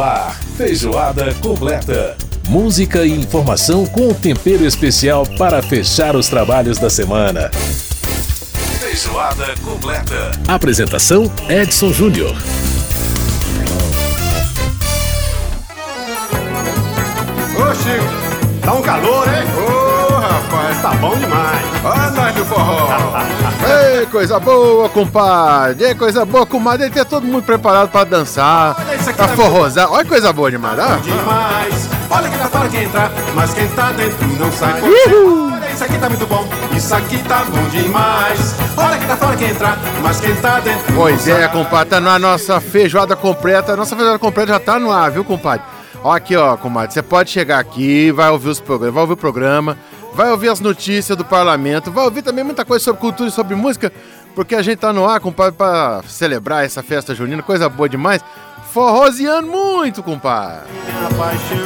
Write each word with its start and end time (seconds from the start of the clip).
ar, 0.00 0.38
feijoada 0.56 1.34
completa. 1.34 2.16
Música 2.48 3.04
e 3.04 3.10
informação 3.10 3.86
com 3.86 4.12
tempero 4.14 4.64
especial 4.64 5.26
para 5.36 5.62
fechar 5.62 6.16
os 6.16 6.28
trabalhos 6.28 6.78
da 6.78 6.88
semana. 6.88 7.50
Feijoada 8.80 9.54
completa. 9.62 10.30
Apresentação 10.46 11.30
Edson 11.48 11.92
Júnior. 11.92 12.34
Ô 17.54 17.74
Chico, 17.74 18.60
tá 18.62 18.72
um 18.72 18.82
calor, 18.82 19.28
hein? 19.28 19.44
Ô 19.56 20.14
rapaz, 20.18 20.82
tá 20.82 20.94
bom 20.94 21.16
demais. 21.16 21.82
Nós 21.82 22.18
do 22.38 22.44
forró. 22.44 22.88
Ei, 23.66 24.06
coisa 24.06 24.38
boa, 24.38 24.88
compadre. 24.88 25.84
Ei, 25.84 25.94
coisa 25.94 26.24
boa, 26.24 26.46
comadre. 26.46 26.88
Tem 26.90 27.04
todo 27.04 27.26
mundo 27.26 27.42
preparado 27.42 27.90
pra 27.90 28.04
dançar, 28.04 28.76
Olha 28.78 29.14
pra 29.14 29.28
forrosar. 29.28 29.90
Olha 29.90 30.04
que 30.04 30.08
coisa 30.08 30.32
boa 30.32 30.50
demais, 30.50 30.78
ó. 30.78 30.96
Demais. 30.96 31.88
Olha 32.10 32.28
que 32.28 32.38
tá 32.38 32.48
fora 32.48 32.68
que 32.68 32.76
entra, 32.76 33.12
mas 33.34 33.52
quem 33.52 33.68
tá 33.68 33.92
dentro 33.92 34.26
não 34.38 34.52
sai. 34.52 34.80
Uhul. 34.80 35.52
Olha, 35.52 35.70
isso 35.70 35.84
aqui 35.84 35.98
tá 35.98 36.08
muito 36.08 36.26
bom. 36.26 36.48
Isso 36.74 36.94
aqui 36.94 37.18
tá 37.24 37.44
bom 37.44 37.68
demais. 37.68 38.54
Olha 38.76 38.98
que 38.98 39.06
tá 39.06 39.16
fora 39.16 39.36
que 39.36 39.44
entra, 39.44 39.76
mas 40.02 40.20
quem 40.20 40.34
tá 40.36 40.60
dentro 40.60 40.94
Pois 40.94 41.26
não 41.26 41.36
é, 41.36 41.48
compadre, 41.48 41.90
tá 41.90 42.00
na 42.00 42.18
nossa 42.18 42.60
feijoada 42.60 43.16
completa. 43.16 43.72
A 43.72 43.76
nossa 43.76 43.94
feijoada 43.96 44.18
completa 44.18 44.52
já 44.52 44.60
tá 44.60 44.78
no 44.78 44.90
ar, 44.90 45.10
viu, 45.10 45.24
compadre? 45.24 45.66
Ó, 46.02 46.12
aqui, 46.12 46.36
ó, 46.36 46.56
compadre, 46.56 46.92
você 46.92 47.02
pode 47.02 47.30
chegar 47.30 47.58
aqui, 47.58 48.12
vai 48.12 48.30
ouvir 48.30 48.50
os 48.50 48.60
programas, 48.60 48.94
vai 48.94 49.02
ouvir 49.02 49.14
o 49.14 49.16
programa, 49.16 49.76
vai 50.18 50.32
ouvir 50.32 50.48
as 50.48 50.58
notícias 50.58 51.16
do 51.16 51.24
parlamento, 51.24 51.92
vai 51.92 52.04
ouvir 52.04 52.22
também 52.22 52.42
muita 52.42 52.64
coisa 52.64 52.84
sobre 52.84 53.00
cultura 53.00 53.28
e 53.28 53.32
sobre 53.32 53.54
música, 53.54 53.92
porque 54.34 54.56
a 54.56 54.62
gente 54.62 54.78
tá 54.80 54.92
no 54.92 55.06
ar, 55.06 55.20
compadre, 55.20 55.56
pra 55.56 56.02
celebrar 56.08 56.64
essa 56.64 56.82
festa 56.82 57.14
junina, 57.14 57.40
coisa 57.40 57.68
boa 57.68 57.88
demais. 57.88 58.20
Forroseando 58.72 59.46
muito, 59.46 60.02
compadre. 60.02 60.66
Minha 60.72 61.08
paixão. 61.10 61.58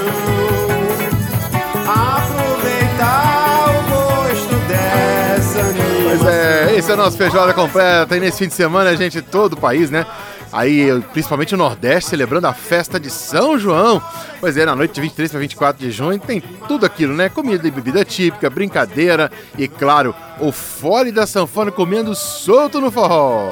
Aproveitar 1.89 3.71
o 3.71 4.29
gosto 4.29 4.55
dessa 4.69 5.61
Pois 6.05 6.27
é, 6.27 6.77
esse 6.77 6.91
é 6.91 6.95
o 6.95 6.97
nosso 6.99 7.17
feijoada 7.17 7.55
completa. 7.55 8.15
E 8.15 8.21
nesse 8.21 8.37
fim 8.37 8.49
de 8.49 8.55
semana 8.55 8.91
a 8.91 8.97
gente, 8.97 9.23
todo 9.23 9.55
o 9.55 9.57
país, 9.57 9.91
né? 9.91 10.05
Aí, 10.53 11.03
principalmente 11.13 11.55
o 11.55 11.59
Nordeste, 11.59 12.11
celebrando 12.11 12.47
a 12.47 12.53
festa 12.53 13.01
de 13.01 13.11
São 13.11 13.59
João. 13.59 14.03
Pois 14.39 14.57
é, 14.57 14.67
na 14.67 14.77
noite 14.77 14.95
de 14.95 15.01
23 15.01 15.31
para 15.31 15.41
24 15.41 15.83
de 15.83 15.91
junho 15.91 16.19
tem 16.19 16.41
tudo 16.69 16.85
aquilo, 16.85 17.15
né? 17.15 17.29
Comida 17.29 17.67
e 17.67 17.71
bebida 17.71 18.05
típica, 18.05 18.51
brincadeira 18.51 19.31
e, 19.57 19.67
claro, 19.67 20.15
o 20.41 20.53
fole 20.53 21.11
da 21.11 21.27
sanfona 21.27 21.71
comendo 21.71 22.15
solto 22.15 22.81
no 22.81 22.91
forró. 22.91 23.51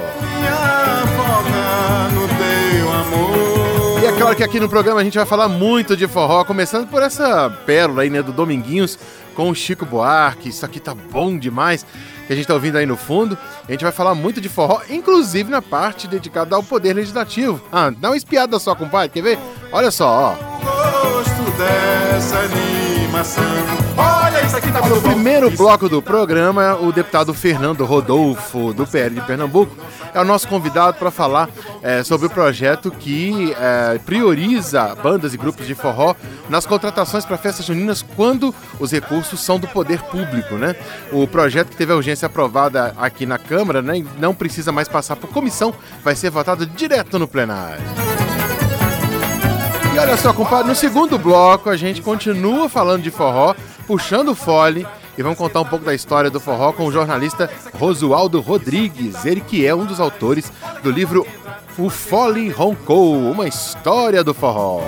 E 4.03 4.07
é 4.07 4.13
claro 4.13 4.35
que 4.35 4.43
aqui 4.43 4.59
no 4.59 4.69
programa 4.69 5.01
a 5.01 5.05
gente 5.05 5.17
vai 5.17 5.27
falar 5.27 5.49
muito 5.49 5.97
de 5.97 6.07
forró, 6.07 6.45
começando 6.45 6.87
por 6.87 7.03
essa 7.03 7.51
pérola 7.65 8.03
aí, 8.03 8.11
né, 8.11 8.23
do 8.23 8.33
Dominguinhos 8.33 8.99
com 9.35 9.51
o 9.51 9.55
Chico 9.55 9.87
Buarque. 9.87 10.49
Isso 10.49 10.65
aqui 10.65 10.81
tá 10.81 10.95
bom 10.95 11.39
demais, 11.39 11.85
que 12.27 12.33
a 12.33 12.37
gente 12.37 12.47
tá 12.47 12.55
ouvindo 12.55 12.77
aí 12.77 12.87
no 12.87 12.97
fundo. 12.97 13.37
A 13.69 13.73
gente 13.73 13.83
vai 13.83 13.93
falar 13.93 14.15
muito 14.15 14.41
de 14.41 14.49
forró, 14.49 14.81
inclusive 14.89 15.51
na 15.51 15.63
parte 15.63 16.07
dedicada 16.07 16.57
ao 16.57 16.63
Poder 16.63 16.95
Legislativo. 16.95 17.61
Ah, 17.73 17.91
dá 17.91 18.11
uma 18.11 18.17
espiada 18.17 18.59
só, 18.59 18.75
compadre, 18.75 19.09
quer 19.11 19.23
ver? 19.23 19.39
Olha 19.73 19.91
só, 19.91 20.37
ó. 20.37 20.61
gosto 20.63 21.57
dessa 21.57 22.39
animação. 22.39 23.80
Olha, 24.01 24.43
isso 24.45 24.57
aqui 24.57 24.73
tá 24.73 24.81
muito 24.81 24.95
No 24.95 25.01
bom. 25.03 25.09
primeiro 25.11 25.51
bloco 25.51 25.89
do 25.89 26.01
programa, 26.01 26.75
o 26.81 26.91
deputado 26.91 27.35
Fernando 27.35 27.85
Rodolfo, 27.85 28.73
do 28.73 28.87
PL 28.87 29.15
de 29.15 29.21
Pernambuco, 29.21 29.77
é 30.15 30.21
o 30.21 30.25
nosso 30.25 30.49
convidado 30.49 30.97
para 30.97 31.11
falar 31.11 31.49
é, 31.83 32.03
sobre 32.03 32.27
o 32.27 32.31
projeto 32.31 32.91
que 32.91 33.55
é, 33.61 33.99
prioriza 34.05 34.95
bandas 35.03 35.35
e 35.35 35.37
grupos 35.37 35.67
de 35.67 35.75
forró 35.75 36.15
nas 36.49 36.65
contratações 36.65 37.25
para 37.25 37.37
festas 37.37 37.67
juninas 37.67 38.03
quando 38.17 38.55
os 38.79 38.91
recursos 38.91 39.41
são 39.41 39.59
do 39.59 39.69
poder 39.69 40.01
público, 40.05 40.55
né? 40.55 40.75
O 41.13 41.27
projeto 41.29 41.69
que 41.69 41.77
teve 41.77 41.93
a 41.93 41.97
urgência 41.97 42.27
aprovada 42.27 42.95
aqui 42.99 43.27
na 43.27 43.39
Câmara, 43.39 43.83
né, 43.83 44.03
não 44.19 44.35
precisa 44.35 44.73
mais 44.73 44.89
passar 44.89 45.17
por 45.17 45.29
comissão, 45.31 45.75
vai 46.03 46.15
ser 46.17 46.31
votado 46.31 46.65
direto 46.67 47.19
no 47.19 47.29
plenário. 47.29 47.83
E 49.95 49.99
olha 49.99 50.17
só, 50.17 50.33
compadre, 50.33 50.69
no 50.69 50.75
segundo 50.75 51.19
bloco 51.19 51.69
a 51.69 51.77
gente 51.77 52.01
continua 52.01 52.69
falando 52.69 53.03
de 53.03 53.11
forró, 53.11 53.55
puxando 53.91 54.29
o 54.29 54.37
fole 54.37 54.87
e 55.19 55.23
vamos 55.23 55.37
contar 55.37 55.61
um 55.61 55.65
pouco 55.65 55.85
da 55.85 55.93
história 55.93 56.31
do 56.31 56.39
forró 56.39 56.73
com 56.73 56.87
o 56.87 56.93
jornalista 56.93 57.51
Rosualdo 57.75 58.41
Rodrigues, 58.41 59.25
ele 59.27 59.41
que 59.41 59.67
é 59.67 59.75
um 59.75 59.85
dos 59.85 59.99
autores 59.99 60.53
do 60.81 60.93
livro 60.93 61.27
O 61.77 61.91
Fole 61.91 62.49
Roncou, 62.51 63.17
uma 63.17 63.49
história 63.49 64.23
do 64.23 64.33
forró. 64.33 64.81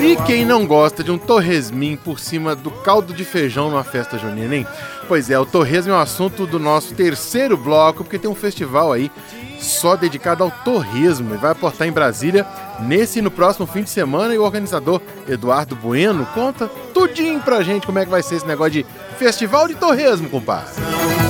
E 0.00 0.16
quem 0.26 0.44
não 0.44 0.66
gosta 0.66 1.04
de 1.04 1.12
um 1.12 1.18
torresmin 1.18 1.94
por 1.94 2.18
cima 2.18 2.56
do 2.56 2.72
caldo 2.72 3.14
de 3.14 3.24
feijão 3.24 3.70
numa 3.70 3.84
festa 3.84 4.18
junina, 4.18 4.56
hein? 4.56 4.66
Pois 5.06 5.30
é, 5.30 5.38
o 5.38 5.46
torresmo 5.46 5.92
é 5.92 5.94
um 5.94 6.00
assunto 6.00 6.44
do 6.44 6.58
nosso 6.58 6.92
terceiro 6.92 7.56
bloco, 7.56 8.02
porque 8.02 8.18
tem 8.18 8.28
um 8.28 8.34
festival 8.34 8.92
aí 8.92 9.12
só 9.58 9.96
dedicado 9.96 10.42
ao 10.42 10.50
torresmo 10.50 11.34
e 11.34 11.38
vai 11.38 11.52
aportar 11.52 11.86
em 11.86 11.92
Brasília 11.92 12.46
nesse 12.80 13.18
e 13.18 13.22
no 13.22 13.30
próximo 13.30 13.66
fim 13.66 13.82
de 13.82 13.90
semana. 13.90 14.34
E 14.34 14.38
o 14.38 14.42
organizador 14.42 15.00
Eduardo 15.28 15.74
Bueno 15.76 16.26
conta 16.34 16.68
tudinho 16.92 17.40
pra 17.40 17.62
gente 17.62 17.86
como 17.86 17.98
é 17.98 18.04
que 18.04 18.10
vai 18.10 18.22
ser 18.22 18.36
esse 18.36 18.46
negócio 18.46 18.72
de 18.72 18.86
festival 19.18 19.68
de 19.68 19.74
torresmo, 19.74 20.28
compadre. 20.28 20.72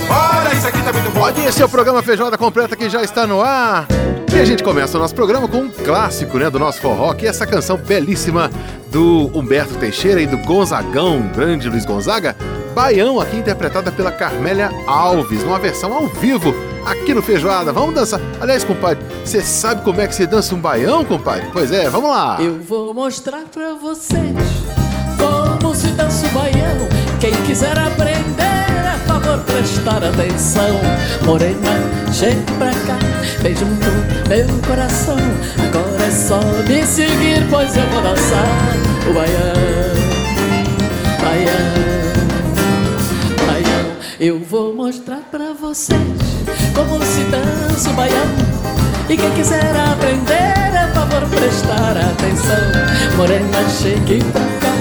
Olha, 0.09 0.55
isso 0.55 0.69
aqui 0.69 0.83
tá 0.83 0.93
muito 0.93 1.11
bom. 1.11 1.21
Pode 1.21 1.41
esse 1.41 1.61
é 1.61 1.65
o 1.65 1.69
programa 1.69 2.03
Feijoada 2.03 2.39
Completa 2.39 2.77
que 2.77 2.89
já 2.89 3.03
está 3.03 3.27
no 3.27 3.41
ar. 3.41 3.87
E 4.33 4.39
a 4.39 4.45
gente 4.45 4.63
começa 4.63 4.99
o 4.99 5.01
nosso 5.01 5.15
programa 5.15 5.49
com 5.49 5.59
um 5.59 5.71
clássico, 5.71 6.39
né, 6.39 6.51
do 6.51 6.59
nosso 6.59 6.81
forró, 6.81 7.15
que 7.15 7.27
é 7.27 7.29
essa 7.31 7.47
canção 7.47 7.77
belíssima 7.79 8.51
do 8.89 9.31
Humberto 9.35 9.75
Teixeira 9.77 10.21
e 10.21 10.27
do 10.27 10.37
Gonzagão, 10.39 11.23
grande 11.35 11.69
Luiz 11.71 11.87
Gonzaga, 11.87 12.37
Baião, 12.75 13.19
aqui 13.19 13.37
interpretada 13.37 13.91
pela 13.91 14.13
Carmélia 14.13 14.71
Alves, 14.87 15.43
numa 15.43 15.59
versão 15.59 15.93
ao 15.95 16.07
vivo, 16.07 16.55
aqui 16.87 17.13
no 17.13 17.21
Feijoada. 17.21 17.73
Vamos 17.73 17.95
dançar. 17.95 18.21
Aliás, 18.41 18.65
compadre, 18.65 19.05
você 19.25 19.43
sabe 19.43 19.83
como 19.83 20.01
é 20.01 20.07
que 20.07 20.15
você 20.15 20.27
dança 20.27 20.55
um 20.55 20.61
baião, 20.61 21.05
compadre? 21.05 21.49
Pois 21.53 21.73
é, 21.73 21.91
vamos 21.91 22.11
lá. 22.11 22.39
Eu 22.41 22.61
vou 22.61 22.95
mostrar 22.95 23.43
pra 23.53 23.75
vocês 23.75 24.37
como 25.19 25.75
se 25.75 25.89
dança 25.89 26.27
o 26.27 26.31
baião. 26.31 26.89
Quem 27.21 27.33
quiser 27.45 27.77
aprender, 27.79 28.43
é 28.43 28.99
favor 29.07 29.39
prestar 29.41 30.05
atenção. 30.05 30.81
Morena, 31.25 32.13
chega 32.13 32.41
pra 32.59 32.71
cá, 32.71 32.99
beija 33.43 33.65
no 33.65 33.75
meu 33.75 34.59
coração. 34.67 35.17
Agora 35.67 36.05
é 36.05 36.11
só 36.11 36.41
me 36.69 36.87
seguir, 36.87 37.47
pois 37.51 37.77
eu 37.77 37.87
vou 37.89 38.03
dançar 38.03 38.77
o. 39.09 39.15
Baião, 39.15 39.55
baião. 41.21 41.96
Eu 44.19 44.39
vou 44.41 44.75
mostrar 44.75 45.21
pra 45.31 45.53
vocês 45.53 46.01
como 46.75 47.05
se 47.05 47.21
dança 47.25 47.91
o 47.91 47.93
baião. 47.93 48.27
E 49.11 49.17
quem 49.17 49.31
quiser 49.33 49.77
aprender, 49.77 50.75
é 50.75 50.91
favor 50.95 51.29
prestar 51.29 51.99
atenção. 51.99 53.17
Morena, 53.17 53.69
chegue 53.69 54.25
pra 54.33 54.41
cá 54.41 54.73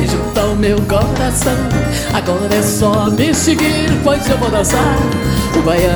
e 0.00 0.06
junta 0.06 0.40
ao 0.40 0.56
meu 0.56 0.80
coração. 0.82 1.58
Agora 2.14 2.54
é 2.54 2.62
só 2.62 3.10
me 3.10 3.34
seguir, 3.34 3.90
pois 4.02 4.26
eu 4.30 4.38
vou 4.38 4.50
dançar 4.50 4.96
o 5.58 5.62
baião. 5.62 5.90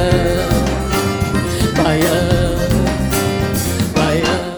Baião, 1.83 2.55
baião. 3.95 4.55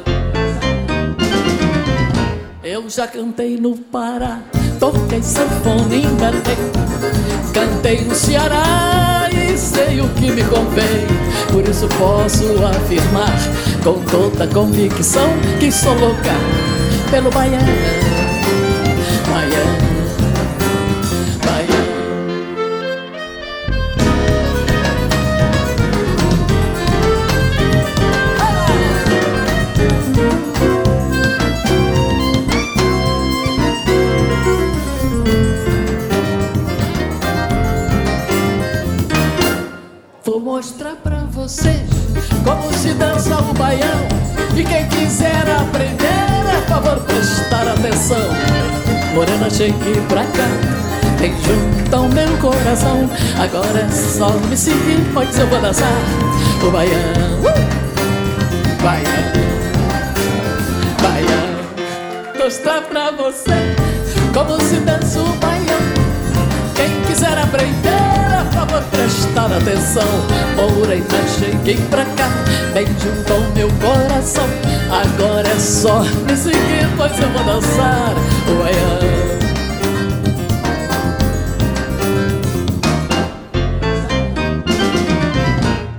Eu 2.64 2.90
já 2.90 3.06
cantei 3.06 3.56
no 3.56 3.76
Pará, 3.76 4.40
toquei 4.78 5.22
sanfona 5.22 5.94
em 5.94 6.06
Belém, 6.16 6.42
cantei 7.52 8.02
no 8.02 8.14
Ceará 8.14 9.28
e 9.32 9.56
sei 9.56 10.00
o 10.00 10.08
que 10.10 10.30
me 10.30 10.42
convém. 10.44 11.06
Por 11.52 11.66
isso 11.68 11.88
posso 11.98 12.44
afirmar 12.64 13.36
com 13.82 14.00
toda 14.04 14.46
convicção 14.48 15.28
que 15.58 15.70
sou 15.70 15.94
louca 15.94 16.32
pelo 17.10 17.30
baião, 17.30 17.60
baião, 19.30 19.85
baião. 43.56 44.08
E 44.56 44.64
quem 44.64 44.86
quiser 44.88 45.44
aprender, 45.48 46.06
é 46.06 46.68
favor 46.68 47.00
prestar 47.00 47.68
atenção. 47.68 48.28
Morena, 49.14 49.50
chegue 49.50 50.00
pra 50.08 50.24
cá, 50.24 50.48
vem 51.18 51.34
junto 51.42 51.96
ao 51.96 52.08
meu 52.08 52.36
coração. 52.38 53.08
Agora 53.38 53.80
é 53.80 53.88
só 53.90 54.30
me 54.30 54.56
seguir, 54.56 55.04
pois 55.12 55.38
eu 55.38 55.46
vou 55.48 55.60
dançar 55.60 55.92
o 56.66 56.70
baião. 56.70 56.92
Uh! 57.42 57.86
baião, 58.86 59.32
baião. 61.02 62.44
Mostrar 62.44 62.82
pra 62.82 63.10
você 63.10 63.74
como 64.32 64.60
se 64.60 64.76
dança 64.76 64.95
atenção. 69.56 70.04
Morena, 70.56 71.04
cheguei 71.38 71.76
pra 71.90 72.04
cá, 72.04 72.28
bem 72.72 72.86
junto 72.86 73.32
ao 73.32 73.40
meu 73.52 73.68
coração. 73.80 74.46
Agora 74.90 75.48
é 75.48 75.58
só 75.58 76.00
me 76.02 76.36
seguir, 76.36 76.88
pois 76.96 77.18
eu 77.18 77.28
vou 77.30 77.44
dançar 77.44 78.14
o 78.48 78.62
baião. 78.62 79.16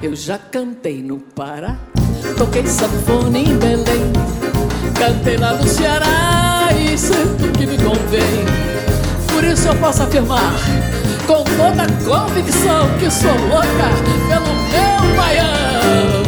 Eu 0.02 0.16
já 0.16 0.38
cantei 0.38 1.02
no 1.02 1.20
Pará, 1.20 1.76
toquei 2.38 2.66
sanfona 2.66 3.38
em 3.38 3.58
Belém, 3.58 4.14
cantei 4.98 5.38
lá 5.38 5.54
no 5.54 5.68
Ceará 5.68 6.70
e 6.74 6.98
sinto 6.98 7.52
que 7.58 7.66
me 7.66 7.78
convém. 7.78 8.46
Por 9.28 9.44
isso 9.44 9.68
eu 9.68 9.76
posso 9.76 10.04
afirmar, 10.04 10.54
toda 11.58 11.88
convicção, 12.06 12.88
que 13.00 13.10
sou 13.10 13.32
louca 13.32 13.90
pelo 14.30 14.54
meu 14.70 15.18
baião. 15.18 16.27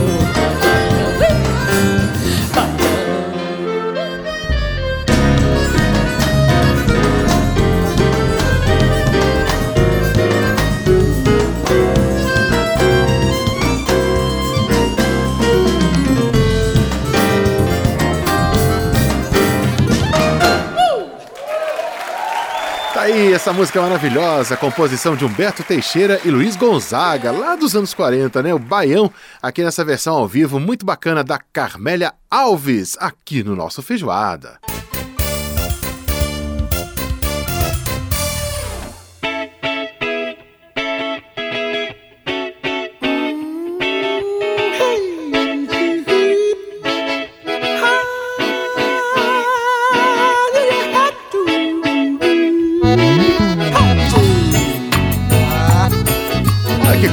Essa 23.34 23.54
música 23.54 23.82
maravilhosa, 23.82 24.58
composição 24.58 25.16
de 25.16 25.24
Humberto 25.24 25.64
Teixeira 25.64 26.20
e 26.26 26.32
Luiz 26.32 26.56
Gonzaga, 26.56 27.32
lá 27.32 27.56
dos 27.56 27.76
anos 27.76 27.94
40, 27.94 28.42
né? 28.42 28.54
O 28.54 28.60
Baião, 28.60 29.12
aqui 29.42 29.64
nessa 29.64 29.86
versão 29.86 30.16
ao 30.16 30.28
vivo, 30.28 30.60
muito 30.60 30.86
bacana, 30.86 31.24
da 31.24 31.38
Carmélia 31.38 32.14
Alves, 32.30 32.98
aqui 33.00 33.44
no 33.44 33.56
nosso 33.56 33.82
Feijoada. 33.82 34.60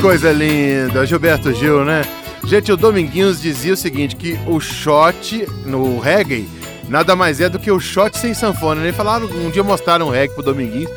Coisa 0.00 0.30
linda, 0.32 1.06
Gilberto 1.06 1.52
Gil, 1.52 1.84
né? 1.84 2.02
Gente, 2.44 2.70
o 2.70 2.76
Dominguinhos 2.76 3.40
dizia 3.40 3.72
o 3.72 3.76
seguinte, 3.76 4.14
que 4.14 4.38
o 4.46 4.60
shot 4.60 5.46
no 5.64 5.98
reggae 5.98 6.48
nada 6.88 7.16
mais 7.16 7.40
é 7.40 7.48
do 7.48 7.58
que 7.58 7.70
o 7.70 7.80
shot 7.80 8.16
sem 8.18 8.34
sanfona. 8.34 8.82
Ele 8.82 8.92
falaram, 8.92 9.26
um 9.26 9.50
dia 9.50 9.64
mostraram 9.64 10.08
um 10.08 10.10
reggae 10.10 10.34
pro 10.34 10.42
Dominguinhos. 10.42 10.90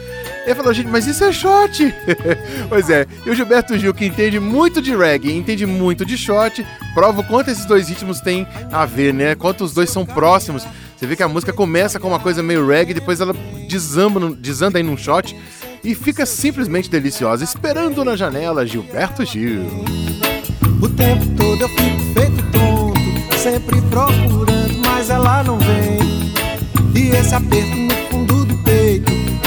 Ele 0.46 0.56
falou, 0.56 0.74
gente, 0.74 0.90
mas 0.90 1.07
isso 1.07 1.24
é 1.24 1.31
shot! 1.31 1.94
pois 2.68 2.90
é, 2.90 3.06
e 3.25 3.30
o 3.30 3.36
Gilberto 3.36 3.78
Gil, 3.78 3.94
que 3.94 4.06
entende 4.06 4.40
muito 4.40 4.81
de 4.81 4.96
reggae, 4.96 5.31
entende 5.31 5.66
muito 5.66 6.06
de 6.06 6.18
shot, 6.18 6.66
prova 6.94 7.22
o 7.22 7.24
quanto 7.24 7.50
esses 7.51 7.66
dois 7.66 7.90
ritmos 7.90 8.19
têm 8.19 8.48
a 8.72 8.86
ver, 8.86 9.13
né? 9.13 9.36
Quanto 9.36 9.63
os 9.63 9.74
dois 9.74 9.90
são 9.90 10.06
próximos. 10.06 10.66
Você 10.96 11.06
vê 11.06 11.16
que 11.16 11.24
a 11.24 11.28
música 11.28 11.54
começa 11.54 12.00
com 12.00 12.10
uma 12.10 12.19
coisa 12.19 12.44
meio 12.44 12.68
reggae, 12.68 12.94
depois 12.94 13.22
ela 13.22 13.34
desamba, 13.69 14.36
desanda 14.36 14.78
aí 14.78 14.84
num 14.84 14.98
shot 14.98 15.36
e 15.84 15.96
fica 15.96 16.26
simplesmente 16.26 16.90
deliciosa. 16.90 17.44
Esperando 17.44 18.04
na 18.04 18.16
janela, 18.16 18.66
Gilberto 18.66 19.26
Gil. 19.26 19.66
O 20.81 20.90
tempo 20.90 21.26
todo 21.36 21.62
eu 21.62 21.70
fico 21.70 22.00
feito 22.14 22.52
tonto, 22.52 23.38
sempre 23.38 23.81
procurando, 23.84 24.80
mas 24.86 25.10
ela 25.10 25.44
não 25.44 25.58
vem. 25.60 26.00
E 26.96 27.10
esse 27.10 27.34
aperto 27.34 27.70
peito, 27.80 27.99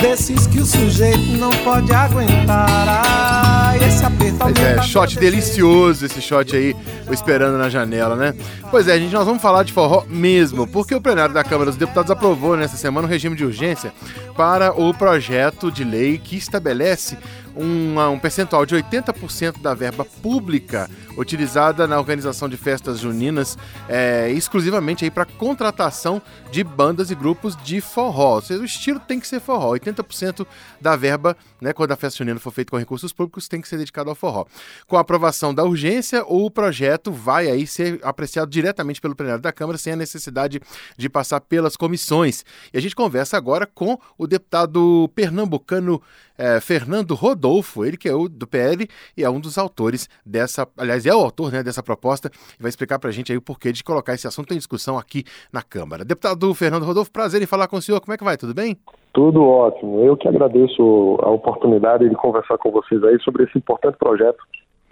desses 0.02 0.48
que 0.48 0.58
o 0.58 0.66
sujeito 0.66 1.36
não 1.38 1.50
pode 1.62 1.94
aguentar. 1.94 2.88
Ah, 2.88 3.72
esse 3.76 4.04
aperto 4.04 4.36
Mas 4.40 4.58
é, 4.58 4.82
shot 4.82 5.16
delicioso 5.16 6.04
esse 6.04 6.20
shot 6.20 6.56
aí, 6.56 6.74
o 7.06 7.14
esperando 7.14 7.56
na 7.56 7.68
janela, 7.68 8.16
né? 8.16 8.34
Pois 8.68 8.88
é, 8.88 8.98
gente, 8.98 9.12
nós 9.12 9.24
vamos 9.24 9.40
falar 9.40 9.62
de 9.62 9.72
forró 9.72 10.04
mesmo, 10.08 10.66
porque 10.66 10.92
o 10.92 11.00
plenário 11.00 11.32
da 11.32 11.44
Câmara 11.44 11.70
dos 11.70 11.78
Deputados 11.78 12.10
aprovou 12.10 12.56
nessa 12.56 12.76
semana 12.76 13.06
um 13.06 13.10
regime 13.10 13.36
de 13.36 13.44
urgência 13.44 13.92
para 14.36 14.72
o 14.72 14.92
projeto 14.92 15.70
de 15.70 15.84
lei 15.84 16.18
que 16.18 16.36
estabelece 16.36 17.16
um, 17.56 17.98
um 17.98 18.18
percentual 18.18 18.64
de 18.64 18.74
80% 18.74 19.60
da 19.60 19.74
verba 19.74 20.04
pública 20.04 20.88
utilizada 21.16 21.86
na 21.86 21.98
organização 21.98 22.48
de 22.48 22.56
festas 22.56 22.98
juninas 22.98 23.58
é, 23.88 24.30
exclusivamente 24.30 25.10
para 25.10 25.24
contratação 25.24 26.22
de 26.50 26.64
bandas 26.64 27.10
e 27.10 27.14
grupos 27.14 27.56
de 27.56 27.80
forró. 27.80 28.36
Ou 28.36 28.42
seja, 28.42 28.60
o 28.60 28.64
estilo 28.64 29.00
tem 29.00 29.20
que 29.20 29.26
ser 29.26 29.40
forró. 29.40 29.72
80% 29.72 30.46
da 30.80 30.96
verba, 30.96 31.36
né, 31.60 31.72
quando 31.72 31.92
a 31.92 31.96
festa 31.96 32.18
junina 32.18 32.38
for 32.38 32.50
feita 32.50 32.70
com 32.70 32.78
recursos 32.78 33.12
públicos, 33.12 33.48
tem 33.48 33.60
que 33.60 33.68
ser 33.68 33.78
dedicado 33.78 34.10
ao 34.10 34.16
forró. 34.16 34.46
Com 34.86 34.96
a 34.96 35.00
aprovação 35.00 35.54
da 35.54 35.64
urgência, 35.64 36.24
o 36.26 36.50
projeto 36.50 37.12
vai 37.12 37.48
aí 37.48 37.66
ser 37.66 38.00
apreciado 38.02 38.50
diretamente 38.50 39.00
pelo 39.00 39.14
plenário 39.14 39.42
da 39.42 39.52
Câmara, 39.52 39.78
sem 39.78 39.92
a 39.92 39.96
necessidade 39.96 40.60
de 40.96 41.08
passar 41.08 41.40
pelas 41.40 41.76
comissões. 41.76 42.44
E 42.72 42.78
a 42.78 42.80
gente 42.80 42.96
conversa 42.96 43.36
agora 43.36 43.66
com 43.66 43.98
o 44.16 44.26
deputado 44.26 45.10
pernambucano 45.14 46.00
é, 46.42 46.60
Fernando 46.60 47.14
Rodolfo, 47.14 47.84
ele 47.84 47.96
que 47.96 48.08
é 48.08 48.14
o 48.14 48.28
do 48.28 48.48
PL 48.48 48.88
e 49.16 49.22
é 49.22 49.30
um 49.30 49.38
dos 49.38 49.56
autores 49.56 50.08
dessa, 50.26 50.66
aliás, 50.76 51.06
é 51.06 51.14
o 51.14 51.20
autor 51.20 51.52
né, 51.52 51.62
dessa 51.62 51.84
proposta 51.84 52.28
e 52.58 52.60
vai 52.60 52.68
explicar 52.68 52.98
para 52.98 53.10
a 53.10 53.12
gente 53.12 53.30
aí 53.30 53.38
o 53.38 53.42
porquê 53.42 53.70
de 53.70 53.84
colocar 53.84 54.12
esse 54.14 54.26
assunto 54.26 54.52
em 54.52 54.56
discussão 54.56 54.98
aqui 54.98 55.22
na 55.52 55.62
Câmara. 55.62 56.04
Deputado 56.04 56.52
Fernando 56.52 56.84
Rodolfo, 56.84 57.12
prazer 57.12 57.40
em 57.40 57.46
falar 57.46 57.68
com 57.68 57.76
o 57.76 57.80
senhor. 57.80 58.00
Como 58.00 58.12
é 58.12 58.16
que 58.16 58.24
vai? 58.24 58.36
Tudo 58.36 58.52
bem? 58.52 58.76
Tudo 59.12 59.40
ótimo. 59.44 60.00
Eu 60.04 60.16
que 60.16 60.26
agradeço 60.26 61.16
a 61.22 61.30
oportunidade 61.30 62.08
de 62.08 62.14
conversar 62.16 62.58
com 62.58 62.72
vocês 62.72 63.04
aí 63.04 63.20
sobre 63.20 63.44
esse 63.44 63.56
importante 63.56 63.96
projeto 63.96 64.42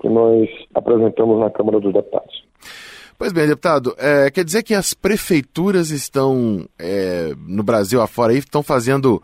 que 0.00 0.08
nós 0.08 0.49
apresentamos 0.73 1.40
na 1.40 1.50
Câmara 1.50 1.80
dos 1.80 1.92
Deputados. 1.92 2.45
Pois 3.19 3.33
bem, 3.33 3.49
deputado, 3.49 3.92
é, 3.99 4.30
quer 4.30 4.45
dizer 4.45 4.62
que 4.62 4.73
as 4.73 4.95
prefeituras 4.95 5.90
estão 5.90 6.64
é, 6.78 7.33
no 7.37 7.64
Brasil 7.64 8.00
afora 8.00 8.33
aí, 8.33 8.38
estão 8.38 8.62
fazendo 8.62 9.21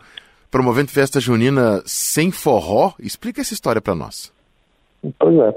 promovendo 0.51 0.91
festa 0.91 1.19
junina 1.19 1.81
sem 1.85 2.31
forró. 2.31 2.93
Explica 2.99 3.41
essa 3.41 3.53
história 3.53 3.81
para 3.81 3.95
nós. 3.95 4.33
Pois 5.19 5.37
é. 5.37 5.55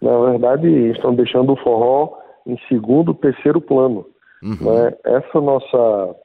Na 0.00 0.18
verdade, 0.30 0.68
estão 0.90 1.14
deixando 1.14 1.52
o 1.52 1.56
forró 1.56 2.18
em 2.46 2.56
segundo, 2.68 3.14
terceiro 3.14 3.60
plano. 3.60 4.06
Uhum. 4.42 4.72
Né? 4.72 4.94
Essa 5.04 5.40
nossa 5.40 6.16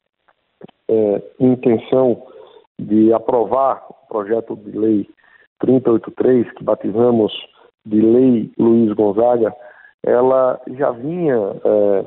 é, 0.88 1.22
intenção 1.39 2.24
de 2.79 3.12
aprovar 3.13 3.86
o 3.89 4.08
projeto 4.08 4.55
de 4.55 4.77
lei 4.77 5.10
383, 5.60 6.51
que 6.53 6.63
batizamos 6.63 7.32
de 7.86 8.01
Lei 8.01 8.51
Luiz 8.58 8.93
Gonzaga, 8.93 9.53
ela 10.05 10.60
já 10.77 10.91
vinha 10.91 11.38
é, 11.63 12.05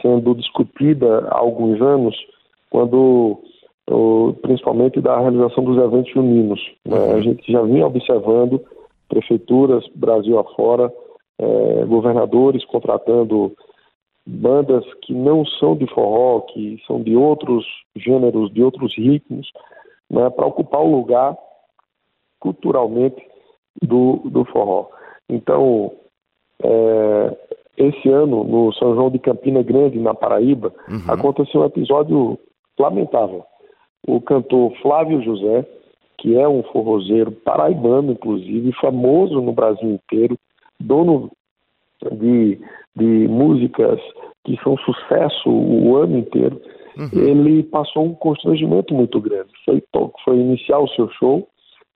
sendo 0.00 0.34
discutida 0.34 1.28
há 1.28 1.38
alguns 1.38 1.80
anos, 1.80 2.16
quando 2.70 3.40
principalmente 4.40 5.00
da 5.00 5.18
realização 5.18 5.64
dos 5.64 5.76
eventos 5.76 6.12
juninos. 6.12 6.60
Né? 6.84 7.14
A 7.14 7.20
gente 7.20 7.50
já 7.50 7.62
vinha 7.62 7.86
observando 7.86 8.60
prefeituras 9.08 9.86
Brasil 9.94 10.38
afora, 10.38 10.92
é, 11.38 11.84
governadores 11.84 12.64
contratando 12.64 13.52
bandas 14.26 14.84
que 15.02 15.12
não 15.12 15.44
são 15.44 15.76
de 15.76 15.86
forró, 15.86 16.40
que 16.40 16.82
são 16.86 17.02
de 17.02 17.14
outros 17.14 17.66
gêneros, 17.94 18.52
de 18.52 18.62
outros 18.62 18.96
ritmos, 18.96 19.50
né, 20.10 20.30
para 20.30 20.46
ocupar 20.46 20.80
o 20.80 20.96
lugar 20.96 21.36
culturalmente 22.40 23.22
do, 23.82 24.22
do 24.24 24.44
forró. 24.46 24.88
Então, 25.28 25.92
é, 26.62 27.36
esse 27.76 28.08
ano, 28.08 28.44
no 28.44 28.72
São 28.74 28.94
João 28.94 29.10
de 29.10 29.18
Campina 29.18 29.62
Grande, 29.62 29.98
na 29.98 30.14
Paraíba, 30.14 30.72
uhum. 30.88 31.12
aconteceu 31.12 31.60
um 31.60 31.66
episódio 31.66 32.38
lamentável 32.78 33.44
o 34.06 34.20
cantor 34.20 34.72
Flávio 34.82 35.22
José, 35.22 35.66
que 36.18 36.36
é 36.36 36.48
um 36.48 36.62
forrozeiro 36.64 37.32
paraibano, 37.32 38.12
inclusive, 38.12 38.72
famoso 38.80 39.40
no 39.40 39.52
Brasil 39.52 39.90
inteiro, 39.90 40.38
dono 40.78 41.30
de, 42.12 42.60
de 42.94 43.28
músicas 43.28 44.00
que 44.44 44.58
são 44.62 44.76
sucesso 44.78 45.48
o 45.48 45.96
ano 45.96 46.18
inteiro, 46.18 46.60
uhum. 46.98 47.20
ele 47.20 47.62
passou 47.62 48.04
um 48.04 48.14
constrangimento 48.14 48.94
muito 48.94 49.20
grande. 49.20 49.50
Foi, 49.64 49.82
foi 50.24 50.36
iniciar 50.36 50.78
o 50.78 50.88
seu 50.88 51.08
show 51.10 51.48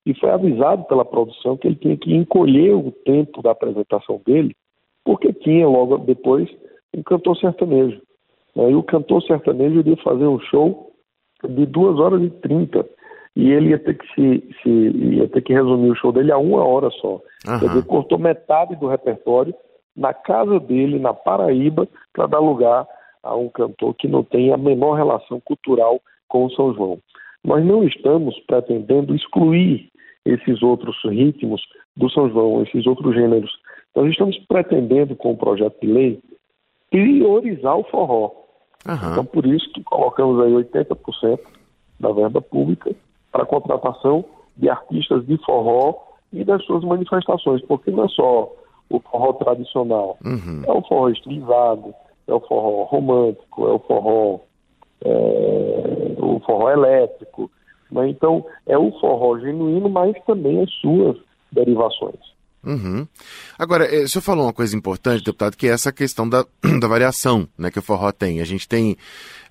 e 0.07 0.15
foi 0.15 0.31
avisado 0.31 0.85
pela 0.85 1.05
produção 1.05 1.57
que 1.57 1.69
ele 1.69 1.77
tinha 1.77 1.97
que 1.97 2.15
encolher 2.15 2.75
o 2.75 2.91
tempo 3.05 3.43
da 3.43 3.51
apresentação 3.51 4.21
dele, 4.25 4.57
porque 5.05 5.33
tinha 5.33 5.69
logo 5.69 5.99
depois 5.99 6.49
um 6.97 7.03
cantor 7.03 7.37
sertanejo. 7.37 8.01
Né? 8.57 8.71
E 8.71 8.75
o 8.75 8.83
cantor 8.83 9.23
sertanejo 9.23 9.81
iria 9.81 9.97
fazer 9.99 10.27
um 10.27 10.41
show 10.41 10.89
de 11.47 11.67
2 11.67 11.99
horas 11.99 12.23
e 12.23 12.31
30 12.31 12.87
e 13.37 13.53
ele 13.53 13.71
ia 13.71 13.79
ter 13.79 13.97
que 13.97 14.07
se, 14.15 14.55
se, 14.63 14.69
ia 14.69 15.29
ter 15.29 15.43
que 15.43 15.53
resumir 15.53 15.91
o 15.91 15.95
show 15.95 16.11
dele 16.11 16.33
a 16.33 16.39
uma 16.39 16.65
hora 16.65 16.91
só. 16.91 17.21
Uhum. 17.47 17.59
Quer 17.61 17.69
dizer, 17.69 17.85
cortou 17.85 18.19
metade 18.19 18.75
do 18.75 18.89
repertório 18.89 19.55
na 19.97 20.13
casa 20.13 20.59
dele, 20.59 20.99
na 20.99 21.15
Paraíba, 21.15 21.87
para 22.13 22.27
dar 22.27 22.41
lugar 22.41 22.87
a 23.23 23.37
um 23.37 23.49
cantor 23.49 23.95
que 23.95 24.09
não 24.09 24.25
tem 24.25 24.53
a 24.53 24.57
menor 24.57 24.95
relação 24.95 25.41
cultural 25.41 26.01
com 26.29 26.47
o 26.47 26.51
São 26.51 26.75
João. 26.75 26.99
Nós 27.45 27.65
não 27.65 27.85
estamos 27.85 28.37
pretendendo 28.41 29.15
excluir 29.15 29.89
esses 30.25 30.61
outros 30.63 30.97
ritmos 31.05 31.63
do 31.97 32.11
São 32.11 32.29
João, 32.31 32.63
esses 32.63 32.87
outros 32.87 33.15
gêneros. 33.15 33.51
Nós 33.95 34.11
estamos 34.11 34.37
pretendendo, 34.49 35.15
com 35.15 35.33
o 35.33 35.37
projeto 35.37 35.81
de 35.81 35.87
lei, 35.87 36.21
priorizar 36.91 37.77
o 37.77 37.85
forró. 37.85 38.33
Uhum. 38.87 38.95
Então, 38.95 39.25
por 39.25 39.47
isso 39.47 39.71
que 39.73 39.83
colocamos 39.83 40.41
aí 40.43 40.53
80% 40.53 41.41
da 42.01 42.13
verba 42.13 42.41
pública 42.41 42.95
para 43.33 43.43
a 43.43 43.47
contratação 43.47 44.25
de 44.57 44.69
artistas 44.69 45.27
de 45.27 45.37
forró 45.45 45.95
e 46.33 46.45
das 46.45 46.65
suas 46.65 46.85
manifestações, 46.85 47.63
porque 47.63 47.91
não 47.91 48.05
é 48.05 48.09
só 48.09 48.53
o 48.91 49.01
forró 49.01 49.33
tradicional, 49.35 50.19
uhum. 50.25 50.63
é 50.67 50.73
o 50.73 50.83
forró 50.83 51.09
estilizado, 51.11 51.95
é 52.27 52.33
o 52.33 52.41
forró 52.41 52.85
romântico, 52.85 53.67
é 53.67 53.73
o 53.73 53.79
forró, 53.81 54.41
é, 55.05 56.15
o 56.19 56.41
forró 56.41 56.71
elétrico. 56.71 57.51
Né? 57.91 58.09
Então, 58.09 58.45
é 58.67 58.77
o 58.77 58.93
forró 59.01 59.39
genuíno, 59.39 59.89
mas 59.89 60.15
também 60.25 60.63
as 60.63 60.71
suas 60.75 61.17
derivações. 61.53 62.38
Uhum. 62.65 63.07
Agora, 63.59 63.85
eh, 63.85 64.05
o 64.05 64.09
senhor 64.09 64.23
falou 64.23 64.47
uma 64.47 64.53
coisa 64.53 64.77
importante, 64.77 65.25
deputado, 65.25 65.57
que 65.57 65.69
é 65.69 65.71
essa 65.71 65.93
questão 65.93 66.29
da, 66.29 66.45
da 66.81 66.89
variação 66.89 67.49
né, 67.57 67.71
que 67.71 67.79
o 67.79 67.83
forró 67.83 68.11
tem. 68.11 68.41
A 68.41 68.45
gente 68.45 68.69
tem 68.69 68.97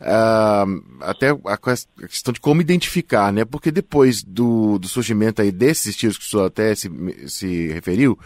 uh, 0.02 0.84
até 1.02 1.30
a 1.30 1.58
questão 2.08 2.34
de 2.34 2.40
como 2.40 2.62
identificar, 2.62 3.32
né? 3.32 3.46
Porque 3.46 3.72
depois 3.72 4.24
do, 4.24 4.78
do 4.78 4.88
surgimento 4.88 5.42
aí 5.42 5.52
desses 5.52 5.88
estilos 5.88 6.18
que 6.18 6.26
o 6.26 6.28
senhor 6.28 6.46
até 6.46 6.76
se, 6.76 6.90
se 7.28 7.68
referiu, 7.70 8.20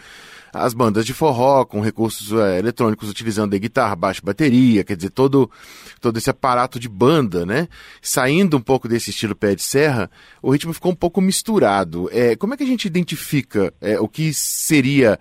as 0.52 0.74
bandas 0.74 1.06
de 1.06 1.14
forró 1.14 1.64
com 1.64 1.80
recursos 1.80 2.32
é, 2.38 2.58
eletrônicos 2.58 3.08
utilizando 3.08 3.58
guitarra, 3.58 3.96
baixo, 3.96 4.24
bateria, 4.24 4.84
quer 4.84 4.96
dizer, 4.96 5.10
todo, 5.10 5.50
todo 6.00 6.18
esse 6.18 6.28
aparato 6.28 6.78
de 6.78 6.88
banda, 6.88 7.46
né? 7.46 7.68
Saindo 8.00 8.56
um 8.56 8.60
pouco 8.60 8.88
desse 8.88 9.10
estilo 9.10 9.34
pé 9.34 9.54
de 9.54 9.62
serra, 9.62 10.10
o 10.42 10.50
ritmo 10.50 10.72
ficou 10.72 10.92
um 10.92 10.96
pouco 10.96 11.20
misturado. 11.20 12.08
É, 12.12 12.36
como 12.36 12.54
é 12.54 12.56
que 12.56 12.64
a 12.64 12.66
gente 12.66 12.86
identifica 12.86 13.72
é, 13.80 13.98
o 13.98 14.08
que 14.08 14.32
seria 14.34 15.18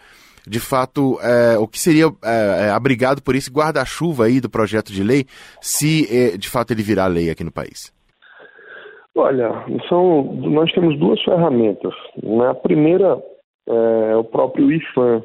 de 0.47 0.59
fato, 0.59 1.19
é, 1.21 1.57
o 1.57 1.67
que 1.67 1.79
seria 1.79 2.05
é, 2.23 2.71
abrigado 2.71 3.21
por 3.21 3.35
esse 3.35 3.49
guarda-chuva 3.49 4.25
aí 4.25 4.41
do 4.41 4.49
projeto 4.49 4.91
de 4.91 5.03
lei, 5.03 5.25
se 5.61 6.07
é, 6.09 6.35
de 6.35 6.49
fato 6.49 6.71
ele 6.71 6.81
virar 6.81 7.07
lei 7.07 7.29
aqui 7.29 7.43
no 7.43 7.51
país? 7.51 7.93
Olha, 9.15 9.65
são, 9.87 10.23
nós 10.35 10.71
temos 10.71 10.97
duas 10.97 11.21
ferramentas. 11.23 11.93
Né? 12.23 12.47
A 12.49 12.55
primeira 12.55 13.21
é 13.67 14.15
o 14.15 14.23
próprio 14.23 14.71
IFAM. 14.71 15.23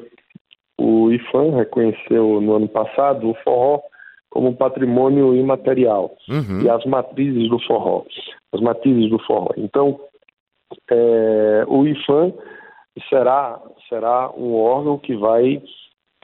O 0.79 1.11
IFAM 1.11 1.55
reconheceu 1.55 2.39
no 2.41 2.55
ano 2.55 2.67
passado 2.67 3.29
o 3.29 3.35
forró 3.43 3.81
como 4.29 4.55
patrimônio 4.55 5.35
imaterial 5.35 6.15
uhum. 6.29 6.61
e 6.61 6.69
as 6.69 6.85
matrizes 6.85 7.49
do 7.49 7.59
forró, 7.65 8.03
as 8.53 8.61
matrizes 8.61 9.09
do 9.09 9.17
forró. 9.19 9.49
Então, 9.57 9.99
é, 10.91 11.65
o 11.67 11.87
IFAM 11.87 12.33
será 13.09 13.59
será 13.89 14.31
um 14.35 14.53
órgão 14.55 14.97
que 14.97 15.15
vai 15.15 15.61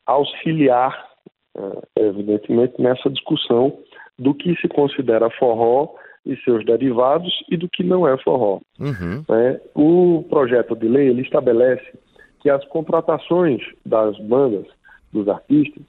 auxiliar, 0.06 1.08
é, 1.56 2.02
evidentemente, 2.02 2.82
nessa 2.82 3.10
discussão 3.10 3.78
do 4.20 4.34
que 4.34 4.56
se 4.58 4.68
considera 4.68 5.30
forró 5.32 5.96
e 6.26 6.36
seus 6.38 6.66
derivados 6.66 7.34
e 7.50 7.58
do 7.58 7.70
que 7.70 7.84
não 7.84 8.08
é 8.08 8.18
forró. 8.18 8.60
Uhum. 8.80 9.24
É, 9.30 9.62
o 9.76 10.24
projeto 10.30 10.76
de 10.76 10.88
lei 10.88 11.10
ele 11.10 11.22
estabelece 11.22 11.98
que 12.44 12.50
as 12.50 12.64
contratações 12.66 13.62
das 13.86 14.20
bandas, 14.20 14.68
dos 15.14 15.30
artistas, 15.30 15.82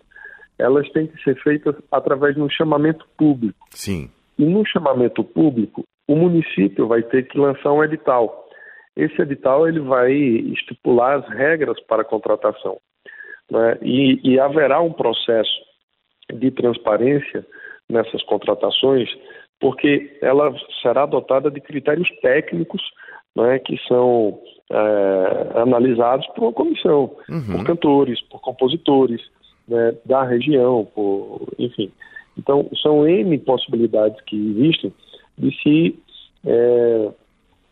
elas 0.57 0.89
têm 0.93 1.09
que 1.09 1.21
ser 1.25 1.35
feitas 1.43 1.75
através 1.91 2.37
de 2.37 2.41
um 2.41 2.49
chamamento 2.49 3.05
público. 3.19 3.59
Sim. 3.71 4.09
E 4.39 4.45
no 4.45 4.65
chamamento 4.65 5.25
público, 5.25 5.83
o 6.07 6.15
município 6.15 6.87
vai 6.87 7.03
ter 7.03 7.27
que 7.27 7.37
lançar 7.37 7.73
um 7.73 7.83
edital. 7.83 8.49
Esse 8.97 9.21
edital 9.21 9.67
ele 9.67 9.81
vai 9.81 10.13
estipular 10.13 11.19
as 11.19 11.29
regras 11.29 11.81
para 11.89 12.03
a 12.03 12.05
contratação. 12.05 12.79
Né? 13.51 13.79
E, 13.83 14.21
e 14.23 14.39
haverá 14.39 14.81
um 14.81 14.93
processo 14.93 15.61
de 16.33 16.53
transparência 16.53 17.45
nessas 17.91 18.23
contratações, 18.23 19.09
porque 19.61 20.17
ela 20.23 20.55
será 20.83 21.03
adotada 21.03 21.51
de 21.51 21.61
critérios 21.61 22.09
técnicos 22.21 22.81
né, 23.37 23.59
que 23.59 23.77
são 23.89 24.39
é, 24.71 25.61
analisados 25.61 26.27
por 26.29 26.45
uma 26.45 26.53
comissão, 26.53 27.11
uhum. 27.29 27.57
por 27.57 27.65
cantores, 27.65 28.21
por 28.23 28.41
compositores 28.41 29.21
né, 29.69 29.95
da 30.05 30.25
região, 30.25 30.87
por, 30.95 31.49
enfim. 31.59 31.91
Então, 32.37 32.69
são 32.83 33.07
N 33.07 33.39
possibilidades 33.39 34.21
que 34.23 34.37
existem 34.37 34.93
de 35.39 35.63
se, 35.63 35.99
é, 36.45 37.11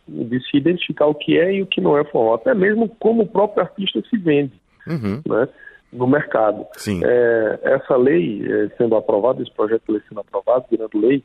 de 0.09 0.41
se 0.51 0.57
identificar 0.57 1.07
o 1.07 1.15
que 1.15 1.39
é 1.39 1.55
e 1.55 1.63
o 1.63 1.67
que 1.67 1.81
não 1.81 1.97
é 1.97 2.05
forró, 2.05 2.35
até 2.35 2.55
mesmo 2.55 2.89
como 3.01 3.23
o 3.23 3.29
próprio 3.29 3.63
artista 3.63 4.03
se 4.09 4.17
vende 4.17 4.55
uhum. 4.87 5.21
né, 5.27 5.49
no 5.93 6.07
mercado. 6.07 6.67
É, 7.05 7.61
essa 7.63 7.97
lei 7.97 8.43
é, 8.45 8.69
sendo 8.77 8.97
aprovada, 8.97 9.43
esse 9.43 9.53
projeto 9.53 9.83
de 9.87 9.93
lei 9.93 10.03
sendo 10.09 10.21
aprovado, 10.21 10.67
virando 10.71 10.99
lei, 10.99 11.23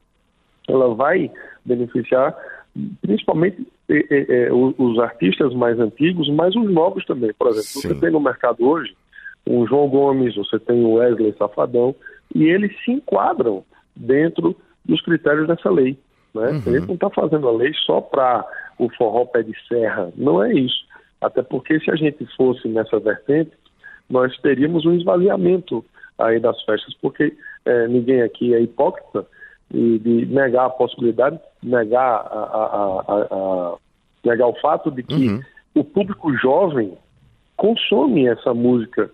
ela 0.67 0.94
vai 0.94 1.32
beneficiar 1.65 2.36
principalmente 3.01 3.65
os 4.77 5.00
artistas 5.00 5.53
mais 5.53 5.79
antigos, 5.79 6.29
mas 6.29 6.56
os 6.56 6.70
novos 6.72 7.06
também. 7.06 7.32
Por 7.34 7.48
exemplo, 7.48 7.67
Sim. 7.67 7.88
você 7.88 7.96
tem 7.96 8.12
no 8.12 8.20
mercado 8.20 8.67
hoje 8.67 8.96
o 9.46 9.65
João 9.65 9.88
Gomes, 9.88 10.36
você 10.36 10.60
tem 10.60 10.84
o 10.84 10.96
Wesley 10.96 11.34
Safadão, 11.38 11.96
e 12.36 12.44
eles 12.44 12.72
se 12.84 12.91
enquadram 12.91 13.63
dentro 13.96 14.56
dos 14.86 15.01
critérios 15.01 15.48
dessa 15.48 15.70
lei. 15.70 15.98
Né? 16.34 16.50
Uhum. 16.51 16.75
Ele 16.75 16.86
não 16.86 16.96
está 16.96 17.10
fazendo 17.10 17.48
a 17.48 17.51
lei 17.51 17.72
só 17.86 18.01
para 18.01 18.46
o 18.77 18.89
forró 18.89 19.25
pé 19.25 19.44
de 19.44 19.53
serra, 19.67 20.12
não 20.15 20.44
é 20.44 20.53
isso. 20.53 20.86
Até 21.22 21.41
porque 21.41 21.79
se 21.79 21.89
a 21.89 21.96
gente 21.96 22.25
fosse 22.36 22.67
nessa 22.67 23.00
vertente, 23.00 23.51
nós 24.10 24.38
teríamos 24.39 24.86
um 24.86 24.94
esvaziamento 24.94 25.84
aí 26.20 26.39
das 26.39 26.62
festas, 26.63 26.94
porque 27.01 27.36
é, 27.65 27.88
ninguém 27.88 28.22
aqui 28.22 28.53
é 28.53 28.62
hipócrita 28.62 29.25
e 29.74 30.00
de 30.00 30.25
negar 30.27 30.65
a 30.65 30.70
possibilidade, 30.70 31.39
negar, 31.67 32.21
a, 32.31 33.03
a, 33.07 33.25
a, 33.31 33.75
negar 34.24 34.47
o 34.47 34.59
fato 34.59 34.89
de 34.89 35.03
que 35.03 35.29
uhum. 35.29 35.41
o 35.75 35.83
público 35.83 36.36
jovem 36.38 36.97
consome 37.55 38.27
essa 38.27 38.53
música 38.53 39.09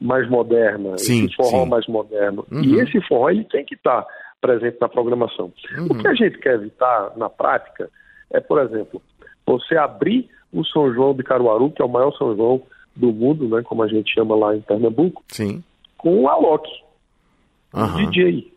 mais 0.00 0.28
moderna, 0.30 0.96
sim, 0.96 1.26
esse 1.26 1.36
forró 1.36 1.64
sim. 1.64 1.68
mais 1.68 1.86
moderno. 1.86 2.46
Uhum. 2.50 2.62
E 2.62 2.80
esse 2.80 3.00
forró 3.02 3.30
ele 3.30 3.44
tem 3.44 3.64
que 3.64 3.74
estar 3.74 4.06
presente 4.40 4.78
na 4.80 4.88
programação. 4.88 5.52
Uhum. 5.76 5.86
O 5.90 5.98
que 5.98 6.08
a 6.08 6.14
gente 6.14 6.38
quer 6.38 6.54
evitar 6.54 7.12
na 7.16 7.28
prática 7.28 7.90
é, 8.30 8.40
por 8.40 8.60
exemplo, 8.60 9.02
você 9.46 9.76
abrir 9.76 10.28
o 10.52 10.64
São 10.64 10.92
João 10.92 11.14
de 11.14 11.22
Caruaru, 11.22 11.70
que 11.70 11.82
é 11.82 11.84
o 11.84 11.88
maior 11.88 12.12
São 12.16 12.34
João 12.34 12.62
do 12.94 13.12
mundo, 13.12 13.48
né, 13.48 13.62
como 13.62 13.82
a 13.82 13.88
gente 13.88 14.12
chama 14.12 14.34
lá 14.34 14.54
em 14.54 14.60
Pernambuco, 14.60 15.22
sim. 15.28 15.62
com 15.96 16.22
o 16.22 16.28
Alok, 16.28 16.68
uhum. 17.74 18.10
DJ. 18.10 18.52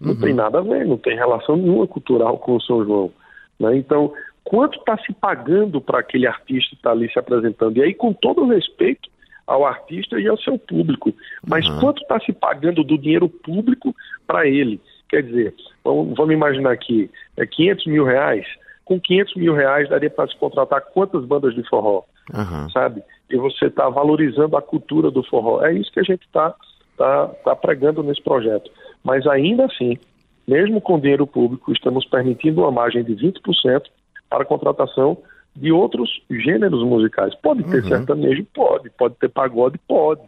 Não 0.00 0.12
uhum. 0.12 0.20
tem 0.20 0.34
nada 0.34 0.58
a 0.58 0.62
ver, 0.62 0.86
não 0.86 0.98
tem 0.98 1.16
relação 1.16 1.56
nenhuma 1.56 1.86
cultural 1.86 2.38
com 2.38 2.56
o 2.56 2.60
São 2.60 2.84
João. 2.84 3.10
Né? 3.58 3.76
Então, 3.76 4.12
quanto 4.44 4.78
está 4.78 4.96
se 4.98 5.12
pagando 5.12 5.80
para 5.80 6.00
aquele 6.00 6.26
artista 6.26 6.74
estar 6.74 6.90
tá 6.90 6.96
ali 6.96 7.10
se 7.10 7.18
apresentando? 7.18 7.78
E 7.78 7.82
aí, 7.82 7.94
com 7.94 8.12
todo 8.12 8.42
o 8.42 8.48
respeito 8.48 9.08
ao 9.46 9.64
artista 9.64 10.18
e 10.18 10.26
ao 10.26 10.36
seu 10.38 10.58
público, 10.58 11.14
mas 11.46 11.66
uhum. 11.66 11.80
quanto 11.80 12.02
está 12.02 12.18
se 12.20 12.32
pagando 12.32 12.82
do 12.82 12.98
dinheiro 12.98 13.28
público 13.28 13.94
para 14.26 14.46
ele? 14.46 14.80
Quer 15.08 15.22
dizer, 15.22 15.54
vamos, 15.84 16.16
vamos, 16.16 16.34
imaginar 16.34 16.72
aqui, 16.72 17.08
é 17.36 17.46
500 17.46 17.86
mil 17.86 18.04
reais. 18.04 18.46
Com 18.84 19.00
500 19.00 19.36
mil 19.36 19.54
reais 19.54 19.88
daria 19.88 20.10
para 20.10 20.28
se 20.28 20.36
contratar 20.36 20.80
quantas 20.80 21.24
bandas 21.24 21.54
de 21.54 21.62
forró, 21.68 22.04
uhum. 22.32 22.70
sabe? 22.70 23.02
E 23.30 23.36
você 23.36 23.66
está 23.66 23.88
valorizando 23.88 24.56
a 24.56 24.62
cultura 24.62 25.10
do 25.10 25.22
forró. 25.24 25.64
É 25.64 25.72
isso 25.72 25.90
que 25.92 26.00
a 26.00 26.04
gente 26.04 26.22
está 26.22 26.54
tá, 26.96 27.28
tá 27.44 27.56
pregando 27.56 28.02
nesse 28.02 28.22
projeto. 28.22 28.70
Mas 29.02 29.26
ainda 29.26 29.66
assim, 29.66 29.98
mesmo 30.46 30.80
com 30.80 30.98
dinheiro 30.98 31.26
público, 31.26 31.72
estamos 31.72 32.04
permitindo 32.06 32.62
uma 32.62 32.70
margem 32.70 33.02
de 33.02 33.14
20% 33.14 33.82
para 34.28 34.42
a 34.42 34.46
contratação 34.46 35.18
de 35.54 35.72
outros 35.72 36.10
gêneros 36.30 36.82
musicais. 36.84 37.34
Pode 37.36 37.64
ter 37.64 37.82
uhum. 37.82 37.88
sertanejo? 37.88 38.46
Pode. 38.54 38.90
Pode 38.90 39.14
ter 39.16 39.28
pagode? 39.28 39.78
Pode. 39.88 40.20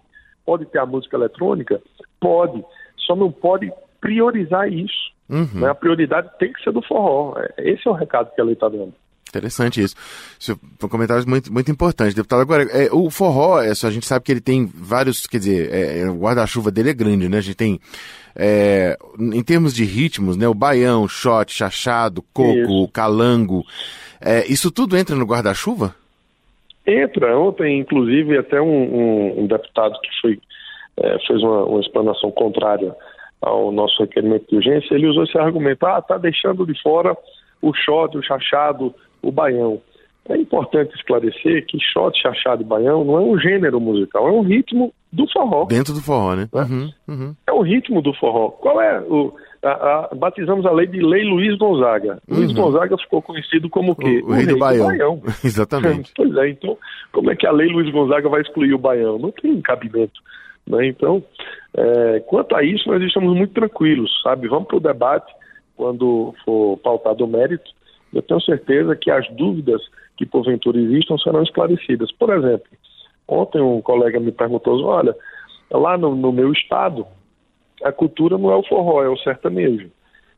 Pode 0.44 0.64
ter 0.66 0.78
a 0.78 0.86
música 0.86 1.16
eletrônica? 1.16 1.80
Pode. 2.20 2.64
Só 2.96 3.14
não 3.14 3.30
pode 3.30 3.70
priorizar 4.00 4.72
isso. 4.72 5.12
Uhum. 5.28 5.60
Né? 5.60 5.68
A 5.68 5.74
prioridade 5.74 6.30
tem 6.38 6.52
que 6.52 6.62
ser 6.62 6.72
do 6.72 6.82
forró. 6.82 7.34
É, 7.36 7.70
esse 7.70 7.86
é 7.86 7.90
o 7.90 7.94
recado 7.94 8.34
que 8.34 8.40
a 8.40 8.44
lei 8.44 8.54
está 8.54 8.68
dando. 8.68 8.94
Interessante 9.28 9.82
isso. 9.82 9.94
isso 10.38 10.58
foi 10.78 10.88
comentários 10.88 11.26
muito, 11.26 11.52
muito 11.52 11.70
importantes, 11.70 12.14
deputado. 12.14 12.40
Agora, 12.40 12.62
é, 12.64 12.88
o 12.92 13.10
forró, 13.10 13.60
é, 13.60 13.70
a 13.70 13.90
gente 13.90 14.06
sabe 14.06 14.24
que 14.24 14.32
ele 14.32 14.40
tem 14.40 14.66
vários, 14.66 15.26
quer 15.26 15.38
dizer, 15.38 15.72
é, 15.72 16.00
é, 16.00 16.10
o 16.10 16.18
guarda-chuva 16.18 16.70
dele 16.70 16.90
é 16.90 16.94
grande, 16.94 17.28
né? 17.28 17.38
A 17.38 17.42
gente 17.42 17.56
tem, 17.56 17.80
é, 18.34 18.96
em 19.18 19.42
termos 19.42 19.74
de 19.74 19.84
ritmos, 19.84 20.36
né? 20.36 20.48
O 20.48 20.54
baião, 20.54 21.06
shot, 21.08 21.52
chachado, 21.52 22.22
coco, 22.32 22.50
isso. 22.52 22.88
calango. 22.92 23.64
É, 24.20 24.46
isso 24.46 24.70
tudo 24.70 24.96
entra 24.96 25.14
no 25.14 25.26
guarda-chuva? 25.26 25.94
Entra. 26.86 27.38
Ontem, 27.38 27.78
inclusive, 27.78 28.38
até 28.38 28.60
um, 28.60 28.66
um, 28.66 29.42
um 29.42 29.46
deputado 29.46 29.94
que 30.00 30.08
foi, 30.20 30.40
é, 30.96 31.18
fez 31.26 31.42
uma, 31.42 31.64
uma 31.64 31.80
explanação 31.80 32.30
contrária 32.30 32.94
ao 33.40 33.70
nosso 33.70 34.02
requerimento 34.02 34.48
de 34.48 34.56
urgência, 34.56 34.94
ele 34.94 35.06
usou 35.06 35.24
esse 35.24 35.38
argumento, 35.38 35.86
ah, 35.86 36.02
tá 36.02 36.18
deixando 36.18 36.66
de 36.66 36.80
fora 36.82 37.16
o 37.62 37.72
shot, 37.74 38.16
o 38.16 38.22
chachado, 38.22 38.94
o 39.22 39.30
baião. 39.30 39.80
É 40.28 40.36
importante 40.36 40.94
esclarecer 40.94 41.64
que 41.66 41.78
shot, 41.80 42.20
chachado 42.20 42.62
e 42.62 42.64
baião 42.64 43.02
não 43.02 43.16
é 43.16 43.20
um 43.20 43.38
gênero 43.38 43.80
musical, 43.80 44.28
é 44.28 44.30
um 44.30 44.42
ritmo 44.42 44.92
do 45.10 45.26
forró. 45.32 45.64
Dentro 45.64 45.94
do 45.94 46.02
forró, 46.02 46.34
né? 46.34 46.48
né? 46.52 46.62
Uhum, 46.62 46.92
uhum. 47.08 47.34
É 47.46 47.52
o 47.52 47.62
ritmo 47.62 48.02
do 48.02 48.12
forró. 48.12 48.50
Qual 48.50 48.80
é 48.80 49.00
o. 49.00 49.34
A, 49.62 49.70
a, 49.70 50.14
batizamos 50.14 50.66
a 50.66 50.70
lei 50.70 50.86
de 50.86 51.00
Lei 51.00 51.24
Luiz 51.24 51.56
Gonzaga. 51.56 52.20
Uhum. 52.28 52.36
Luiz 52.36 52.52
Gonzaga 52.52 52.96
ficou 52.98 53.22
conhecido 53.22 53.70
como 53.70 53.92
o 53.92 53.96
quê? 53.96 54.20
O, 54.22 54.26
o, 54.26 54.30
o 54.30 54.34
rei, 54.34 54.46
do, 54.46 54.52
do 54.52 54.58
baião. 54.58 54.86
baião. 54.86 55.22
Exatamente. 55.42 56.12
pois 56.14 56.36
é, 56.36 56.50
então, 56.50 56.76
como 57.10 57.30
é 57.30 57.36
que 57.36 57.46
a 57.46 57.52
Lei 57.52 57.68
Luiz 57.68 57.90
Gonzaga 57.90 58.28
vai 58.28 58.42
excluir 58.42 58.74
o 58.74 58.78
baião? 58.78 59.18
Não 59.18 59.30
tem 59.30 59.58
cabimento. 59.62 60.20
Né? 60.66 60.88
Então, 60.88 61.24
é, 61.74 62.20
quanto 62.26 62.54
a 62.54 62.62
isso, 62.62 62.86
nós 62.88 63.02
estamos 63.02 63.34
muito 63.34 63.54
tranquilos, 63.54 64.10
sabe? 64.22 64.46
Vamos 64.46 64.68
para 64.68 64.76
o 64.76 64.80
debate 64.80 65.32
quando 65.74 66.34
for 66.44 66.76
pautado 66.78 67.24
o 67.24 67.28
mérito 67.28 67.78
eu 68.12 68.22
tenho 68.22 68.40
certeza 68.40 68.96
que 68.96 69.10
as 69.10 69.28
dúvidas 69.30 69.82
que 70.16 70.26
porventura 70.26 70.78
existam 70.78 71.16
serão 71.18 71.42
esclarecidas. 71.42 72.10
Por 72.12 72.30
exemplo, 72.30 72.66
ontem 73.26 73.60
um 73.60 73.80
colega 73.80 74.18
me 74.18 74.32
perguntou: 74.32 74.82
olha, 74.84 75.14
lá 75.70 75.96
no, 75.96 76.14
no 76.14 76.32
meu 76.32 76.52
estado, 76.52 77.06
a 77.82 77.92
cultura 77.92 78.36
não 78.36 78.50
é 78.50 78.56
o 78.56 78.66
forró, 78.66 79.02
é 79.02 79.08
o 79.08 79.18
sertanejo. 79.18 79.90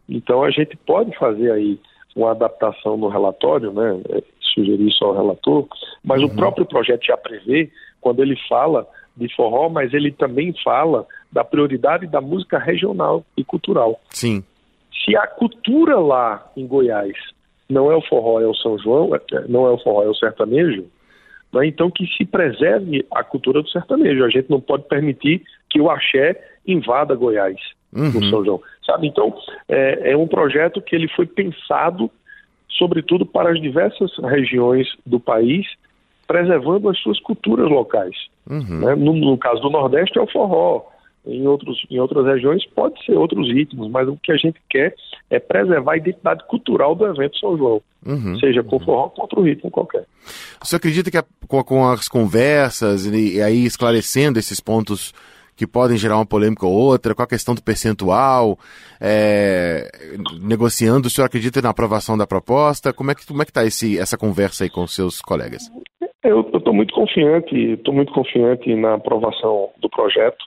Então 0.08 0.42
a 0.42 0.50
gente 0.50 0.76
pode 0.76 1.16
fazer 1.16 1.50
aí 1.52 1.78
uma 2.14 2.32
adaptação 2.32 2.96
no 2.96 3.08
relatório, 3.08 3.72
né? 3.72 4.00
É, 4.10 4.22
sugerir 4.52 4.88
isso 4.88 5.04
ao 5.04 5.14
relator, 5.14 5.68
mas 6.04 6.20
uhum. 6.20 6.26
o 6.26 6.34
próprio 6.34 6.66
projeto 6.66 7.04
já 7.04 7.16
prevê, 7.16 7.70
quando 8.00 8.20
ele 8.20 8.36
fala 8.48 8.86
de 9.16 9.32
forró, 9.36 9.68
mas 9.68 9.94
ele 9.94 10.10
também 10.10 10.52
fala 10.64 11.06
da 11.30 11.44
prioridade 11.44 12.06
da 12.08 12.20
música 12.20 12.58
regional 12.58 13.24
e 13.36 13.44
cultural. 13.44 14.00
Sim. 14.10 14.42
Se 15.04 15.16
a 15.16 15.26
cultura 15.26 15.98
lá 16.00 16.50
em 16.56 16.66
Goiás 16.66 17.16
não 17.72 17.90
é 17.90 17.96
o 17.96 18.02
forró, 18.02 18.40
é 18.40 18.46
o 18.46 18.54
São 18.54 18.78
João, 18.78 19.14
é, 19.14 19.20
não 19.48 19.66
é 19.66 19.70
o 19.70 19.78
forró, 19.78 20.02
é 20.02 20.08
o 20.08 20.14
sertanejo, 20.14 20.86
né? 21.52 21.66
então 21.66 21.90
que 21.90 22.06
se 22.06 22.24
preserve 22.24 23.06
a 23.10 23.22
cultura 23.24 23.62
do 23.62 23.68
sertanejo. 23.68 24.24
A 24.24 24.30
gente 24.30 24.50
não 24.50 24.60
pode 24.60 24.84
permitir 24.84 25.42
que 25.68 25.80
o 25.80 25.90
axé 25.90 26.40
invada 26.66 27.14
Goiás 27.14 27.58
uhum. 27.94 28.10
no 28.10 28.24
São 28.30 28.44
João. 28.44 28.62
Sabe? 28.84 29.06
Então, 29.06 29.34
é, 29.68 30.12
é 30.12 30.16
um 30.16 30.26
projeto 30.26 30.80
que 30.80 30.94
ele 30.94 31.08
foi 31.08 31.26
pensado, 31.26 32.10
sobretudo, 32.68 33.26
para 33.26 33.50
as 33.50 33.60
diversas 33.60 34.10
regiões 34.18 34.88
do 35.04 35.20
país, 35.20 35.66
preservando 36.26 36.88
as 36.88 36.98
suas 36.98 37.20
culturas 37.20 37.68
locais. 37.68 38.16
Uhum. 38.48 38.80
Né? 38.80 38.94
No, 38.94 39.14
no, 39.14 39.38
caso 39.38 39.60
do 39.60 39.70
Nordeste 39.70 40.18
é 40.18 40.22
o 40.22 40.26
forró, 40.26 40.84
em, 41.26 41.46
outros, 41.46 41.84
em 41.90 41.98
outras 41.98 42.24
regiões 42.26 42.64
pode 42.66 43.02
ser 43.04 43.12
outros 43.12 43.48
ritmos, 43.52 43.90
mas 43.90 44.08
o 44.08 44.16
que 44.16 44.32
a 44.32 44.36
gente 44.36 44.60
quer 44.68 44.94
é 45.28 45.38
preservar 45.38 45.92
a 45.92 45.96
identidade 45.96 46.44
cultural 46.46 46.94
do 46.94 47.06
evento 47.06 47.38
São 47.38 47.56
João, 47.56 47.82
uhum, 48.04 48.38
seja 48.38 48.62
com 48.62 48.76
uhum. 48.76 48.84
forró 48.84 49.02
ou 49.04 49.10
com 49.10 49.22
outro 49.22 49.42
ritmo 49.42 49.70
qualquer. 49.70 50.04
Você 50.62 50.76
acredita 50.76 51.10
que 51.10 51.18
a, 51.18 51.24
com, 51.46 51.62
com, 51.62 51.88
as 51.88 52.08
conversas 52.08 53.06
e, 53.06 53.36
e, 53.36 53.42
aí 53.42 53.64
esclarecendo 53.64 54.38
esses 54.38 54.60
pontos 54.60 55.12
que 55.54 55.66
podem 55.66 55.98
gerar 55.98 56.16
uma 56.16 56.24
polêmica 56.24 56.66
ou 56.66 56.72
outra, 56.72 57.14
com 57.14 57.22
a 57.22 57.26
questão 57.26 57.54
do 57.54 57.62
percentual, 57.62 58.58
é, 58.98 59.90
negociando, 60.40 61.06
o 61.06 61.10
senhor 61.10 61.26
acredita 61.26 61.60
na 61.60 61.68
aprovação 61.68 62.16
da 62.16 62.26
proposta? 62.26 62.94
Como 62.94 63.10
é 63.10 63.14
que 63.14 63.26
como 63.26 63.42
é 63.42 63.44
que 63.44 63.50
está 63.50 63.62
essa 64.00 64.16
conversa 64.16 64.64
aí 64.64 64.70
com 64.70 64.86
seus 64.86 65.20
colegas? 65.20 65.70
Eu 66.24 66.40
estou 66.40 66.72
muito 66.72 66.94
confiante, 66.94 67.54
estou 67.54 67.92
muito 67.92 68.10
confiante 68.12 68.74
na 68.74 68.94
aprovação 68.94 69.68
do 69.80 69.88
projeto. 69.90 70.42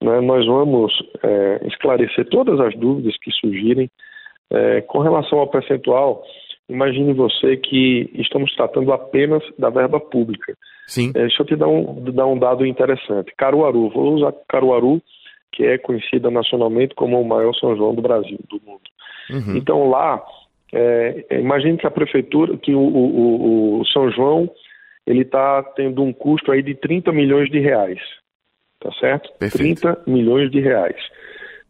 Né, 0.00 0.20
nós 0.20 0.46
vamos 0.46 0.92
é, 1.22 1.66
esclarecer 1.66 2.28
todas 2.28 2.60
as 2.60 2.74
dúvidas 2.76 3.16
que 3.18 3.32
surgirem. 3.32 3.90
É, 4.50 4.80
com 4.82 5.00
relação 5.00 5.40
ao 5.40 5.48
percentual, 5.48 6.22
imagine 6.68 7.12
você 7.12 7.56
que 7.56 8.10
estamos 8.14 8.54
tratando 8.54 8.92
apenas 8.92 9.42
da 9.58 9.70
verba 9.70 9.98
pública. 10.00 10.54
Sim. 10.86 11.10
É, 11.10 11.20
deixa 11.22 11.42
eu 11.42 11.46
te 11.46 11.56
dar 11.56 11.68
um, 11.68 12.02
dar 12.12 12.26
um 12.26 12.38
dado 12.38 12.64
interessante. 12.64 13.32
Caruaru, 13.36 13.90
vou 13.90 14.14
usar 14.14 14.32
Caruaru, 14.48 15.02
que 15.52 15.64
é 15.64 15.76
conhecida 15.76 16.30
nacionalmente 16.30 16.94
como 16.94 17.20
o 17.20 17.28
maior 17.28 17.52
São 17.54 17.76
João 17.76 17.94
do 17.94 18.00
Brasil, 18.00 18.38
do 18.48 18.60
mundo. 18.64 18.80
Uhum. 19.30 19.56
Então 19.56 19.90
lá, 19.90 20.22
é, 20.72 21.26
imagine 21.32 21.76
que 21.76 21.86
a 21.86 21.90
prefeitura, 21.90 22.56
que 22.56 22.72
o, 22.74 22.80
o, 22.80 23.80
o 23.80 23.86
São 23.86 24.10
João, 24.12 24.48
ele 25.06 25.22
está 25.22 25.62
tendo 25.74 26.02
um 26.02 26.12
custo 26.12 26.52
aí 26.52 26.62
de 26.62 26.74
30 26.74 27.12
milhões 27.12 27.50
de 27.50 27.58
reais 27.58 27.98
tá 28.80 28.90
certo? 28.98 29.30
Perfeito. 29.38 29.80
30 29.82 30.02
milhões 30.06 30.50
de 30.50 30.60
reais. 30.60 30.96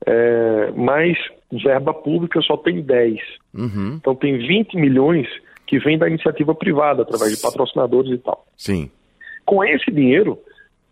É, 0.07 0.73
mas 0.77 1.17
verba 1.51 1.93
pública 1.95 2.41
só 2.43 2.57
tem 2.57 2.81
10. 2.83 3.19
Uhum. 3.55 3.95
Então 3.97 4.15
tem 4.15 4.39
20 4.39 4.77
milhões 4.77 5.27
que 5.67 5.79
vem 5.79 5.99
da 5.99 6.09
iniciativa 6.09 6.55
privada, 6.55 7.03
através 7.03 7.35
de 7.35 7.43
patrocinadores 7.43 8.11
e 8.13 8.19
tal. 8.19 8.47
Sim. 8.57 8.91
Com 9.45 9.63
esse 9.65 9.91
dinheiro, 9.91 10.39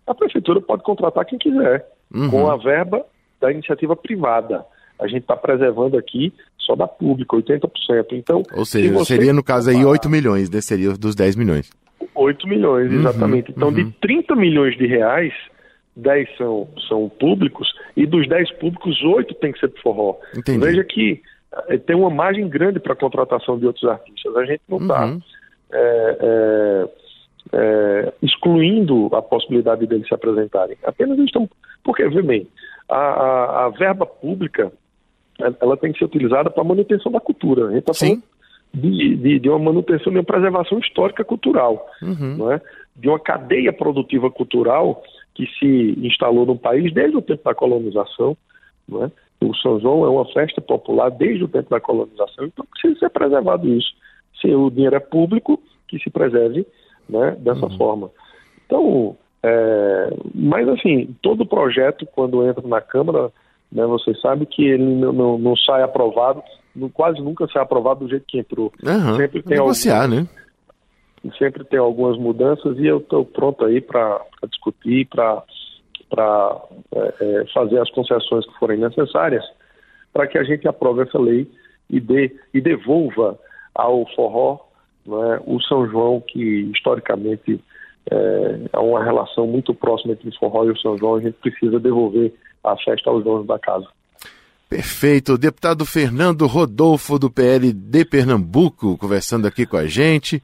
a 0.07 0.15
prefeitura 0.15 0.61
pode 0.61 0.83
contratar 0.83 1.25
quem 1.25 1.39
quiser, 1.39 1.87
uhum. 2.15 2.31
com 2.31 2.51
a 2.51 2.57
verba 2.57 3.05
da 3.41 3.51
iniciativa 3.51 3.97
privada. 3.97 4.65
A 4.99 5.07
gente 5.07 5.23
está 5.23 5.37
preservando 5.37 5.97
aqui 5.97 6.33
só 6.59 6.75
da 6.75 6.89
pública, 6.89 7.37
80%. 7.37 7.69
Então, 8.13 8.43
Ou 8.55 8.65
seja, 8.65 9.05
seria 9.05 9.33
no 9.33 9.43
caso 9.43 9.71
aí 9.71 9.85
8 9.85 10.09
milhões, 10.09 10.51
né? 10.51 10.61
seria 10.61 10.93
dos 10.93 11.15
10 11.15 11.37
milhões. 11.37 11.71
8 12.15 12.49
milhões, 12.49 12.91
uhum, 12.91 13.01
exatamente. 13.01 13.53
Então, 13.53 13.69
uhum. 13.69 13.75
de 13.75 13.85
30 14.01 14.35
milhões 14.35 14.77
de 14.77 14.87
reais, 14.87 15.33
10 15.97 16.37
são, 16.37 16.69
são 16.89 17.09
públicos, 17.09 17.69
e 17.97 18.07
dos 18.07 18.29
10 18.29 18.53
públicos, 18.53 19.03
8 19.03 19.35
tem 19.35 19.53
que 19.53 19.59
ser 19.59 19.69
pro 19.69 19.83
forró. 19.83 20.17
Entendi. 20.37 20.59
Veja 20.59 20.85
que 20.85 21.23
eh, 21.69 21.79
tem 21.79 21.97
uma 21.97 22.11
margem 22.11 22.49
grande 22.49 22.79
para 22.79 22.93
a 22.93 22.97
contratação 22.97 23.59
de 23.59 23.67
outros 23.67 23.89
artistas. 23.89 24.37
A 24.37 24.45
gente 24.45 24.63
não 24.69 24.79
está 24.79 25.07
uhum. 25.07 25.21
é, 25.73 26.19
é, 26.21 26.89
é, 27.53 28.13
excluindo 28.23 29.09
a 29.13 29.23
possibilidade 29.23 29.87
deles 29.87 30.07
se 30.07 30.15
apresentarem. 30.15 30.77
Apenas 30.85 31.19
estão. 31.19 31.49
Porque, 31.83 32.07
vê 32.09 32.23
bem, 32.23 32.47
a, 32.89 32.97
a, 32.97 33.67
a, 33.67 33.69
verba 33.71 34.05
pública 34.05 34.71
ela 35.61 35.77
tem 35.77 35.93
que 35.93 35.99
ser 35.99 36.05
utilizada 36.05 36.51
para 36.51 36.63
a 36.63 36.67
manutenção 36.67 37.11
da 37.13 37.21
cultura. 37.21 37.67
A 37.67 37.71
gente 37.71 37.81
está 37.81 37.95
falando 37.95 38.23
de, 38.73 39.17
de, 39.17 39.39
de, 39.39 39.49
uma 39.49 39.59
manutenção, 39.59 40.13
de 40.13 40.19
uma 40.19 40.25
preservação 40.25 40.79
histórica 40.79 41.25
cultural, 41.25 41.89
uhum. 42.03 42.37
não 42.37 42.53
é? 42.53 42.61
de 42.95 43.09
uma 43.09 43.19
cadeia 43.19 43.73
produtiva 43.73 44.31
cultural 44.31 45.03
que 45.37 45.47
se 45.59 45.99
instalou 46.07 46.47
no 46.47 46.59
país 46.59 46.93
desde 46.93 47.17
o 47.17 47.23
tempo 47.23 47.45
da 47.45 47.55
colonização. 47.55 48.37
Né? 48.89 49.13
O 49.41 49.55
São 49.57 49.79
João 49.79 50.05
é 50.05 50.09
uma 50.09 50.25
festa 50.33 50.61
popular 50.63 51.11
desde 51.11 51.45
o 51.45 51.49
tempo 51.49 51.69
da 51.69 51.79
colonização, 51.79 52.47
então 52.47 52.65
precisa 52.65 52.99
ser 52.99 53.11
preservado 53.11 53.69
isso. 53.69 53.93
Se 54.41 54.49
o 54.49 54.71
dinheiro 54.71 54.97
é 54.97 55.01
público, 55.01 55.61
que 55.87 55.99
se 55.99 56.09
preserve 56.09 56.67
né, 57.09 57.37
dessa 57.39 57.67
uhum. 57.67 57.77
forma. 57.77 58.11
Então, 58.65 59.17
é, 59.43 60.17
mas 60.35 60.69
assim, 60.69 61.15
todo 61.23 61.47
projeto, 61.47 62.07
quando 62.07 62.47
entra 62.49 62.67
na 62.67 62.81
Câmara, 62.81 63.31
né, 63.71 63.85
você 63.87 64.15
sabe 64.15 64.47
que 64.47 64.65
ele 64.65 64.83
não, 64.83 65.13
não, 65.13 65.39
não 65.39 65.57
sai 65.57 65.83
aprovado, 65.83 66.43
não, 66.75 66.89
quase 66.89 67.21
nunca 67.21 67.47
sai 67.49 67.63
aprovado 67.63 68.01
do 68.01 68.11
jeito 68.11 68.25
que 68.27 68.39
entrou. 68.39 68.73
Uhum. 68.83 69.17
Sempre 69.17 69.43
tem 69.43 69.59
Negociar, 69.59 70.05
algum, 70.05 70.17
né? 70.17 70.29
Sempre 71.39 71.65
tem 71.65 71.79
algumas 71.79 72.19
mudanças 72.19 72.79
e 72.79 72.87
eu 72.87 72.99
estou 72.99 73.25
pronto 73.25 73.65
aí 73.65 73.81
para 73.81 74.21
discutir, 74.49 75.07
para 75.07 75.43
é, 76.95 77.15
é, 77.21 77.45
fazer 77.53 77.81
as 77.81 77.91
concessões 77.91 78.47
que 78.47 78.59
forem 78.59 78.79
necessárias 78.79 79.45
para 80.13 80.27
que 80.27 80.39
a 80.39 80.45
gente 80.45 80.67
aprove 80.67 81.03
essa 81.03 81.19
lei 81.19 81.47
e, 81.91 82.01
dê, 82.01 82.35
e 82.55 82.61
devolva 82.61 83.39
ao 83.75 84.07
forró 84.15 84.59
né, 85.07 85.41
o 85.47 85.61
São 85.61 85.87
João, 85.89 86.23
que 86.27 86.71
historicamente 86.75 87.61
é, 88.11 88.61
é 88.73 88.79
uma 88.79 89.05
relação 89.05 89.47
muito 89.47 89.75
próxima 89.75 90.15
entre 90.15 90.31
o 90.31 90.39
forró 90.39 90.65
e 90.65 90.71
o 90.71 90.79
São 90.79 90.97
João, 90.97 91.17
a 91.17 91.21
gente 91.21 91.35
precisa 91.35 91.79
devolver 91.79 92.33
a 92.65 92.77
festa 92.79 93.11
aos 93.11 93.23
donos 93.23 93.47
da 93.47 93.59
casa. 93.59 93.87
Perfeito. 94.69 95.39
Deputado 95.39 95.85
Fernando 95.85 96.47
Rodolfo, 96.47 97.19
do 97.19 97.31
PL 97.31 97.73
de 97.73 98.05
Pernambuco, 98.05 98.97
conversando 98.99 99.47
aqui 99.47 99.65
com 99.65 99.77
a 99.77 99.87
gente 99.87 100.43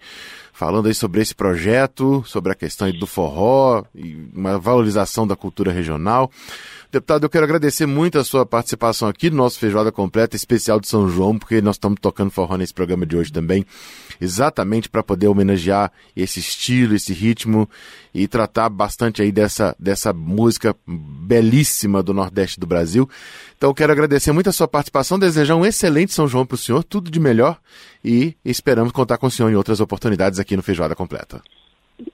falando 0.62 0.86
aí 0.86 0.94
sobre 0.94 1.20
esse 1.20 1.34
projeto, 1.34 2.22
sobre 2.24 2.52
a 2.52 2.54
questão 2.54 2.88
do 2.92 3.04
forró 3.04 3.82
e 3.92 4.16
uma 4.32 4.60
valorização 4.60 5.26
da 5.26 5.34
cultura 5.34 5.72
regional. 5.72 6.30
Deputado, 6.92 7.24
eu 7.24 7.30
quero 7.30 7.44
agradecer 7.44 7.84
muito 7.84 8.16
a 8.16 8.22
sua 8.22 8.46
participação 8.46 9.08
aqui 9.08 9.28
no 9.28 9.38
nosso 9.38 9.58
Feijoada 9.58 9.90
Completa 9.90 10.36
especial 10.36 10.78
de 10.78 10.86
São 10.86 11.08
João, 11.08 11.36
porque 11.36 11.60
nós 11.60 11.74
estamos 11.74 11.98
tocando 12.00 12.30
forró 12.30 12.56
nesse 12.56 12.72
programa 12.72 13.04
de 13.04 13.16
hoje 13.16 13.32
também, 13.32 13.66
exatamente 14.20 14.88
para 14.88 15.02
poder 15.02 15.26
homenagear 15.26 15.90
esse 16.14 16.38
estilo, 16.38 16.94
esse 16.94 17.12
ritmo 17.12 17.68
e 18.14 18.28
tratar 18.28 18.68
bastante 18.68 19.20
aí 19.20 19.32
dessa, 19.32 19.74
dessa 19.80 20.12
música 20.12 20.76
belíssima 20.86 22.04
do 22.04 22.14
Nordeste 22.14 22.60
do 22.60 22.68
Brasil. 22.68 23.08
Então 23.56 23.70
eu 23.70 23.74
quero 23.74 23.90
agradecer 23.90 24.30
muito 24.30 24.48
a 24.48 24.52
sua 24.52 24.68
participação, 24.68 25.18
desejar 25.18 25.56
um 25.56 25.66
excelente 25.66 26.12
São 26.12 26.28
João 26.28 26.46
para 26.46 26.54
o 26.54 26.58
senhor, 26.58 26.84
tudo 26.84 27.10
de 27.10 27.18
melhor 27.18 27.58
e 28.04 28.34
esperamos 28.44 28.92
contar 28.92 29.18
com 29.18 29.26
o 29.26 29.30
senhor 29.30 29.50
em 29.50 29.56
outras 29.56 29.80
oportunidades 29.80 30.38
aqui 30.38 30.56
no 30.56 30.62
Feijoada 30.62 30.94
Completa. 30.94 31.40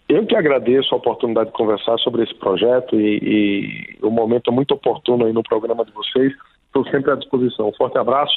Eu 0.08 0.26
que 0.26 0.36
agradeço 0.36 0.94
a 0.94 0.98
oportunidade 0.98 1.50
de 1.50 1.56
conversar 1.56 1.98
sobre 1.98 2.22
esse 2.22 2.34
projeto 2.34 2.98
e, 2.98 3.96
e 4.00 4.04
o 4.04 4.10
momento 4.10 4.50
é 4.50 4.54
muito 4.54 4.74
oportuno 4.74 5.26
aí 5.26 5.32
no 5.32 5.42
programa 5.42 5.84
de 5.84 5.92
vocês. 5.92 6.32
Estou 6.66 6.84
sempre 6.90 7.12
à 7.12 7.14
disposição. 7.14 7.68
Um 7.68 7.74
forte 7.74 7.98
abraço 7.98 8.34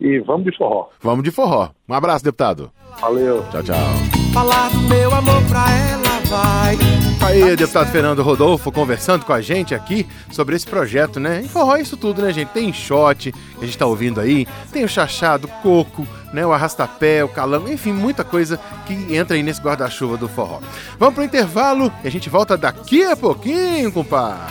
e 0.00 0.18
vamos 0.20 0.44
de 0.44 0.56
forró. 0.56 0.88
Vamos 1.00 1.24
de 1.24 1.30
forró. 1.30 1.70
Um 1.88 1.94
abraço, 1.94 2.24
deputado. 2.24 2.70
Valeu. 3.00 3.42
Tchau, 3.50 3.62
tchau. 3.62 3.86
Falar 4.32 4.70
do 4.70 4.80
meu 4.88 5.10
amor 5.12 5.42
pra 5.48 5.64
ela 5.90 6.03
vai. 6.24 6.78
Aí, 7.20 7.56
deputado 7.56 7.90
Fernando 7.90 8.22
Rodolfo 8.22 8.70
conversando 8.70 9.24
com 9.24 9.32
a 9.32 9.40
gente 9.40 9.74
aqui 9.74 10.06
sobre 10.30 10.56
esse 10.56 10.66
projeto, 10.66 11.18
né? 11.18 11.40
Em 11.42 11.48
forró 11.48 11.76
é 11.76 11.80
isso 11.80 11.96
tudo, 11.96 12.22
né, 12.22 12.32
gente? 12.32 12.48
Tem 12.48 12.72
shot, 12.72 13.32
que 13.32 13.62
a 13.62 13.64
gente 13.64 13.78
tá 13.78 13.86
ouvindo 13.86 14.20
aí, 14.20 14.46
tem 14.72 14.84
o 14.84 14.88
chachado, 14.88 15.48
coco, 15.62 16.06
né? 16.32 16.44
O 16.44 16.52
arrastapé, 16.52 17.24
o 17.24 17.28
calão, 17.28 17.66
enfim, 17.68 17.92
muita 17.92 18.24
coisa 18.24 18.60
que 18.86 19.14
entra 19.14 19.36
aí 19.36 19.42
nesse 19.42 19.60
guarda-chuva 19.60 20.16
do 20.16 20.28
forró. 20.28 20.60
Vamos 20.98 21.14
pro 21.14 21.24
intervalo 21.24 21.92
e 22.02 22.08
a 22.08 22.10
gente 22.10 22.28
volta 22.28 22.56
daqui 22.56 23.02
a 23.02 23.16
pouquinho, 23.16 23.90
compadre. 23.90 24.44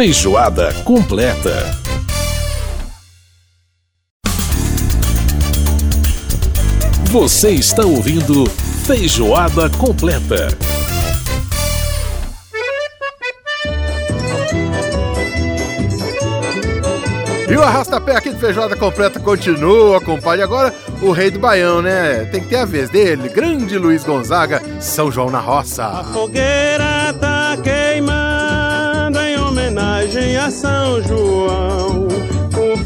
Feijoada 0.00 0.72
completa. 0.82 1.78
Você 7.10 7.50
está 7.50 7.84
ouvindo 7.84 8.46
Feijoada 8.86 9.68
completa. 9.68 10.48
E 17.46 17.54
o 17.54 17.62
arrastapé 17.62 18.16
aqui 18.16 18.30
do 18.30 18.38
Feijoada 18.38 18.74
Completa 18.74 19.20
continua, 19.20 20.00
compadre. 20.00 20.40
Agora, 20.40 20.74
o 21.02 21.12
rei 21.12 21.30
do 21.30 21.38
Baião, 21.38 21.82
né? 21.82 22.24
Tem 22.32 22.40
que 22.40 22.48
ter 22.48 22.56
a 22.56 22.64
vez 22.64 22.88
dele. 22.88 23.28
Grande 23.28 23.76
Luiz 23.76 24.02
Gonzaga, 24.02 24.62
São 24.80 25.12
João 25.12 25.30
na 25.30 25.40
Roça. 25.40 26.04
fogueira 26.10 27.12
tá 27.20 27.29
São 30.50 31.00
João. 31.02 31.99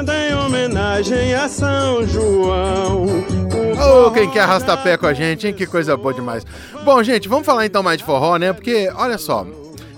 Em 0.07 0.35
homenagem 0.35 1.33
a 1.33 1.49
São 1.49 2.07
João. 2.07 3.38
Ô, 3.81 4.11
quem 4.11 4.29
quer 4.29 4.41
arrastar 4.41 4.83
pé 4.83 4.97
com 4.97 5.07
a 5.07 5.13
gente, 5.13 5.47
hein? 5.47 5.53
Que 5.53 5.65
coisa 5.65 5.95
boa 5.95 6.13
demais. 6.13 6.45
Bom, 6.83 7.01
gente, 7.01 7.29
vamos 7.29 7.45
falar 7.45 7.65
então 7.65 7.81
mais 7.81 7.97
de 7.97 8.03
forró, 8.03 8.35
né? 8.35 8.51
Porque, 8.51 8.91
olha 8.93 9.17
só, 9.17 9.47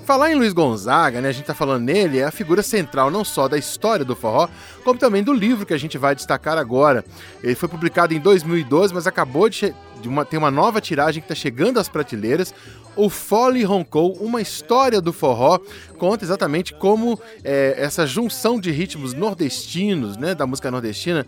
falar 0.05 0.31
em 0.31 0.35
Luiz 0.35 0.53
Gonzaga, 0.53 1.19
né? 1.19 1.29
A 1.29 1.31
gente 1.31 1.45
tá 1.45 1.55
falando 1.55 1.83
nele, 1.83 2.19
é 2.19 2.25
a 2.25 2.31
figura 2.31 2.61
central 2.61 3.09
não 3.09 3.25
só 3.25 3.47
da 3.47 3.57
história 3.57 4.05
do 4.05 4.15
forró, 4.15 4.47
como 4.83 4.99
também 4.99 5.23
do 5.23 5.33
livro 5.33 5.65
que 5.65 5.73
a 5.73 5.79
gente 5.79 5.97
vai 5.97 6.13
destacar 6.13 6.57
agora. 6.57 7.03
Ele 7.43 7.55
foi 7.55 7.67
publicado 7.67 8.13
em 8.13 8.19
2012, 8.19 8.93
mas 8.93 9.07
acabou 9.07 9.49
de, 9.49 9.73
de 10.01 10.09
uma, 10.09 10.25
tem 10.25 10.37
uma 10.37 10.51
nova 10.51 10.81
tiragem 10.81 11.21
que 11.21 11.27
tá 11.27 11.35
chegando 11.35 11.79
às 11.79 11.87
prateleiras. 11.87 12.53
O 12.95 13.09
Fole 13.09 13.63
Roncou, 13.63 14.13
uma 14.15 14.41
história 14.41 14.99
do 14.99 15.13
forró, 15.13 15.59
conta 15.97 16.25
exatamente 16.25 16.73
como 16.73 17.17
é, 17.43 17.75
essa 17.77 18.05
junção 18.05 18.59
de 18.59 18.69
ritmos 18.69 19.13
nordestinos, 19.13 20.17
né, 20.17 20.35
da 20.35 20.45
música 20.45 20.69
nordestina, 20.69 21.25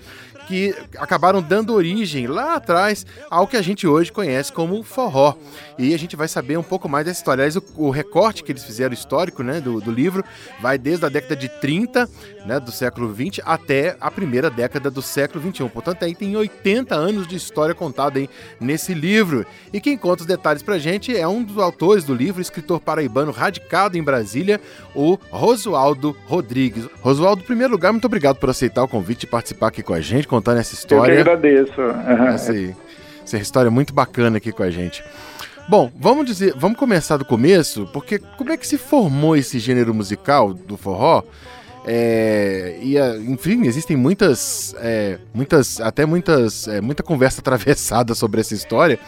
que 0.48 0.76
acabaram 0.98 1.42
dando 1.42 1.74
origem 1.74 2.28
lá 2.28 2.56
atrás 2.56 3.06
ao 3.30 3.48
que 3.48 3.56
a 3.56 3.62
gente 3.62 3.88
hoje 3.88 4.12
conhece 4.12 4.52
como 4.52 4.84
forró. 4.84 5.36
E 5.78 5.94
a 5.94 5.98
gente 5.98 6.16
vai 6.16 6.28
saber 6.28 6.58
um 6.58 6.64
pouco 6.64 6.90
mais 6.90 7.06
dessa 7.06 7.20
história. 7.20 7.44
Aliás, 7.44 7.56
o, 7.56 7.64
o 7.78 7.90
recorte 7.90 8.44
que 8.44 8.52
eles 8.52 8.64
fizeram 8.64 8.94
histórico 8.94 9.42
né, 9.42 9.62
do, 9.62 9.80
do 9.80 9.92
livro 9.92 10.24
vai 10.62 10.78
desde 10.78 11.06
a 11.06 11.10
década 11.10 11.36
de 11.36 11.48
30 11.48 12.10
né, 12.46 12.60
do 12.60 12.72
século 12.72 13.12
20 13.12 13.42
até 13.46 13.96
a 14.00 14.12
primeira 14.12 14.50
década 14.50 14.92
do 14.92 15.02
século 15.02 15.42
21. 15.42 15.70
Portanto, 15.70 16.04
aí 16.04 16.14
tem 16.14 16.36
80 16.36 16.94
anos 16.94 17.28
de 17.28 17.36
história 17.36 17.74
contada 17.74 18.20
aí 18.20 18.30
nesse 18.64 18.94
livro. 18.94 19.46
E 19.72 19.80
quem 19.82 19.98
conta 19.98 20.22
os 20.22 20.28
detalhes 20.28 20.64
pra 20.64 20.78
gente 20.78 21.16
é 21.16 21.28
um 21.28 21.44
dos 21.44 21.58
autores 21.58 22.04
do 22.04 22.14
livro, 22.14 22.42
escritor 22.42 22.80
paraibano 22.80 23.32
radicado 23.32 23.98
em 23.98 24.04
Brasília, 24.04 24.60
o 24.96 25.18
Rosualdo 25.30 26.16
Rodrigues. 26.26 26.88
Rosualdo, 27.02 27.42
em 27.42 27.46
primeiro 27.46 27.74
lugar, 27.74 27.92
muito 27.92 28.06
obrigado 28.06 28.38
por 28.38 28.50
aceitar 28.50 28.84
o 28.84 28.88
convite 28.88 29.24
e 29.24 29.28
participar 29.28 29.68
aqui 29.68 29.84
com 29.84 29.94
a 29.94 30.02
gente, 30.02 30.28
contando 30.28 30.60
essa 30.60 30.74
Eu 30.74 30.78
que 30.78 30.82
história. 30.84 31.20
agradeço. 31.20 31.82
Aham. 31.82 32.28
Essa, 32.30 32.54
essa 33.24 33.38
história 33.38 33.70
muito 33.70 33.94
bacana 33.94 34.38
aqui 34.38 34.52
com 34.52 34.64
a 34.64 34.72
gente. 34.72 35.04
Bom, 35.68 35.92
vamos 35.98 36.26
dizer, 36.26 36.54
vamos 36.58 36.78
começar 36.78 37.16
do 37.16 37.24
começo, 37.24 37.88
porque 37.94 38.20
como 38.38 38.52
é 38.52 38.58
que 38.58 38.68
se 38.68 38.78
formou 38.78 39.36
esse 39.36 39.60
gênero 39.60 39.94
musical 39.94 40.54
do 40.54 40.76
forró? 40.76 41.24
É, 41.86 42.78
e 42.82 42.98
enfim, 43.30 43.66
existem 43.66 43.98
muitas, 43.98 44.74
é, 44.80 45.20
muitas, 45.34 45.82
até 45.82 46.06
muitas, 46.06 46.68
é, 46.68 46.80
muita 46.80 47.04
conversa 47.04 47.42
atravessada 47.42 48.16
sobre 48.16 48.42
essa 48.42 48.54
história. 48.54 49.00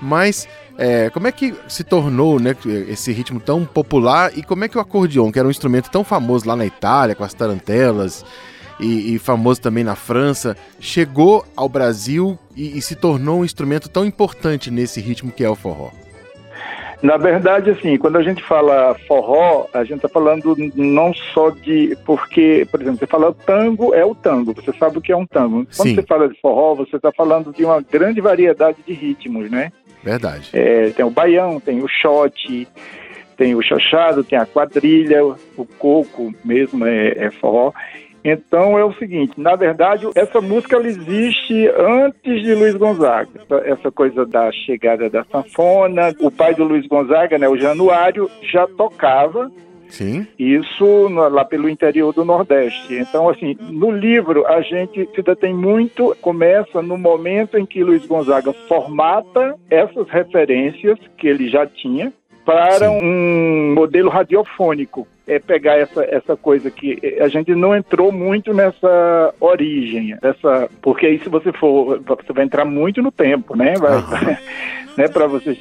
Mas 0.00 0.48
é, 0.78 1.10
como 1.10 1.26
é 1.26 1.32
que 1.32 1.54
se 1.68 1.84
tornou 1.84 2.40
né, 2.40 2.56
esse 2.88 3.12
ritmo 3.12 3.38
tão 3.38 3.66
popular 3.66 4.36
e 4.36 4.42
como 4.42 4.64
é 4.64 4.68
que 4.68 4.78
o 4.78 4.80
acordeon, 4.80 5.30
que 5.30 5.38
era 5.38 5.46
um 5.46 5.50
instrumento 5.50 5.90
tão 5.90 6.02
famoso 6.02 6.48
lá 6.48 6.56
na 6.56 6.64
Itália, 6.64 7.14
com 7.14 7.24
as 7.24 7.34
tarantelas, 7.34 8.24
e, 8.78 9.14
e 9.14 9.18
famoso 9.18 9.60
também 9.60 9.84
na 9.84 9.94
França, 9.94 10.56
chegou 10.80 11.44
ao 11.54 11.68
Brasil 11.68 12.38
e, 12.56 12.78
e 12.78 12.82
se 12.82 12.94
tornou 12.94 13.40
um 13.40 13.44
instrumento 13.44 13.88
tão 13.88 14.06
importante 14.06 14.70
nesse 14.70 15.00
ritmo 15.00 15.30
que 15.30 15.44
é 15.44 15.50
o 15.50 15.54
forró? 15.54 15.90
Na 17.02 17.16
verdade, 17.16 17.70
assim, 17.70 17.96
quando 17.96 18.16
a 18.16 18.22
gente 18.22 18.42
fala 18.42 18.94
forró, 19.08 19.66
a 19.72 19.82
gente 19.84 19.96
está 19.96 20.08
falando 20.08 20.54
não 20.74 21.14
só 21.14 21.50
de. 21.50 21.96
Porque, 22.04 22.66
por 22.70 22.80
exemplo, 22.80 22.98
você 22.98 23.06
fala 23.06 23.34
tango, 23.46 23.94
é 23.94 24.04
o 24.04 24.14
tango, 24.14 24.52
você 24.54 24.72
sabe 24.78 24.98
o 24.98 25.00
que 25.00 25.10
é 25.10 25.16
um 25.16 25.26
tango. 25.26 25.66
Quando 25.76 25.88
Sim. 25.88 25.94
você 25.94 26.02
fala 26.02 26.28
de 26.28 26.38
forró, 26.40 26.74
você 26.74 26.96
está 26.96 27.10
falando 27.10 27.52
de 27.52 27.64
uma 27.64 27.80
grande 27.80 28.20
variedade 28.20 28.78
de 28.86 28.92
ritmos, 28.92 29.50
né? 29.50 29.72
Verdade. 30.02 30.50
É, 30.52 30.90
tem 30.90 31.04
o 31.04 31.10
baião, 31.10 31.58
tem 31.58 31.82
o 31.82 31.88
shot, 31.88 32.68
tem 33.36 33.54
o 33.54 33.62
chachado, 33.62 34.22
tem 34.22 34.38
a 34.38 34.44
quadrilha, 34.44 35.24
o 35.24 35.64
coco 35.78 36.34
mesmo 36.44 36.86
é, 36.86 37.08
é 37.16 37.30
forró. 37.30 37.72
Então 38.24 38.78
é 38.78 38.84
o 38.84 38.92
seguinte, 38.94 39.40
na 39.40 39.56
verdade, 39.56 40.06
essa 40.14 40.40
música 40.40 40.76
ela 40.76 40.86
existe 40.86 41.68
antes 41.68 42.42
de 42.42 42.54
Luiz 42.54 42.74
Gonzaga. 42.74 43.28
Essa- 43.64 43.90
coisa 43.90 44.24
da 44.24 44.50
chegada 44.52 45.10
da 45.10 45.24
sanfona, 45.24 46.14
o 46.20 46.30
pai 46.30 46.54
do 46.54 46.64
Luiz 46.64 46.86
Gonzaga, 46.86 47.36
né, 47.38 47.48
o 47.48 47.58
Januário, 47.58 48.30
já 48.42 48.66
tocava 48.66 49.50
Sim. 49.90 50.26
Isso 50.38 51.08
lá 51.08 51.44
pelo 51.44 51.68
interior 51.68 52.12
do 52.12 52.24
Nordeste. 52.24 52.94
Então, 52.94 53.28
assim, 53.28 53.56
no 53.70 53.90
livro 53.90 54.46
a 54.46 54.62
gente 54.62 55.08
se 55.14 55.22
detém 55.22 55.52
muito, 55.52 56.16
começa 56.20 56.80
no 56.80 56.96
momento 56.96 57.58
em 57.58 57.66
que 57.66 57.82
Luiz 57.82 58.06
Gonzaga 58.06 58.52
formata 58.68 59.56
essas 59.68 60.08
referências 60.08 60.98
que 61.18 61.26
ele 61.26 61.48
já 61.48 61.66
tinha 61.66 62.12
para 62.50 62.88
Sim. 62.88 62.98
um 63.00 63.74
modelo 63.74 64.10
radiofônico. 64.10 65.06
É 65.24 65.38
pegar 65.38 65.76
essa, 65.76 66.02
essa 66.02 66.36
coisa 66.36 66.72
que 66.72 66.98
a 67.20 67.28
gente 67.28 67.54
não 67.54 67.76
entrou 67.76 68.10
muito 68.10 68.52
nessa 68.52 69.32
origem, 69.38 70.16
essa, 70.20 70.68
porque 70.82 71.06
aí 71.06 71.20
se 71.20 71.28
você 71.28 71.52
for, 71.52 72.00
você 72.00 72.32
vai 72.32 72.44
entrar 72.44 72.64
muito 72.64 73.00
no 73.00 73.12
tempo, 73.12 73.56
né? 73.56 73.74
Vai, 73.78 73.98
uhum. 73.98 74.36
né, 74.98 75.06
para 75.06 75.28
vocês. 75.28 75.56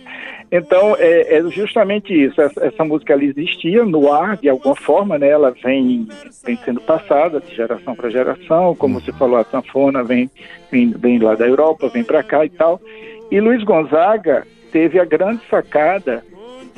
Então, 0.52 0.96
é, 0.98 1.38
é, 1.38 1.44
justamente 1.52 2.12
isso. 2.12 2.42
Essa, 2.42 2.66
essa, 2.66 2.84
música 2.84 3.14
ela 3.14 3.24
existia 3.24 3.86
no 3.86 4.12
ar, 4.12 4.38
de 4.38 4.50
alguma 4.50 4.76
forma, 4.76 5.20
né? 5.20 5.30
Ela 5.30 5.52
vem, 5.52 6.08
vem 6.44 6.58
sendo 6.66 6.82
passada 6.82 7.40
de 7.40 7.56
geração 7.56 7.96
para 7.96 8.10
geração. 8.10 8.76
Como 8.76 8.96
uhum. 8.96 9.02
você 9.02 9.12
falou, 9.12 9.38
a 9.38 9.44
sanfona 9.44 10.04
vem, 10.04 10.32
vem, 10.72 10.90
vem 10.90 11.20
lá 11.20 11.36
da 11.36 11.48
Europa, 11.48 11.90
vem 11.90 12.04
para 12.04 12.24
cá 12.24 12.44
e 12.44 12.50
tal. 12.50 12.82
E 13.30 13.40
Luiz 13.40 13.64
Gonzaga 13.64 14.48
teve 14.72 15.00
a 15.00 15.06
grande 15.06 15.42
sacada 15.48 16.24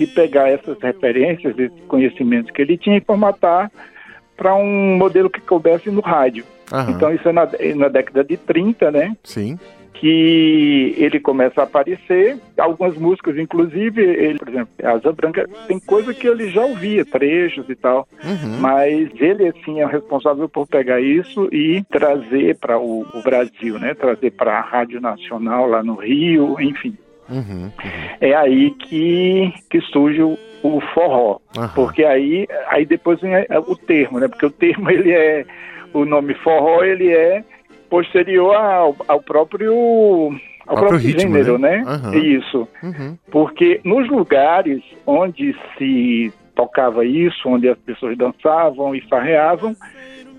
de 0.06 0.08
pegar 0.08 0.50
essas 0.50 0.80
referências, 0.82 1.58
esses 1.58 1.80
conhecimentos 1.88 2.52
que 2.52 2.62
ele 2.62 2.76
tinha 2.76 2.98
e 2.98 3.02
formatar 3.02 3.72
para 4.36 4.56
um 4.56 4.98
modelo 4.98 5.30
que 5.30 5.40
coubesse 5.40 5.92
no 5.92 6.02
rádio. 6.02 6.44
Uhum. 6.72 6.90
Então, 6.90 7.14
isso 7.14 7.30
é 7.30 7.32
na, 7.32 7.48
na 7.76 7.88
década 7.88 8.24
de 8.24 8.36
30, 8.38 8.90
né? 8.90 9.16
Sim 9.24 9.60
que 10.02 10.96
ele 10.98 11.20
começa 11.20 11.62
a 11.62 11.64
aparecer, 11.64 12.40
algumas 12.58 12.98
músicas, 12.98 13.38
inclusive, 13.38 14.02
ele, 14.02 14.40
por 14.40 14.50
exemplo, 14.50 14.74
Asa 14.84 15.12
Branca, 15.12 15.48
tem 15.68 15.80
coisa 15.80 16.12
que 16.12 16.28
ele 16.28 16.50
já 16.50 16.66
ouvia, 16.66 17.06
trechos 17.06 17.70
e 17.70 17.76
tal, 17.76 18.08
uhum. 18.24 18.58
mas 18.60 19.12
ele, 19.20 19.48
assim, 19.50 19.80
é 19.80 19.86
o 19.86 19.90
responsável 19.90 20.50
por 20.50 20.66
pegar 20.66 21.00
isso 21.00 21.48
e 21.54 21.84
trazer 21.84 22.58
para 22.58 22.80
o, 22.80 23.06
o, 23.14 23.22
Brasil, 23.22 23.78
né? 23.78 23.94
Trazer 23.94 24.32
para 24.32 24.58
a 24.58 24.62
Rádio 24.62 25.00
Nacional 25.00 25.68
lá 25.68 25.84
no 25.84 25.94
Rio, 25.94 26.60
enfim. 26.60 26.98
Uhum, 27.30 27.64
uhum. 27.64 27.72
É 28.20 28.34
aí 28.34 28.72
que, 28.72 29.54
que 29.70 29.82
surge 29.82 30.22
o, 30.22 30.38
o 30.64 30.82
forró, 30.94 31.40
porque 31.74 32.04
aí, 32.04 32.48
aí 32.68 32.86
depois 32.86 33.20
vem 33.22 33.34
o 33.68 33.76
termo, 33.76 34.20
né? 34.20 34.28
Porque 34.28 34.46
o 34.46 34.52
termo, 34.52 34.90
ele 34.92 35.12
é, 35.12 35.46
o 35.94 36.06
nome 36.06 36.34
forró, 36.36 36.84
ele 36.84 37.12
é 37.12 37.44
posterior 37.90 38.56
ao, 38.56 38.96
ao 39.08 39.22
próprio 39.22 39.74
ao 40.66 40.76
próprio, 40.76 40.90
próprio 40.90 40.98
ritmo, 41.00 41.34
gênero, 41.34 41.58
né? 41.58 41.78
né? 41.80 42.00
Uhum. 42.04 42.14
Isso. 42.14 42.68
Uhum. 42.82 43.18
Porque 43.30 43.82
nos 43.84 44.08
lugares 44.10 44.82
onde 45.06 45.56
se 45.78 46.32
tocava 46.56 47.06
isso, 47.06 47.50
onde 47.50 47.68
as 47.68 47.78
pessoas 47.80 48.18
dançavam 48.18 48.96
e 48.96 49.02
farreavam, 49.02 49.76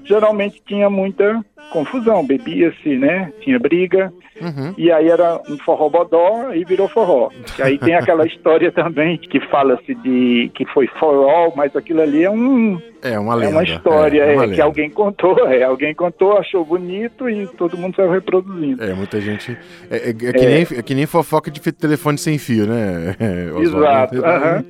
geralmente 0.05 0.62
tinha 0.66 0.88
muita 0.88 1.45
confusão, 1.70 2.27
bebia-se, 2.27 2.96
né? 2.96 3.33
Tinha 3.40 3.59
briga. 3.59 4.12
Uhum. 4.40 4.75
E 4.77 4.90
aí 4.90 5.09
era 5.09 5.40
um 5.48 5.57
forró 5.59 5.88
bodó 5.88 6.53
e 6.53 6.64
virou 6.64 6.88
forró. 6.88 7.31
E 7.59 7.62
aí 7.62 7.79
tem 7.79 7.94
aquela 7.94 8.25
história 8.27 8.72
também 8.72 9.18
que 9.18 9.40
fala-se 9.48 9.94
de 9.96 10.51
que 10.55 10.64
foi 10.66 10.87
forró, 10.98 11.53
mas 11.55 11.75
aquilo 11.77 12.03
ali 12.03 12.25
é 12.25 12.31
um 12.31 12.81
é 13.03 13.19
uma 13.19 13.35
lenda. 13.35 13.51
É 13.51 13.55
uma 13.55 13.65
história 13.65 14.23
é, 14.23 14.33
é 14.33 14.37
uma 14.37 14.45
é, 14.45 14.49
que 14.49 14.61
alguém 14.61 14.88
contou, 14.88 15.37
é, 15.51 15.62
alguém 15.65 15.95
contou, 15.95 16.38
achou 16.38 16.65
bonito 16.65 17.29
e 17.29 17.47
todo 17.49 17.77
mundo 17.77 17.97
saiu 17.97 18.11
reproduzindo. 18.11 18.83
É, 18.83 18.95
muita 18.95 19.21
gente. 19.21 19.57
É, 19.91 19.97
é, 19.97 20.09
é 20.11 20.12
que, 20.12 20.47
nem, 20.47 20.62
é 20.79 20.83
que 20.83 20.95
nem 20.95 21.07
fofoca 21.07 21.51
de 21.51 21.61
telefone 21.73 22.17
sem 22.17 22.38
fio, 22.38 22.67
né? 22.67 23.17
Exato. 23.61 24.17
Uhum. 24.17 24.65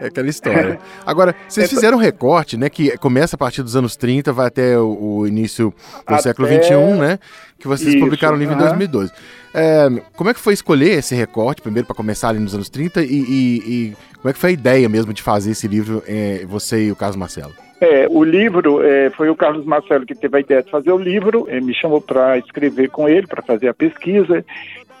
É 0.00 0.06
aquela 0.06 0.28
história. 0.28 0.78
Agora, 1.04 1.34
vocês 1.48 1.68
fizeram 1.70 1.96
um 1.96 2.00
recorte, 2.00 2.56
né? 2.56 2.68
Que 2.68 2.96
começa 2.98 3.36
a 3.36 3.38
partir 3.38 3.62
dos 3.62 3.74
anos 3.74 3.96
30, 3.96 4.32
vai 4.32 4.46
até 4.46 4.78
o, 4.78 5.20
o 5.20 5.26
início 5.26 5.70
do 6.06 6.14
até... 6.14 6.22
século 6.22 6.46
XXI, 6.46 6.74
né? 6.98 7.18
Que 7.58 7.66
vocês 7.66 7.94
Isso, 7.94 8.04
publicaram 8.04 8.36
o 8.36 8.38
livro 8.38 8.54
uhum. 8.54 8.60
em 8.60 8.64
2012. 8.64 9.12
É, 9.54 9.88
como 10.16 10.30
é 10.30 10.34
que 10.34 10.40
foi 10.40 10.54
escolher 10.54 10.98
esse 10.98 11.14
recorte, 11.14 11.60
primeiro 11.62 11.86
para 11.86 11.96
começar 11.96 12.28
ali 12.28 12.38
nos 12.38 12.54
anos 12.54 12.68
30, 12.68 13.02
e, 13.02 13.06
e, 13.06 13.56
e, 13.66 13.96
como 14.16 14.30
é 14.30 14.32
que 14.32 14.38
foi 14.38 14.50
a 14.50 14.52
ideia 14.52 14.88
mesmo 14.88 15.12
de 15.12 15.22
fazer 15.22 15.50
esse 15.50 15.66
livro, 15.66 16.02
é, 16.06 16.44
você 16.46 16.86
e 16.86 16.92
o 16.92 16.96
Carlos 16.96 17.16
Marcelo? 17.16 17.52
É, 17.80 18.06
o 18.10 18.22
livro, 18.24 18.82
é, 18.84 19.10
foi 19.10 19.30
o 19.30 19.36
Carlos 19.36 19.64
Marcelo 19.64 20.04
que 20.04 20.14
teve 20.14 20.36
a 20.36 20.40
ideia 20.40 20.62
de 20.62 20.70
fazer 20.70 20.92
o 20.92 20.98
livro, 20.98 21.46
me 21.62 21.74
chamou 21.74 22.00
para 22.00 22.36
escrever 22.38 22.90
com 22.90 23.08
ele, 23.08 23.26
para 23.26 23.42
fazer 23.42 23.68
a 23.68 23.74
pesquisa, 23.74 24.44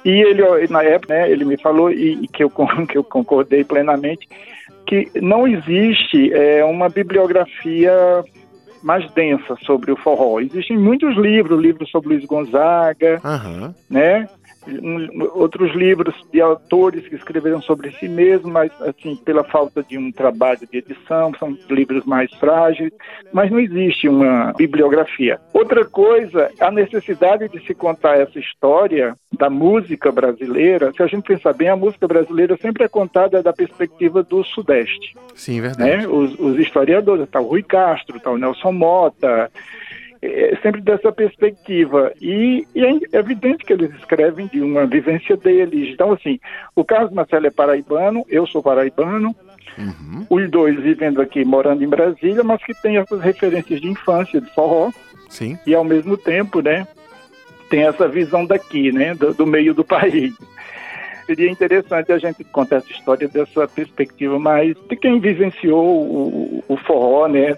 e 0.04 0.10
ele, 0.10 0.42
na 0.68 0.82
época, 0.82 1.12
né, 1.12 1.30
ele 1.30 1.44
me 1.44 1.60
falou, 1.60 1.90
e, 1.90 2.14
e 2.22 2.28
que, 2.28 2.42
eu, 2.42 2.50
que 2.88 2.96
eu 2.96 3.04
concordei 3.04 3.64
plenamente, 3.64 4.28
que 4.86 5.08
não 5.20 5.46
existe 5.46 6.32
é, 6.32 6.64
uma 6.64 6.88
bibliografia 6.88 7.92
mais 8.82 9.10
densa 9.12 9.56
sobre 9.64 9.92
o 9.92 9.96
forró. 9.96 10.40
Existem 10.40 10.76
muitos 10.78 11.16
livros, 11.16 11.60
livros 11.60 11.90
sobre 11.90 12.10
Luiz 12.10 12.24
Gonzaga, 12.24 13.20
uhum. 13.24 13.74
né? 13.90 14.28
Outros 15.34 15.74
livros 15.74 16.14
de 16.32 16.40
autores 16.40 17.06
que 17.08 17.14
escreveram 17.14 17.60
sobre 17.60 17.90
si 17.92 18.08
mesmos, 18.08 18.52
mas 18.52 18.70
assim, 18.82 19.16
pela 19.16 19.44
falta 19.44 19.82
de 19.82 19.98
um 19.98 20.10
trabalho 20.12 20.60
de 20.70 20.78
edição, 20.78 21.32
são 21.38 21.56
livros 21.70 22.04
mais 22.04 22.32
frágeis, 22.34 22.92
mas 23.32 23.50
não 23.50 23.58
existe 23.58 24.08
uma 24.08 24.52
bibliografia. 24.52 25.40
Outra 25.52 25.84
coisa, 25.84 26.50
a 26.60 26.70
necessidade 26.70 27.48
de 27.48 27.64
se 27.66 27.74
contar 27.74 28.18
essa 28.18 28.38
história 28.38 29.16
da 29.32 29.50
música 29.50 30.10
brasileira, 30.10 30.92
se 30.92 31.02
a 31.02 31.06
gente 31.06 31.24
pensar 31.24 31.52
bem, 31.52 31.68
a 31.68 31.76
música 31.76 32.06
brasileira 32.06 32.56
sempre 32.56 32.84
é 32.84 32.88
contada 32.88 33.42
da 33.42 33.52
perspectiva 33.52 34.22
do 34.22 34.42
Sudeste. 34.44 35.16
Sim, 35.34 35.60
verdade. 35.60 35.98
Né? 35.98 36.08
Os, 36.08 36.38
os 36.38 36.58
historiadores, 36.58 37.28
tá 37.28 37.40
o 37.40 37.48
Rui 37.48 37.62
Castro, 37.62 38.20
tá 38.20 38.30
o 38.30 38.38
Nelson 38.38 38.72
Mota, 38.72 39.50
é, 40.20 40.56
sempre 40.62 40.80
dessa 40.80 41.12
perspectiva. 41.12 42.12
E, 42.20 42.66
e, 42.74 42.84
é 42.84 43.18
evidente 43.18 43.64
que 43.64 43.72
eles 43.72 43.92
escrevem 43.94 44.46
de 44.46 44.60
uma 44.60 44.86
vivência 44.86 45.36
deles. 45.36 45.90
Então, 45.92 46.12
assim, 46.12 46.38
o 46.74 46.84
Carlos 46.84 47.12
Marcelo 47.12 47.46
é 47.46 47.50
paraibano, 47.50 48.24
eu 48.28 48.46
sou 48.46 48.62
paraibano, 48.62 49.34
uhum. 49.78 50.26
os 50.28 50.50
dois 50.50 50.78
vivendo 50.80 51.20
aqui, 51.20 51.44
morando 51.44 51.84
em 51.84 51.88
Brasília, 51.88 52.42
mas 52.42 52.62
que 52.64 52.74
tem 52.82 52.96
essas 52.96 53.20
referências 53.20 53.80
de 53.80 53.88
infância, 53.88 54.40
de 54.40 54.52
forró. 54.54 54.90
Sim. 55.28 55.58
E, 55.66 55.74
ao 55.74 55.84
mesmo 55.84 56.16
tempo, 56.16 56.60
né, 56.60 56.86
tem 57.70 57.82
essa 57.84 58.08
visão 58.08 58.46
daqui, 58.46 58.90
né, 58.90 59.14
do, 59.14 59.34
do 59.34 59.46
meio 59.46 59.74
do 59.74 59.84
país 59.84 60.34
seria 61.28 61.50
interessante 61.50 62.10
a 62.10 62.18
gente 62.18 62.42
contar 62.44 62.76
essa 62.76 62.90
história 62.90 63.28
dessa 63.28 63.68
perspectiva 63.68 64.38
mais 64.38 64.74
de 64.88 64.96
quem 64.96 65.20
vivenciou 65.20 65.84
o, 65.84 66.64
o 66.66 66.76
forró, 66.78 67.28
né, 67.28 67.54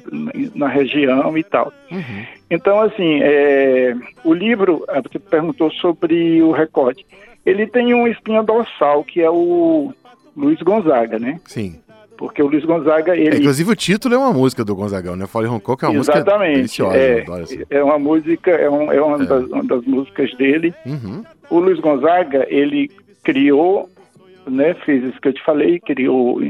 na 0.57 0.67
região 0.67 1.39
e 1.39 1.45
tal. 1.45 1.73
Uhum. 1.91 2.27
Então, 2.51 2.81
assim, 2.81 3.21
é, 3.23 3.95
o 4.25 4.35
livro, 4.35 4.85
ah, 4.89 5.01
você 5.01 5.21
perguntou 5.21 5.71
sobre 5.71 6.43
o 6.43 6.51
recorde. 6.51 7.07
Ele 7.47 7.65
tem 7.65 7.95
uma 7.95 8.09
espinha 8.09 8.43
dorsal, 8.43 9.05
que 9.05 9.23
é 9.23 9.31
o 9.31 9.95
Luiz 10.37 10.61
Gonzaga, 10.61 11.19
né? 11.19 11.41
Sim. 11.47 11.79
Porque 12.19 12.43
o 12.43 12.49
Luiz 12.49 12.65
Gonzaga, 12.65 13.17
ele... 13.17 13.37
É, 13.37 13.39
inclusive 13.39 13.71
o 13.71 13.77
título 13.77 14.15
é 14.15 14.19
uma 14.19 14.33
música 14.33 14.63
do 14.63 14.77
Gonzagão, 14.77 15.17
né? 15.17 15.27
Fole 15.27 15.47
Roncou, 15.47 15.75
que 15.75 15.87
é 15.87 15.89
uma 15.89 16.01
Exatamente. 16.01 16.61
música 16.63 16.91
deliciosa. 16.91 17.65
É, 17.71 17.79
é 17.79 17.83
uma 17.83 17.99
música, 17.99 18.51
é, 18.51 18.69
um, 18.69 18.93
é, 18.93 19.01
uma, 19.01 19.23
é. 19.23 19.27
Das, 19.27 19.45
uma, 19.45 19.65
Das, 19.65 19.85
músicas 19.87 20.35
dele. 20.35 20.75
Uhum. 20.85 21.25
O 21.49 21.59
Luiz 21.61 21.81
Gonzaga, 21.81 22.47
ele 22.51 22.91
criou, 23.23 23.89
né, 24.47 24.75
fez 24.75 25.05
isso 25.05 25.21
que 25.21 25.29
eu 25.29 25.33
te 25.33 25.43
falei, 25.45 25.79
criou, 25.81 26.41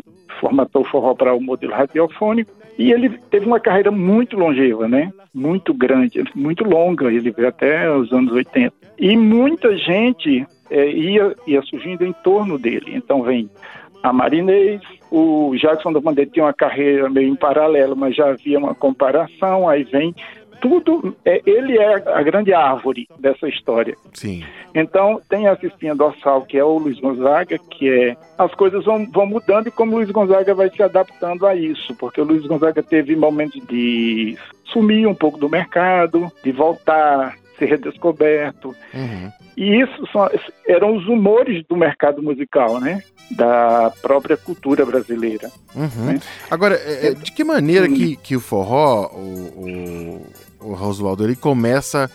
formatou 0.41 0.83
o 0.83 0.89
forró 0.89 1.15
para 1.15 1.35
o 1.35 1.41
modelo 1.41 1.73
radiofônico, 1.73 2.51
e 2.79 2.93
ele 2.93 3.11
teve 3.31 3.45
uma 3.45 3.61
carreira 3.61 3.91
muito 3.91 4.39
longeva, 4.39 4.89
né? 4.89 5.13
Muito 5.35 5.75
grande, 5.75 6.25
muito 6.35 6.65
longa, 6.65 7.13
ele 7.13 7.31
veio 7.31 7.49
até 7.49 7.95
os 7.95 8.11
anos 8.11 8.33
80. 8.33 8.73
E 8.99 9.15
muita 9.19 9.77
gente 9.77 10.47
é, 10.71 10.91
ia, 10.91 11.35
ia 11.47 11.61
surgindo 11.63 12.07
em 12.07 12.13
torno 12.25 12.59
dele. 12.59 12.93
Então 12.95 13.23
vem 13.23 13.51
a 14.03 14.15
Marinês, 14.15 14.81
o 15.11 15.55
Jackson 15.57 15.93
da 15.93 16.01
Bandeira 16.01 16.31
tinha 16.31 16.47
uma 16.47 16.55
carreira 16.55 17.11
meio 17.11 17.29
em 17.29 17.37
paralelo, 17.37 17.95
mas 17.95 18.17
já 18.17 18.31
havia 18.31 18.59
uma 18.59 18.75
comparação, 18.75 19.69
aí 19.69 19.85
vem 19.85 20.15
tudo, 20.61 21.17
é, 21.25 21.41
ele 21.47 21.79
é 21.79 21.95
a 21.95 22.23
grande 22.23 22.53
árvore 22.53 23.09
dessa 23.19 23.49
história. 23.49 23.97
Sim. 24.15 24.45
Então, 24.75 25.21
tem 25.29 25.49
essa 25.49 25.67
espinha 25.67 25.95
dorsal, 25.95 26.43
que 26.43 26.57
é 26.57 26.65
o 26.65 26.79
Luiz 26.79 27.01
Gonzaga, 27.01 27.59
que 27.59 27.89
é. 27.89 28.17
As 28.39 28.55
coisas 28.55 28.85
vão, 28.85 29.07
vão 29.11 29.27
mudando 29.27 29.67
e 29.67 29.71
como 29.71 29.93
o 29.93 29.97
Luiz 29.97 30.11
Gonzaga 30.11 30.55
vai 30.55 30.71
se 30.71 30.83
adaptando 30.83 31.47
a 31.47 31.55
isso, 31.55 31.95
porque 31.97 32.21
o 32.21 32.25
Luiz 32.25 32.47
Gonzaga 32.47 32.83
teve 32.83 33.15
momentos 33.17 33.61
de 33.67 34.37
sumir 34.65 35.07
um 35.07 35.15
pouco 35.15 35.39
do 35.39 35.49
mercado, 35.49 36.31
de 36.43 36.53
voltar, 36.53 37.37
ser 37.61 37.67
redescoberto. 37.67 38.75
Uhum. 38.93 39.31
E 39.57 39.81
isso 39.81 40.07
são, 40.11 40.29
eram 40.67 40.97
os 40.97 41.07
humores 41.07 41.65
do 41.69 41.77
mercado 41.77 42.23
musical, 42.23 42.81
né? 42.81 43.03
Da 43.31 43.93
própria 44.03 44.37
cultura 44.37 44.85
brasileira. 44.85 45.51
Uhum. 45.75 46.07
Né? 46.07 46.21
Agora, 46.51 46.75
é, 46.75 47.09
é 47.09 47.15
de 47.15 47.31
que 47.31 47.45
maneira 47.45 47.87
que, 47.87 48.17
que 48.17 48.35
o 48.35 48.41
forró, 48.41 49.11
o, 49.13 50.27
o, 50.61 50.71
o 50.71 50.75
Rosualdo, 50.75 51.23
ele 51.25 51.37
começa 51.37 52.11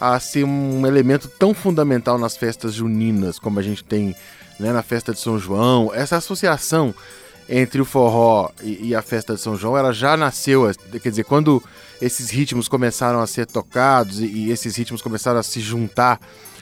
a 0.00 0.18
ser 0.20 0.44
um 0.44 0.86
elemento 0.86 1.28
tão 1.28 1.52
fundamental 1.52 2.18
nas 2.18 2.36
festas 2.36 2.74
juninas, 2.74 3.38
como 3.38 3.58
a 3.58 3.62
gente 3.62 3.82
tem 3.82 4.14
né, 4.58 4.72
na 4.72 4.82
festa 4.82 5.12
de 5.12 5.18
São 5.18 5.38
João, 5.38 5.90
essa 5.94 6.16
associação 6.16 6.94
entre 7.50 7.80
o 7.80 7.84
forró 7.84 8.48
e, 8.62 8.90
e, 8.90 8.94
a 8.94 9.02
festa 9.02 9.34
de 9.34 9.40
São 9.40 9.56
João, 9.56 9.76
ela 9.76 9.92
já 9.92 10.16
nasceu, 10.16 10.70
quer 11.02 11.10
dizer, 11.10 11.24
quando 11.24 11.60
esses 12.00 12.30
ritmos 12.30 12.68
começaram 12.68 13.20
a 13.20 13.26
ser 13.26 13.44
tocados 13.46 14.20
e, 14.20 14.26
e 14.26 14.50
esses 14.52 14.76
ritmos 14.76 15.02
começaram 15.02 15.40
a 15.40 15.42
se 15.42 15.60
juntar 15.60 16.20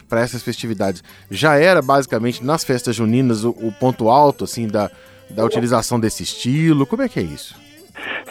para 0.08 0.22
essas 0.22 0.42
festividades, 0.42 1.04
já 1.30 1.56
era 1.56 1.82
basicamente 1.82 2.42
nas 2.42 2.64
festas 2.64 2.96
juninas 2.96 3.44
o, 3.44 3.50
o 3.50 3.70
ponto 3.78 4.08
alto 4.08 4.44
assim 4.44 4.66
da, 4.66 4.90
da 5.28 5.44
utilização 5.44 6.00
desse 6.00 6.22
estilo? 6.22 6.86
Como 6.86 7.02
é 7.02 7.08
que 7.08 7.20
é 7.20 7.22
isso? 7.22 7.54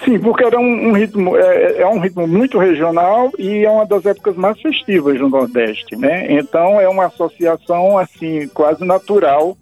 Sim, 0.03 0.17
porque 0.19 0.43
era 0.43 0.57
um, 0.57 0.89
um 0.89 0.93
ritmo, 0.93 1.37
é, 1.37 1.81
é, 1.81 1.87
um 1.87 1.99
ritmo 1.99 2.25
muito 2.25 2.57
regional 2.57 3.31
e 3.37 3.65
é 3.65 3.69
uma 3.69 3.85
das 3.85 4.03
épocas 4.05 4.35
mais 4.35 4.59
festivas 4.59 5.19
no 5.19 5.29
Nordeste, 5.29 5.95
né? 5.95 6.25
Então 6.31 6.81
é 6.81 6.87
uma 6.87 7.05
associação 7.05 7.97
assim 7.99 8.47
quase 8.47 8.83
natural 8.83 9.55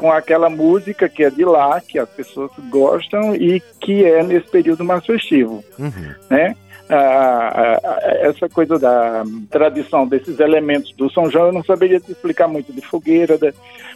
com 0.00 0.10
aquela 0.10 0.48
música 0.48 1.10
que 1.10 1.22
é 1.22 1.28
de 1.28 1.44
lá, 1.44 1.78
que 1.78 1.98
as 1.98 2.08
pessoas 2.08 2.50
gostam 2.70 3.36
e 3.36 3.62
que 3.78 4.02
é 4.02 4.22
nesse 4.22 4.48
período 4.48 4.82
mais 4.82 5.04
festivo, 5.04 5.62
uhum. 5.78 6.14
né? 6.30 6.56
Ah, 6.88 7.78
essa 8.22 8.48
coisa 8.48 8.78
da 8.78 9.22
tradição 9.50 10.08
desses 10.08 10.40
elementos 10.40 10.92
do 10.96 11.10
São 11.10 11.30
João, 11.30 11.48
eu 11.48 11.52
não 11.52 11.62
saberia 11.62 12.00
te 12.00 12.10
explicar 12.10 12.48
muito 12.48 12.72
de 12.72 12.80
fogueira, 12.80 13.36
de, 13.36 13.52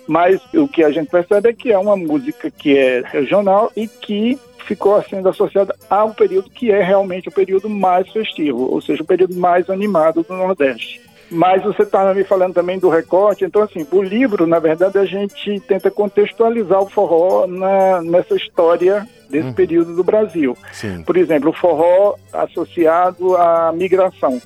mas 0.07 0.41
o 0.53 0.69
que 0.69 0.85
a 0.85 0.91
gente 0.91 1.11
percebe 1.11 1.49
é 1.49 1.53
que 1.55 1.73
é 1.73 1.79
uma 1.79 1.97
música 1.97 2.51
que 2.51 2.77
é 2.77 3.03
regional 3.07 3.73
e 3.75 3.89
que 3.89 4.39
ficou 4.67 5.03
sendo 5.05 5.31
associada 5.31 5.75
ao 5.89 6.13
período 6.13 6.51
que 6.51 6.71
é 6.71 6.83
realmente 6.83 7.31
o 7.31 7.33
período 7.33 7.69
mais 7.71 8.13
festivo, 8.13 8.71
ou 8.71 8.81
seja, 8.83 9.03
o 9.03 9.07
período 9.07 9.35
mais 9.35 9.71
animado 9.71 10.23
do 10.23 10.35
Nordeste. 10.35 11.01
Mas 11.31 11.63
você 11.63 11.83
estava 11.83 12.15
me 12.15 12.25
falando 12.25 12.55
também 12.55 12.79
do 12.79 12.89
recorte, 12.89 13.45
então 13.45 13.63
assim, 13.63 13.87
o 13.91 14.03
livro, 14.03 14.47
na 14.47 14.59
verdade, 14.59 14.99
a 14.99 15.05
gente 15.05 15.59
tenta 15.61 15.91
contextualizar 15.91 16.81
o 16.81 16.89
forró 16.89 17.47
na, 17.47 18.03
nessa 18.03 18.35
história 18.37 19.07
desse 19.29 19.49
hum. 19.49 19.53
período 19.53 19.95
do 19.95 20.05
Brasil. 20.05 20.57
Sim. 20.73 21.03
Por 21.03 21.17
exemplo, 21.17 21.51
o 21.51 21.53
forró 21.53 22.15
associado 22.33 23.37
à 23.37 23.73
migração. 23.73 24.41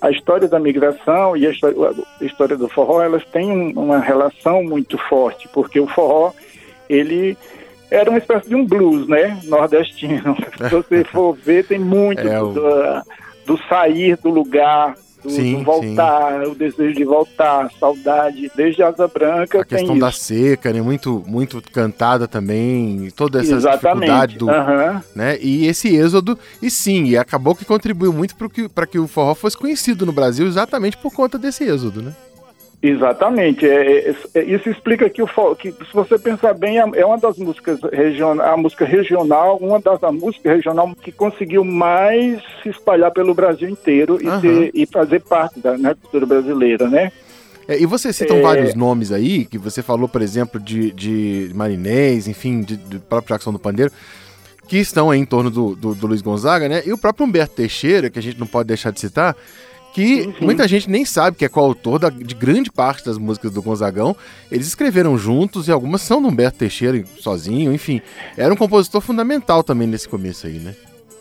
A 0.00 0.10
história 0.10 0.48
da 0.48 0.58
migração 0.58 1.36
e 1.36 1.46
a 1.46 1.50
história, 2.20 2.56
do 2.56 2.68
forró, 2.68 3.00
elas 3.00 3.24
têm 3.26 3.72
uma 3.76 4.00
relação 4.00 4.64
muito 4.64 4.98
forte, 4.98 5.48
porque 5.52 5.78
o 5.78 5.86
forró, 5.86 6.32
ele 6.88 7.36
era 7.88 8.10
uma 8.10 8.18
espécie 8.18 8.48
de 8.48 8.56
um 8.56 8.66
blues, 8.66 9.06
né, 9.06 9.38
nordestino. 9.44 10.36
Se 10.58 10.74
você 10.74 11.04
for 11.04 11.34
ver, 11.36 11.66
tem 11.66 11.78
muito 11.78 12.26
é, 12.26 12.42
o... 12.42 12.48
do, 12.48 12.62
do 13.46 13.68
sair 13.68 14.16
do 14.16 14.28
lugar, 14.28 14.96
do, 15.22 15.30
sim, 15.30 15.58
do 15.58 15.64
voltar, 15.64 16.44
sim. 16.44 16.50
o 16.50 16.54
desejo 16.54 16.94
de 16.94 17.04
voltar, 17.04 17.70
saudade, 17.78 18.50
desde 18.54 18.82
Asa 18.82 19.06
Branca. 19.08 19.60
A 19.60 19.64
questão 19.64 19.98
da 19.98 20.10
seca, 20.10 20.72
né? 20.72 20.82
Muito, 20.82 21.22
muito 21.26 21.62
cantada 21.72 22.26
também, 22.26 23.08
toda 23.14 23.40
essa 23.40 23.54
Exatamente. 23.54 24.00
dificuldade 24.00 24.38
do. 24.38 24.46
Uhum. 24.46 25.00
Né? 25.14 25.38
E 25.40 25.66
esse 25.66 25.94
êxodo, 25.94 26.38
e 26.60 26.70
sim, 26.70 27.04
e 27.04 27.16
acabou 27.16 27.54
que 27.54 27.64
contribuiu 27.64 28.12
muito 28.12 28.34
para 28.36 28.48
que, 28.48 28.68
que 28.90 28.98
o 28.98 29.06
forró 29.06 29.34
fosse 29.34 29.56
conhecido 29.56 30.04
no 30.04 30.12
Brasil 30.12 30.46
exatamente 30.46 30.96
por 30.96 31.12
conta 31.12 31.38
desse 31.38 31.64
êxodo, 31.64 32.02
né? 32.02 32.12
Exatamente. 32.82 33.64
É, 33.64 34.10
é, 34.10 34.14
é, 34.34 34.42
isso 34.42 34.68
explica 34.68 35.08
que, 35.08 35.22
o, 35.22 35.54
que, 35.54 35.70
se 35.70 35.92
você 35.94 36.18
pensar 36.18 36.52
bem, 36.52 36.80
é, 36.80 36.84
é 36.96 37.06
uma 37.06 37.16
das 37.16 37.38
músicas 37.38 37.78
regional, 37.92 38.54
a 38.54 38.56
música 38.56 38.84
regional, 38.84 39.56
uma 39.58 39.78
das 39.78 40.00
músicas 40.12 40.56
regional 40.56 40.92
que 41.00 41.12
conseguiu 41.12 41.64
mais 41.64 42.42
se 42.60 42.70
espalhar 42.70 43.12
pelo 43.12 43.34
Brasil 43.34 43.68
inteiro 43.68 44.18
e, 44.20 44.26
uhum. 44.26 44.40
ter, 44.40 44.70
e 44.74 44.84
fazer 44.84 45.20
parte 45.20 45.60
da 45.60 45.78
né, 45.78 45.94
cultura 45.94 46.26
brasileira, 46.26 46.88
né? 46.88 47.12
É, 47.68 47.80
e 47.80 47.86
você 47.86 48.12
citam 48.12 48.38
é... 48.38 48.42
vários 48.42 48.74
nomes 48.74 49.12
aí, 49.12 49.44
que 49.44 49.56
você 49.56 49.80
falou, 49.80 50.08
por 50.08 50.20
exemplo, 50.20 50.58
de, 50.58 50.90
de 50.90 51.52
Marinês, 51.54 52.26
enfim, 52.26 52.62
de, 52.62 52.76
de 52.76 52.98
próprio 52.98 53.34
Jackson 53.34 53.52
do 53.52 53.60
Pandeiro, 53.60 53.92
que 54.66 54.78
estão 54.78 55.08
aí 55.08 55.20
em 55.20 55.24
torno 55.24 55.50
do, 55.50 55.76
do, 55.76 55.94
do 55.94 56.06
Luiz 56.08 56.20
Gonzaga, 56.20 56.68
né? 56.68 56.82
E 56.84 56.92
o 56.92 56.98
próprio 56.98 57.24
Humberto 57.24 57.54
Teixeira, 57.54 58.10
que 58.10 58.18
a 58.18 58.22
gente 58.22 58.40
não 58.40 58.46
pode 58.46 58.66
deixar 58.66 58.90
de 58.90 58.98
citar, 58.98 59.36
que 59.92 60.34
muita 60.40 60.66
gente 60.66 60.90
nem 60.90 61.04
sabe 61.04 61.36
que 61.36 61.44
é 61.44 61.48
coautor 61.48 61.98
da, 61.98 62.08
de 62.08 62.34
grande 62.34 62.70
parte 62.70 63.04
das 63.04 63.18
músicas 63.18 63.52
do 63.52 63.62
Gonzagão. 63.62 64.16
Eles 64.50 64.66
escreveram 64.66 65.18
juntos 65.18 65.68
e 65.68 65.72
algumas 65.72 66.02
são 66.02 66.20
do 66.20 66.28
Humberto 66.28 66.58
Teixeira 66.58 67.02
sozinho, 67.18 67.72
enfim. 67.72 68.00
Era 68.36 68.52
um 68.52 68.56
compositor 68.56 69.00
fundamental 69.00 69.62
também 69.62 69.86
nesse 69.86 70.08
começo 70.08 70.46
aí, 70.46 70.58
né? 70.58 70.74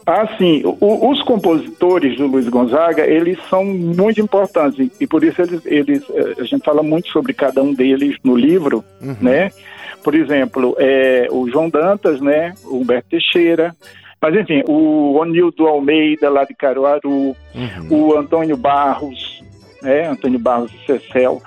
Ah, 0.06 0.28
sim. 0.38 0.64
O, 0.66 1.12
os 1.12 1.22
compositores 1.24 2.18
do 2.18 2.28
Luiz 2.28 2.48
Gonzaga, 2.50 3.06
eles 3.06 3.38
são 3.50 3.64
muito 3.64 4.20
importantes 4.20 4.90
e 5.00 5.06
por 5.06 5.24
isso 5.24 5.42
eles, 5.42 5.62
eles, 5.66 6.04
eh, 6.10 6.36
a 6.40 6.44
gente 6.44 6.64
fala 6.64 6.82
muito 6.82 7.10
sobre 7.10 7.34
cada 7.34 7.62
um 7.62 7.74
deles 7.74 8.18
no 8.24 8.36
livro, 8.36 8.84
uhum. 9.02 9.16
né? 9.22 9.52
Por 10.04 10.16
exemplo, 10.16 10.76
é, 10.80 11.28
o 11.30 11.48
João 11.48 11.70
Dantas, 11.70 12.20
né? 12.20 12.56
O 12.66 12.78
Humberto 12.78 13.10
Teixeira, 13.10 13.76
mas, 14.22 14.36
enfim, 14.36 14.62
o 14.68 15.18
Onildo 15.20 15.68
Almeida, 15.68 16.30
lá 16.30 16.44
de 16.46 16.54
Caruaru, 16.54 17.10
uhum. 17.10 17.36
o 17.90 18.16
Antônio 18.16 18.56
Barros, 18.56 19.44
né, 19.82 20.08
Antônio 20.08 20.38
Barros 20.38 20.72
e 20.74 20.86
Cecel. 20.86 21.42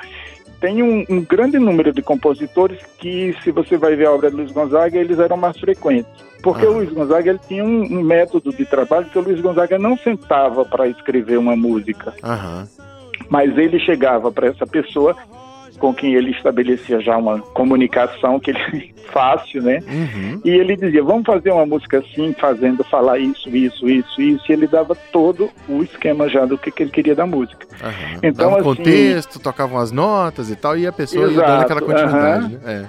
Tem 0.61 0.83
um, 0.83 1.05
um, 1.09 1.21
grande 1.21 1.59
número 1.59 1.93
de 1.93 2.03
compositores 2.03 2.81
que, 2.99 3.37
se 3.45 3.53
você 3.53 3.77
vai 3.77 3.95
ver 3.95 4.07
a 4.07 4.13
obra 4.13 4.29
de 4.29 4.37
Luiz 4.37 4.51
Gonzaga, 4.51 4.99
eles 4.99 5.21
eram 5.21 5.37
mais 5.37 5.57
frequentes. 5.59 6.11
Porque 6.43 6.67
uhum. 6.67 6.73
o 6.73 6.77
Luiz 6.79 6.93
Gonzaga 6.93 7.31
ele 7.31 7.41
tinha 7.47 7.65
um, 7.65 7.83
um, 7.83 8.03
método 8.03 8.51
de 8.53 8.65
trabalho 8.65 9.07
que 9.07 9.19
o 9.19 9.23
Luiz 9.23 9.41
Gonzaga 9.41 9.79
não 9.79 9.97
sentava 9.97 10.65
para 10.65 10.89
escrever 10.89 11.39
uma 11.39 11.55
música. 11.55 12.13
Mas 13.29 13.57
ele 13.57 13.79
chegava 13.79 14.33
para 14.33 14.49
essa 14.49 14.67
pessoa 14.67 15.17
com 15.79 15.95
quem 15.95 16.15
ele 16.15 16.31
estabelecia 16.31 17.01
já 17.01 17.17
uma 17.17 17.41
comunicação 17.41 18.39
que 18.41 18.51
ele 18.51 18.95
fácil, 19.13 19.63
né? 19.63 19.81
Uhum. 19.87 20.41
E 20.45 20.51
ele 20.51 20.77
dizia, 20.77 21.03
vamos 21.03 21.25
fazer 21.25 21.51
uma 21.53 21.67
música 21.67 21.99
assim, 21.99 22.35
fazendo 22.39 22.83
falar 22.85 23.19
isso, 23.19 23.49
isso, 23.49 23.89
isso, 23.89 24.21
isso. 24.21 24.45
E 24.49 24.53
ele 24.53 24.67
dava 24.67 24.95
todo 25.13 25.51
o 25.69 25.83
esquema 25.83 26.29
já 26.29 26.45
do 26.45 26.59
que, 26.59 26.71
que 26.71 26.83
ele 26.83 26.91
queria 26.91 27.15
da 27.15 27.27
música. 27.27 27.67
Uhum. 27.83 28.19
Então, 28.23 28.51
dava 28.51 28.51
um 28.51 28.71
assim, 28.71 28.83
contexto, 28.83 29.39
tocavam 29.39 29.79
as 29.79 29.93
notas 29.93 30.51
e 30.51 30.57
tal, 30.57 30.77
e 30.77 30.87
a 30.87 30.93
pessoa 30.93 31.31
exato, 31.31 31.41
ia 31.41 31.47
dando 31.47 31.63
aquela 31.63 31.81
continuidade, 31.81 32.55
uhum. 32.55 32.69
É. 32.69 32.87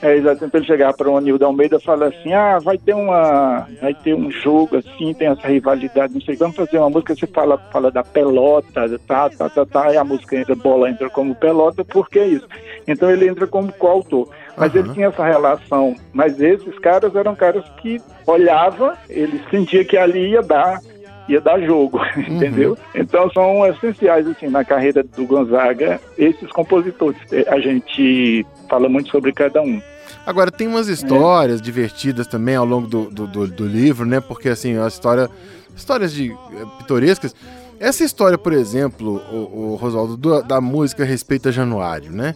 É, 0.00 0.16
exatamente, 0.16 0.56
ele 0.56 0.64
chegar 0.66 0.92
para 0.94 1.10
o 1.10 1.16
Anildo 1.16 1.44
Almeida 1.44 1.76
e 1.76 1.82
falar 1.82 2.06
assim, 2.06 2.32
ah, 2.32 2.58
vai 2.60 2.78
ter 2.78 2.94
uma, 2.94 3.66
vai 3.80 3.92
ter 3.92 4.14
um 4.14 4.30
jogo 4.30 4.76
assim, 4.76 5.12
tem 5.12 5.28
essa 5.28 5.48
rivalidade, 5.48 6.14
não 6.14 6.20
sei, 6.20 6.36
vamos 6.36 6.54
fazer 6.54 6.78
uma 6.78 6.90
música, 6.90 7.16
você 7.16 7.26
fala, 7.26 7.58
fala 7.72 7.90
da 7.90 8.04
pelota, 8.04 8.88
tá, 9.06 9.28
tá, 9.28 9.48
tá, 9.48 9.66
tá, 9.66 9.92
e 9.92 9.96
a 9.96 10.04
música 10.04 10.36
entra, 10.36 10.54
bola 10.54 10.88
entra 10.88 11.10
como 11.10 11.34
pelota, 11.34 11.84
por 11.84 12.08
que 12.08 12.22
isso? 12.22 12.46
Então 12.86 13.10
ele 13.10 13.28
entra 13.28 13.46
como 13.46 13.72
coautor. 13.72 14.28
Mas 14.56 14.74
uhum. 14.74 14.80
ele 14.80 14.94
tinha 14.94 15.06
essa 15.08 15.24
relação, 15.24 15.94
mas 16.12 16.40
esses 16.40 16.78
caras 16.78 17.14
eram 17.14 17.34
caras 17.34 17.64
que 17.80 18.00
olhava, 18.26 18.96
ele 19.08 19.40
sentia 19.50 19.84
que 19.84 19.96
ali 19.96 20.30
ia 20.30 20.42
dar 20.42 20.80
ia 21.28 21.40
dar 21.40 21.60
jogo, 21.60 21.98
uhum. 22.16 22.22
entendeu? 22.22 22.78
Então 22.94 23.30
são 23.30 23.66
essenciais 23.66 24.26
assim 24.26 24.48
na 24.48 24.64
carreira 24.64 25.02
do 25.02 25.26
Gonzaga 25.26 26.00
esses 26.16 26.50
compositores. 26.50 27.20
A 27.48 27.60
gente 27.60 28.46
fala 28.68 28.88
muito 28.88 29.10
sobre 29.10 29.32
cada 29.32 29.60
um. 29.62 29.80
Agora, 30.26 30.50
tem 30.50 30.66
umas 30.66 30.88
histórias 30.88 31.60
é. 31.60 31.62
divertidas 31.62 32.26
também 32.26 32.54
ao 32.54 32.64
longo 32.64 32.86
do, 32.86 33.10
do, 33.10 33.26
do, 33.26 33.46
do, 33.46 33.66
livro, 33.66 34.04
né? 34.04 34.20
Porque, 34.20 34.50
assim, 34.50 34.76
a 34.78 34.86
história... 34.86 35.30
Histórias 35.74 36.12
de 36.12 36.32
é, 36.32 36.78
pitorescas. 36.78 37.34
Essa 37.80 38.04
história, 38.04 38.36
por 38.36 38.52
exemplo, 38.52 39.22
o, 39.30 39.72
o 39.72 39.74
Rosaldo, 39.76 40.42
da 40.42 40.60
música 40.60 41.04
Respeita 41.04 41.50
Januário, 41.50 42.10
né? 42.10 42.34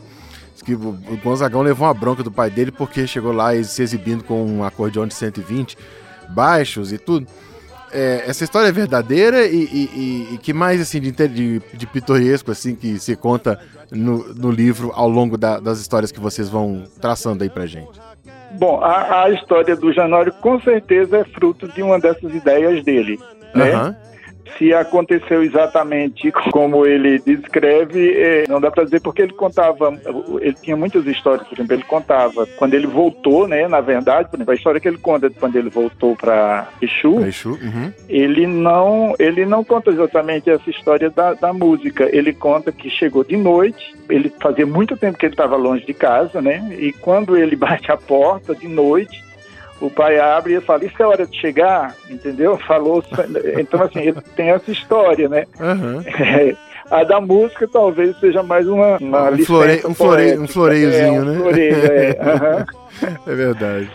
que 0.63 0.75
o 0.75 0.97
Gonzagão 1.23 1.63
levou 1.63 1.87
uma 1.87 1.95
bronca 1.95 2.23
do 2.23 2.31
pai 2.31 2.49
dele 2.49 2.71
porque 2.71 3.07
chegou 3.07 3.33
lá 3.33 3.51
se 3.65 3.83
exibindo 3.83 4.23
com 4.25 4.45
um 4.45 4.65
acordeão 4.65 5.07
de 5.07 5.15
120 5.15 5.77
baixos 6.29 6.93
e 6.93 6.99
tudo. 6.99 7.27
É, 7.93 8.25
essa 8.27 8.45
história 8.45 8.69
é 8.69 8.73
verdadeira 8.73 9.47
e, 9.47 9.65
e, 9.65 9.91
e, 9.95 10.35
e 10.35 10.39
que 10.39 10.53
mais 10.53 10.81
assim 10.81 11.01
de, 11.01 11.13
de, 11.13 11.61
de, 11.75 11.87
pitoresco 11.87 12.51
assim 12.51 12.75
que 12.75 12.99
se 12.99 13.15
conta 13.15 13.61
no, 13.91 14.33
no 14.35 14.51
livro 14.51 14.91
ao 14.95 15.09
longo 15.09 15.37
da, 15.37 15.61
das 15.61 15.79
histórias 15.79 16.11
que 16.11 16.19
vocês 16.19 16.49
vão 16.49 16.85
traçando 17.01 17.43
aí 17.43 17.51
pra 17.51 17.67
gente? 17.67 18.01
Bom, 18.53 18.81
a, 18.83 19.25
a 19.25 19.31
história 19.31 19.77
do 19.77 19.93
Janório 19.93 20.33
com 20.41 20.61
certeza 20.61 21.19
é 21.19 21.25
fruto 21.25 21.69
de 21.69 21.83
uma 21.83 21.99
dessas 21.99 22.35
ideias 22.35 22.83
dele, 22.83 23.19
né? 23.55 23.77
Uhum 23.77 24.12
se 24.57 24.73
aconteceu 24.73 25.43
exatamente 25.43 26.31
como 26.51 26.87
ele 26.87 27.19
descreve, 27.19 28.13
é, 28.13 28.45
não 28.49 28.61
dá 28.61 28.71
para 28.71 28.85
dizer 28.85 29.01
porque 29.01 29.23
ele 29.23 29.33
contava, 29.33 29.99
ele 30.41 30.57
tinha 30.61 30.77
muitas 30.77 31.07
histórias, 31.07 31.47
por 31.47 31.55
exemplo, 31.55 31.75
ele 31.75 31.83
contava 31.85 32.47
quando 32.57 32.75
ele 32.75 32.87
voltou, 32.87 33.47
né, 33.49 33.67
na 33.69 33.81
verdade, 33.81 34.29
por 34.29 34.37
exemplo, 34.37 34.53
a 34.53 34.57
história 34.57 34.81
que 34.81 34.89
ele 34.89 34.99
conta 34.99 35.29
de 35.29 35.37
quando 35.37 35.57
ele 35.57 35.71
voltou 35.71 36.17
para 36.17 36.69
Exu, 36.81 37.21
Exu 37.27 37.51
uhum. 37.51 37.93
ele 38.09 38.47
não, 38.47 39.15
ele 39.19 39.45
não 39.45 39.65
conta 39.65 39.91
exatamente 39.91 40.51
essa 40.51 40.69
história 40.71 41.11
da, 41.11 41.35
da 41.35 41.53
música, 41.53 42.09
ele 42.13 42.33
conta 42.33 42.73
que 42.73 42.91
chegou 42.91 43.25
de 43.25 43.37
noite, 43.37 43.95
ele 44.09 44.33
fazia 44.41 44.67
muito 44.67 44.97
tempo 44.97 45.19
que 45.19 45.27
ele 45.27 45.35
estava 45.35 45.57
longe 45.57 45.85
de 45.85 45.95
casa, 45.95 46.41
né, 46.41 46.77
e 46.79 46.93
quando 46.93 47.37
ele 47.37 47.57
bate 47.57 47.91
a 47.91 47.97
porta 47.97 48.55
de 48.55 48.69
noite, 48.69 49.32
o 49.83 49.91
pai 49.91 50.19
abre 50.19 50.55
e 50.55 50.61
fala, 50.61 50.85
isso 50.85 51.03
é 51.03 51.07
hora 51.07 51.27
de 51.27 51.39
chegar, 51.39 51.95
entendeu? 52.09 52.57
Falou, 52.57 53.03
então 53.59 53.83
assim, 53.83 53.99
ele 53.99 54.21
tem 54.37 54.51
essa 54.51 54.71
história, 54.71 55.29
né? 55.29 55.45
Uhum. 55.59 56.01
É, 56.07 56.57
a 56.91 57.05
da 57.05 57.21
música 57.21 57.67
talvez 57.67 58.17
seja 58.21 58.43
mais 58.43 58.69
uma, 58.69 58.97
uma 58.99 59.31
um, 59.31 59.45
flore, 59.45 59.83
um, 59.85 59.95
flore, 59.95 60.39
um 60.39 60.47
floreiozinho, 60.47 61.05
é, 61.05 61.21
um 61.21 61.25
né? 61.25 61.39
Floreio, 61.39 61.75
é, 61.75 62.19
uhum. 62.23 63.17
é 63.33 63.35
verdade. 63.35 63.91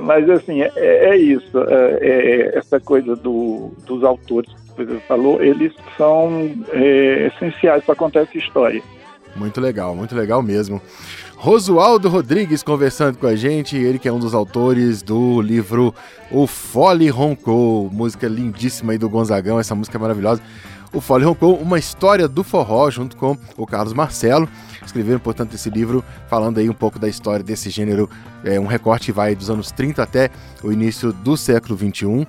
Mas 0.00 0.28
assim, 0.30 0.62
é, 0.62 0.70
é 0.76 1.16
isso. 1.16 1.58
É, 1.58 1.98
é, 2.00 2.58
essa 2.58 2.78
coisa 2.78 3.16
do, 3.16 3.72
dos 3.86 4.04
autores 4.04 4.50
que 4.76 4.84
você 4.84 5.00
falou, 5.08 5.42
eles 5.42 5.72
são 5.96 6.50
é, 6.72 7.26
essenciais 7.26 7.84
para 7.84 7.94
contar 7.94 8.20
essa 8.20 8.38
história. 8.38 8.82
Muito 9.34 9.60
legal, 9.60 9.94
muito 9.94 10.14
legal 10.14 10.42
mesmo. 10.42 10.80
Rosualdo 11.36 12.08
Rodrigues 12.08 12.62
conversando 12.62 13.18
com 13.18 13.26
a 13.26 13.36
gente, 13.36 13.76
ele 13.76 13.98
que 13.98 14.08
é 14.08 14.12
um 14.12 14.18
dos 14.18 14.34
autores 14.34 15.02
do 15.02 15.40
livro 15.40 15.94
O 16.30 16.46
Fole 16.46 17.08
Roncou, 17.10 17.90
música 17.92 18.26
lindíssima 18.26 18.92
aí 18.92 18.98
do 18.98 19.08
Gonzagão, 19.08 19.60
essa 19.60 19.74
música 19.74 19.98
é 19.98 20.00
maravilhosa. 20.00 20.40
O 20.92 21.00
Fole 21.00 21.24
Roncou, 21.24 21.56
uma 21.56 21.78
história 21.78 22.26
do 22.26 22.42
forró, 22.42 22.90
junto 22.90 23.16
com 23.16 23.36
o 23.56 23.66
Carlos 23.66 23.92
Marcelo. 23.92 24.48
Escreveram, 24.84 25.20
portanto, 25.20 25.54
esse 25.54 25.68
livro 25.68 26.02
falando 26.26 26.58
aí 26.58 26.70
um 26.70 26.74
pouco 26.74 26.98
da 26.98 27.06
história 27.06 27.44
desse 27.44 27.68
gênero, 27.68 28.08
é 28.42 28.58
um 28.58 28.66
recorte 28.66 29.12
vai 29.12 29.34
dos 29.34 29.50
anos 29.50 29.70
30 29.70 30.02
até 30.02 30.30
o 30.62 30.72
início 30.72 31.12
do 31.12 31.36
século 31.36 31.76
21. 31.76 32.24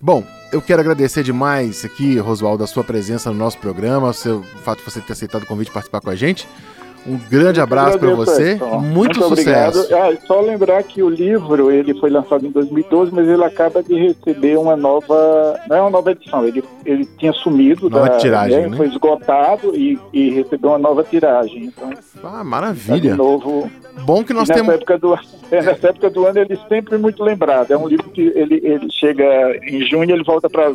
Bom, 0.00 0.24
eu 0.50 0.62
quero 0.62 0.80
agradecer 0.80 1.22
demais 1.22 1.84
aqui, 1.84 2.18
Rosualdo, 2.18 2.64
a 2.64 2.66
sua 2.66 2.82
presença 2.82 3.30
no 3.30 3.36
nosso 3.36 3.58
programa, 3.58 4.08
o, 4.08 4.14
seu, 4.14 4.38
o 4.38 4.58
fato 4.64 4.78
de 4.78 4.84
você 4.84 5.00
ter 5.00 5.12
aceitado 5.12 5.42
o 5.42 5.46
convite 5.46 5.68
de 5.68 5.74
participar 5.74 6.00
com 6.00 6.08
a 6.08 6.16
gente. 6.16 6.48
Um 7.06 7.18
grande 7.30 7.60
abraço 7.60 7.98
para 7.98 8.14
você, 8.14 8.54
muito, 8.54 9.18
muito 9.18 9.22
sucesso. 9.22 9.88
Ah, 9.94 10.14
só 10.26 10.40
lembrar 10.40 10.82
que 10.82 11.02
o 11.02 11.08
livro 11.08 11.70
ele 11.70 11.98
foi 11.98 12.10
lançado 12.10 12.46
em 12.46 12.50
2012, 12.50 13.10
mas 13.12 13.26
ele 13.26 13.42
acaba 13.42 13.82
de 13.82 13.94
receber 13.94 14.58
uma 14.58 14.76
nova, 14.76 15.58
não 15.68 15.76
é 15.76 15.80
uma 15.80 15.90
nova 15.90 16.12
edição, 16.12 16.46
ele, 16.46 16.62
ele 16.84 17.08
tinha 17.18 17.32
sumido, 17.32 17.88
nova 17.88 18.10
da, 18.10 18.18
tiragem, 18.18 18.68
né? 18.68 18.76
foi 18.76 18.88
esgotado 18.88 19.74
e, 19.74 19.98
e, 20.12 20.30
recebeu 20.30 20.70
uma 20.70 20.78
nova 20.78 21.02
tiragem. 21.02 21.64
Então, 21.64 21.90
ah, 22.22 22.44
maravilha. 22.44 23.12
de 23.12 23.16
novo. 23.16 23.70
Bom 24.02 24.22
que 24.22 24.32
nós 24.32 24.48
nessa 24.48 24.60
temos. 24.60 24.74
Época 24.74 24.98
do, 24.98 25.14
é, 25.50 25.62
nessa 25.62 25.88
época 25.88 26.10
do 26.10 26.26
ano 26.26 26.38
ele 26.38 26.58
sempre 26.68 26.98
muito 26.98 27.22
lembrado. 27.22 27.70
É 27.70 27.76
um 27.76 27.88
livro 27.88 28.08
que 28.10 28.32
ele, 28.34 28.60
ele 28.62 28.90
chega 28.90 29.24
em 29.62 29.80
junho 29.86 30.10
ele 30.10 30.24
volta 30.24 30.48
para 30.48 30.72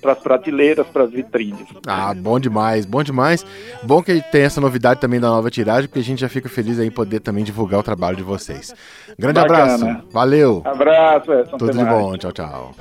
para 0.00 0.12
as 0.12 0.18
prateleiras, 0.18 0.86
para 0.86 1.04
as 1.04 1.10
vitrines. 1.10 1.66
Ah, 1.86 2.14
bom 2.14 2.38
demais, 2.40 2.84
bom 2.84 3.02
demais. 3.02 3.44
Bom 3.82 4.02
que 4.02 4.20
tem 4.32 4.42
essa 4.42 4.60
novidade 4.60 5.00
também 5.00 5.20
da 5.20 5.28
nova 5.28 5.50
tiragem, 5.50 5.88
porque 5.88 6.00
a 6.00 6.04
gente 6.04 6.20
já 6.20 6.28
fica 6.28 6.48
feliz 6.48 6.78
aí 6.78 6.86
em 6.86 6.90
poder 6.90 7.20
também 7.20 7.44
divulgar 7.44 7.80
o 7.80 7.82
trabalho 7.82 8.16
de 8.16 8.22
vocês. 8.22 8.74
Grande 9.18 9.40
Bacana. 9.40 9.74
abraço, 9.74 10.06
valeu. 10.10 10.62
Abraço, 10.64 11.32
Edson, 11.32 11.56
Tudo 11.56 11.76
de 11.76 11.84
bom, 11.84 12.16
tchau, 12.16 12.32
tchau. 12.32 12.74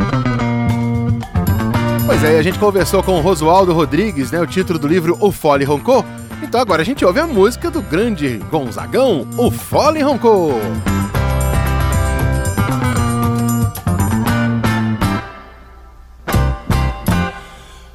Pois 2.05 2.23
é, 2.23 2.39
a 2.39 2.41
gente 2.41 2.57
conversou 2.57 3.03
com 3.03 3.17
o 3.17 3.21
Rosualdo 3.21 3.71
Rodrigues, 3.71 4.31
né? 4.31 4.39
O 4.41 4.47
título 4.47 4.79
do 4.79 4.87
livro 4.87 5.17
O 5.21 5.31
Fole 5.31 5.63
Roncou. 5.63 6.03
Então 6.41 6.59
agora 6.59 6.81
a 6.81 6.85
gente 6.85 7.05
ouve 7.05 7.19
a 7.19 7.27
música 7.27 7.69
do 7.69 7.81
grande 7.81 8.37
Gonzagão, 8.49 9.27
O 9.37 9.51
Fole 9.51 10.01
Roncou. 10.01 10.53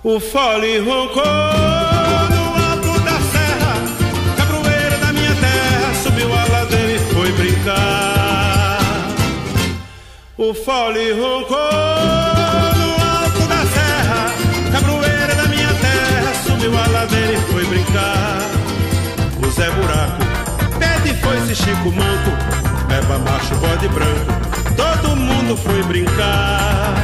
O 0.07 0.21
fole 0.21 0.81
roncou 0.81 1.25
no 1.25 2.45
alto 2.63 3.01
da 3.05 3.19
serra, 3.33 3.75
cabroeira 4.37 4.99
da 4.99 5.13
minha 5.15 5.35
terra, 5.35 5.95
subiu 6.03 6.31
a 6.31 6.45
ladeira 6.45 6.93
e 6.93 6.99
foi 6.99 7.33
brincar. 7.33 8.79
O 10.37 10.53
fole 10.53 11.11
roncou 11.15 11.57
no 12.77 12.91
alto 13.03 13.49
da 13.49 13.65
serra, 13.65 14.31
cabroeira 14.73 15.35
da 15.37 15.49
minha 15.49 15.73
terra, 15.73 16.35
subiu 16.45 16.79
a 16.79 16.87
ladeira 16.87 17.33
e 17.33 17.41
foi 17.51 17.65
brincar. 17.65 18.43
O 19.43 19.51
Zé 19.51 19.71
Buraco, 19.71 20.23
pede 20.79 21.15
foi-se 21.23 21.55
Chico 21.55 21.91
Manco, 21.91 22.31
Eba 22.93 23.19
macho, 23.21 23.55
bode 23.55 23.89
branco, 23.89 24.33
todo 24.77 25.17
mundo 25.17 25.57
foi 25.57 25.83
brincar. 25.85 26.95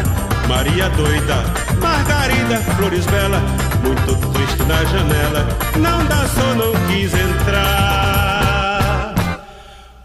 Maria 0.46 0.90
doida, 0.90 1.44
Margarida, 1.90 2.58
flores 2.76 3.04
bela, 3.06 3.40
muito 3.82 4.14
triste 4.32 4.62
na 4.62 4.84
janela, 4.84 5.48
não 5.76 6.04
dançou, 6.06 6.54
não 6.54 6.72
quis 6.86 7.12
entrar. 7.12 9.14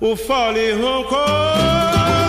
O 0.02 0.16
fole 0.16 0.74
roncou 0.74 1.20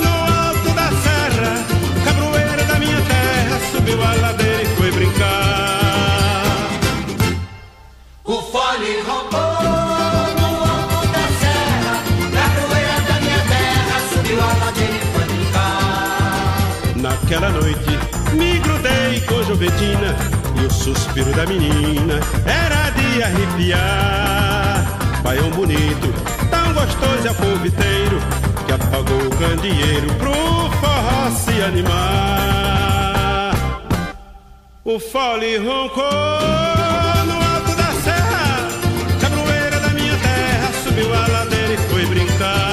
no 0.05 0.15
alto 0.47 0.71
da 0.75 0.89
serra, 1.05 1.65
cabroeira 2.05 2.65
da 2.65 2.79
minha 2.79 3.01
terra, 3.01 3.59
subiu 3.73 3.99
a 4.03 4.15
ladeira 4.21 4.63
e 4.63 4.67
foi 4.77 4.91
brincar. 4.93 6.69
O 8.25 8.43
fole 8.53 9.01
roncou. 9.09 9.57
Naquela 16.97 17.51
noite 17.51 17.96
e 19.59 20.67
o 20.67 20.71
suspiro 20.71 21.33
da 21.33 21.47
menina 21.47 22.21
era 22.45 22.91
de 22.91 23.23
arrepiar. 23.23 24.85
Baião 25.23 25.49
bonito, 25.51 26.13
tão 26.51 26.75
gostoso 26.75 27.27
é 27.27 27.31
o 27.31 27.35
povo 27.35 27.67
inteiro 27.67 28.21
que 28.67 28.73
apagou 28.73 29.19
o 29.19 29.31
candeeiro 29.37 30.13
pro 30.17 30.35
forró 30.79 31.31
se 31.31 31.63
animar. 31.63 33.55
O 34.85 35.01
fole 35.01 35.57
roncou 35.57 36.05
no 37.25 37.35
alto 37.55 37.75
da 37.77 37.93
serra, 38.05 38.69
cabroeira 39.21 39.81
da 39.81 39.89
minha 39.89 40.17
terra 40.19 40.71
subiu 40.85 41.15
a 41.15 41.27
ladeira 41.29 41.73
e 41.73 41.77
foi 41.79 42.05
brincar. 42.07 42.66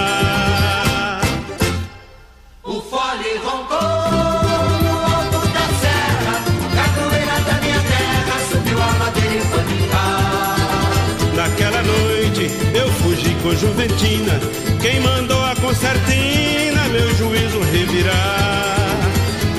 Com 13.43 13.53
Juventina. 13.55 14.39
Quem 14.81 14.99
mandou 15.01 15.43
a 15.45 15.53
concertina, 15.57 16.87
meu 16.89 17.13
juízo 17.15 17.59
revirar. 17.59 18.87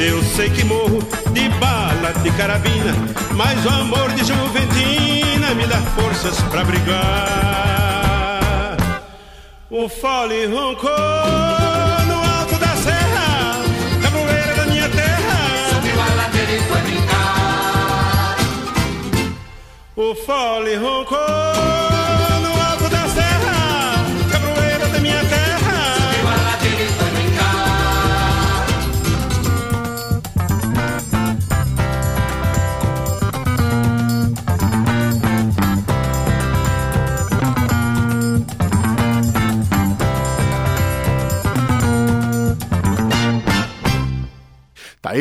Eu 0.00 0.22
sei 0.34 0.50
que 0.50 0.64
morro 0.64 0.98
de 1.32 1.48
bala 1.60 2.12
de 2.22 2.30
carabina, 2.32 2.94
mas 3.34 3.64
o 3.64 3.68
amor 3.68 4.10
de 4.12 4.24
Juventina 4.24 5.54
me 5.54 5.66
dá 5.66 5.80
forças 5.92 6.40
pra 6.50 6.64
brigar. 6.64 6.94
O 9.70 9.88
fole 9.88 10.46
roncou 10.46 10.90
no 12.08 12.22
alto 12.38 12.58
da 12.58 12.74
serra, 12.76 13.62
cabroeira 14.02 14.54
da 14.56 14.66
minha 14.66 14.88
terra. 14.88 15.68
Subiu 15.70 16.00
a 16.00 16.14
ladeira 16.14 16.52
e 16.52 16.60
foi 16.60 16.80
brincar. 16.80 18.36
O 19.96 20.14
fole 20.14 20.74
roncou 20.76 21.93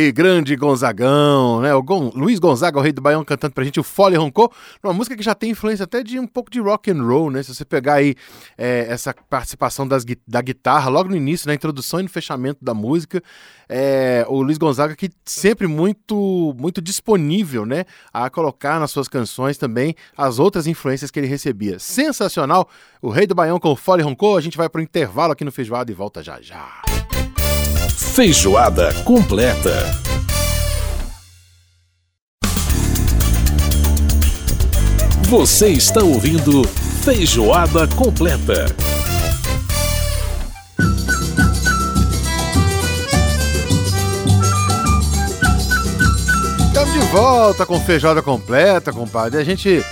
aí, 0.03 0.11
grande 0.11 0.55
Gonzagão, 0.55 1.61
né? 1.61 1.73
O 1.73 1.81
Gon- 1.81 2.11
Luiz 2.15 2.39
Gonzaga, 2.39 2.77
o 2.77 2.81
rei 2.81 2.91
do 2.91 3.01
Baião, 3.01 3.23
cantando 3.23 3.53
pra 3.53 3.63
gente 3.63 3.79
o 3.79 3.83
Fole 3.83 4.15
Roncou, 4.15 4.51
uma 4.83 4.93
música 4.93 5.15
que 5.15 5.23
já 5.23 5.33
tem 5.33 5.51
influência 5.51 5.83
até 5.83 6.03
de 6.03 6.19
um 6.19 6.27
pouco 6.27 6.51
de 6.51 6.59
rock 6.59 6.91
and 6.91 7.01
roll, 7.03 7.31
né? 7.31 7.41
Se 7.43 7.53
você 7.53 7.65
pegar 7.65 7.95
aí 7.95 8.15
é, 8.57 8.85
essa 8.89 9.13
participação 9.29 9.87
das 9.87 10.03
da 10.27 10.41
guitarra 10.41 10.89
logo 10.89 11.09
no 11.09 11.15
início, 11.15 11.47
na 11.47 11.53
introdução 11.53 11.99
e 11.99 12.03
no 12.03 12.09
fechamento 12.09 12.63
da 12.63 12.73
música, 12.73 13.21
é, 13.69 14.25
o 14.27 14.41
Luiz 14.41 14.57
Gonzaga 14.57 14.95
que 14.95 15.09
sempre 15.25 15.67
muito 15.67 16.55
muito 16.57 16.81
disponível, 16.81 17.65
né, 17.65 17.85
a 18.13 18.29
colocar 18.29 18.79
nas 18.79 18.91
suas 18.91 19.07
canções 19.07 19.57
também 19.57 19.95
as 20.17 20.39
outras 20.39 20.67
influências 20.67 21.09
que 21.09 21.19
ele 21.19 21.27
recebia. 21.27 21.79
Sensacional, 21.79 22.69
o 23.01 23.09
rei 23.09 23.25
do 23.25 23.33
Baião 23.35 23.59
com 23.59 23.69
o 23.71 23.75
Fole 23.75 24.03
Roncou. 24.03 24.37
A 24.37 24.41
gente 24.41 24.57
vai 24.57 24.69
pro 24.69 24.81
intervalo 24.81 25.33
aqui 25.33 25.43
no 25.43 25.51
Feijoada 25.51 25.91
e 25.91 25.95
volta 25.95 26.21
já 26.23 26.39
já. 26.41 26.81
Feijoada 27.97 28.93
completa. 29.03 29.71
Você 35.29 35.69
está 35.69 36.03
ouvindo 36.03 36.63
Feijoada 37.03 37.87
completa. 37.87 38.65
Estamos 46.67 46.93
de 46.93 46.99
volta 47.11 47.65
com 47.65 47.79
feijoada 47.79 48.21
completa, 48.21 48.91
compadre. 48.91 49.39
A 49.39 49.43
gente 49.43 49.83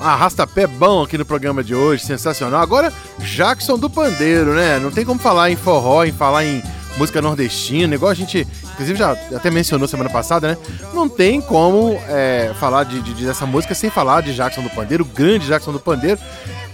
arrasta 0.00 0.46
pé 0.46 0.66
bom 0.66 1.02
aqui 1.02 1.18
no 1.18 1.24
programa 1.24 1.62
de 1.64 1.74
hoje, 1.74 2.04
sensacional. 2.04 2.60
Agora, 2.60 2.92
Jackson 3.18 3.78
do 3.78 3.90
Pandeiro, 3.90 4.54
né? 4.54 4.78
Não 4.78 4.90
tem 4.90 5.04
como 5.04 5.20
falar 5.20 5.50
em 5.50 5.56
forró, 5.56 6.04
em 6.04 6.12
falar 6.12 6.44
em 6.44 6.62
música 6.98 7.22
nordestina, 7.22 7.94
igual 7.94 8.10
a 8.10 8.14
gente, 8.14 8.46
inclusive, 8.72 8.98
já 8.98 9.12
até 9.34 9.50
mencionou 9.50 9.86
semana 9.88 10.10
passada, 10.10 10.48
né? 10.48 10.56
Não 10.92 11.08
tem 11.08 11.40
como 11.40 11.98
é, 12.08 12.52
falar 12.58 12.84
de, 12.84 13.00
de- 13.00 13.24
dessa 13.24 13.46
música 13.46 13.74
sem 13.74 13.88
falar 13.88 14.22
de 14.22 14.34
Jackson 14.34 14.62
do 14.62 14.70
Pandeiro, 14.70 15.04
o 15.04 15.06
grande 15.06 15.46
Jackson 15.46 15.72
do 15.72 15.80
Pandeiro, 15.80 16.18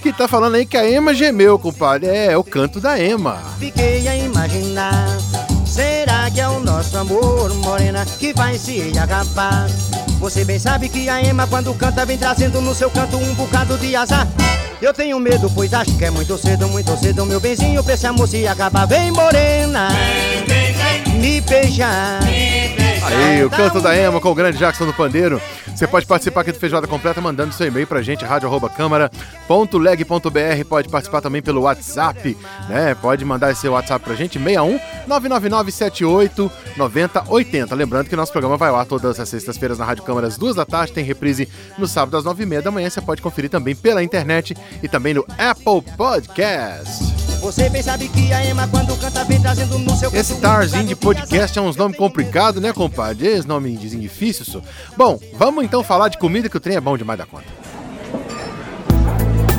que 0.03 0.13
tá 0.13 0.27
falando 0.27 0.55
aí 0.57 0.67
que 0.67 0.77
a 0.77 0.89
Ema 0.89 1.15
gemeu, 1.15 1.59
compadre. 1.59 2.09
É, 2.09 2.33
é 2.33 2.37
o 2.37 2.43
canto 2.45 2.81
da 2.81 2.99
Ema. 2.99 3.39
Fiquei 3.59 4.07
a 4.09 4.17
imaginar. 4.17 5.07
Será 5.75 6.31
que 6.31 6.41
é 6.41 6.47
o 6.49 6.61
nosso 6.61 6.97
amor, 6.97 7.53
morena, 7.55 8.07
que 8.07 8.33
vai 8.33 8.57
se 8.57 8.97
acabar? 8.97 9.67
Você 10.21 10.45
bem 10.45 10.57
sabe 10.57 10.89
que 10.89 11.09
a 11.09 11.21
Ema, 11.21 11.49
quando 11.49 11.75
canta, 11.75 12.07
vem 12.07 12.17
trazendo 12.17 12.61
no 12.61 12.73
seu 12.73 12.89
canto 12.89 13.17
um 13.17 13.35
bocado 13.35 13.77
de 13.79 13.97
azar. 13.97 14.25
Eu 14.81 14.95
tenho 14.95 15.19
medo, 15.19 15.51
pois 15.53 15.75
acho 15.75 15.99
que 15.99 16.05
é 16.05 16.11
muito 16.11 16.39
cedo, 16.39 16.69
muito 16.69 16.97
cedo, 16.97 17.27
meu 17.27 17.41
benzinho, 17.41 17.83
pra 17.83 17.95
esse 17.95 18.07
amor 18.07 18.29
se 18.29 18.47
acabar. 18.47 18.87
Vem, 18.87 19.11
morena, 19.11 19.89
me 21.21 21.41
beijar. 21.41 22.21
Aí, 23.15 23.45
o 23.45 23.51
canto 23.51 23.81
da 23.81 23.97
Ema 23.97 24.21
com 24.21 24.29
o 24.29 24.35
grande 24.35 24.59
Jackson 24.59 24.87
do 24.87 24.93
Pandeiro. 24.93 25.41
Você 25.69 25.87
pode 25.87 26.05
participar 26.05 26.41
aqui 26.41 26.51
do 26.51 26.59
Feijoada 26.59 26.89
Completa 26.89 27.21
mandando 27.21 27.55
seu 27.55 27.67
e-mail 27.67 27.87
pra 27.87 28.03
gente, 28.03 28.25
rádio.câmara.leg.br. 28.25 30.65
Pode 30.69 30.89
participar 30.89 31.21
também 31.21 31.41
pelo 31.41 31.63
WhatsApp, 31.63 32.37
né? 32.69 32.95
Pode 32.95 33.25
mandar 33.25 33.53
esse 33.53 33.69
WhatsApp 33.69 34.05
pra 34.05 34.15
gente, 34.15 34.39
61 34.39 34.81
999 35.07 35.71
78 35.71 36.51
9080. 36.77 37.75
Lembrando 37.75 38.09
que 38.09 38.17
nosso 38.17 38.33
programa 38.33 38.57
vai 38.57 38.71
ao 38.71 38.77
ar 38.77 38.87
todas 38.87 39.21
as 39.21 39.29
sextas-feiras 39.29 39.79
na 39.79 39.85
Rádio 39.85 40.03
Câmara 40.03 40.27
às 40.27 40.37
duas 40.37 40.57
da 40.57 40.65
tarde, 40.65 40.93
tem 40.93 41.05
reprise 41.05 41.49
no 41.79 41.87
sábado 41.87 42.17
às 42.17 42.25
nove 42.25 42.43
e 42.43 42.47
meia 42.47 42.63
da 42.63 42.71
manhã. 42.71 42.91
Você 42.91 43.01
pode 43.01 43.23
conferir 43.23 43.51
também 43.51 43.77
pela 43.77 44.03
internet 44.03 44.57
e 44.83 44.89
também 44.89 45.15
no 45.15 45.25
Apple 45.39 45.83
Podcast. 45.97 47.24
Você 47.45 47.69
bem 47.69 47.83
sabe 47.83 48.09
que 48.09 48.33
a 48.33 48.43
Ema, 48.43 48.67
quando 48.67 48.97
canta, 48.97 49.23
vem 49.23 49.39
trazendo 49.39 49.79
no 49.79 49.95
seu 49.95 50.11
Esse 50.15 50.37
Tarzinho 50.37 50.87
de 50.87 50.97
podcast 50.97 51.59
é 51.59 51.61
uns 51.61 51.77
nomes 51.77 51.95
complicados, 51.95 52.61
né, 52.61 52.73
compadre? 52.73 53.27
Esse 53.27 53.47
nome 53.47 53.77
difícil. 53.77 54.45
isso. 54.45 54.63
Bom, 54.97 55.21
vamos 55.35 55.63
então 55.63 55.85
falar 55.85 56.09
de 56.09 56.17
comida 56.17 56.49
que 56.49 56.57
o 56.57 56.61
trem 56.61 56.77
é 56.77 56.81
bom 56.81 56.97
demais 56.97 57.19
da 57.19 57.27
conta. 57.27 57.45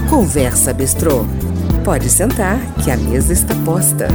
Conversa 0.09 0.73
Bistrô. 0.73 1.27
Pode 1.83 2.09
sentar, 2.09 2.57
que 2.83 2.89
a 2.89 2.97
mesa 2.97 3.31
está 3.31 3.53
posta. 3.63 4.07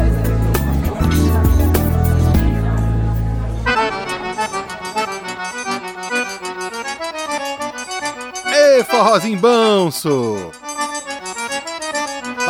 Ê, 8.52 8.82
forrozinho 8.82 9.38
banso! 9.38 10.59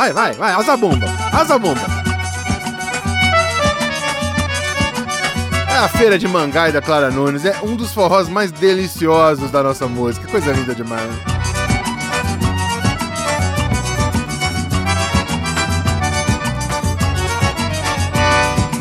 Vai, 0.01 0.14
vai, 0.14 0.32
vai, 0.32 0.53
asa 0.55 0.78
bomba, 0.78 1.07
asa 1.30 1.59
bomba. 1.59 1.82
É 5.68 5.76
a 5.76 5.88
feira 5.88 6.18
de 6.18 6.26
Mangai 6.26 6.72
da 6.72 6.80
Clara 6.80 7.11
Nunes, 7.11 7.44
é 7.44 7.55
um 7.62 7.76
dos 7.76 7.92
forrós 7.92 8.26
mais 8.26 8.51
deliciosos 8.51 9.51
da 9.51 9.62
nossa 9.62 9.86
música. 9.86 10.26
Coisa 10.26 10.53
linda 10.53 10.74
demais. 10.74 11.03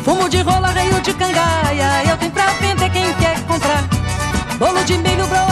Fumo 0.02 0.26
de 0.26 0.40
rola, 0.40 0.68
reio 0.68 1.02
de 1.02 1.12
cangaia, 1.12 2.04
eu 2.08 2.16
tenho 2.16 2.32
pra 2.32 2.46
vender 2.62 2.88
quem 2.88 3.12
quer 3.16 3.38
comprar. 3.40 3.84
Bolo 4.58 4.82
de 4.84 4.96
milho, 4.96 5.26
broa 5.26 5.49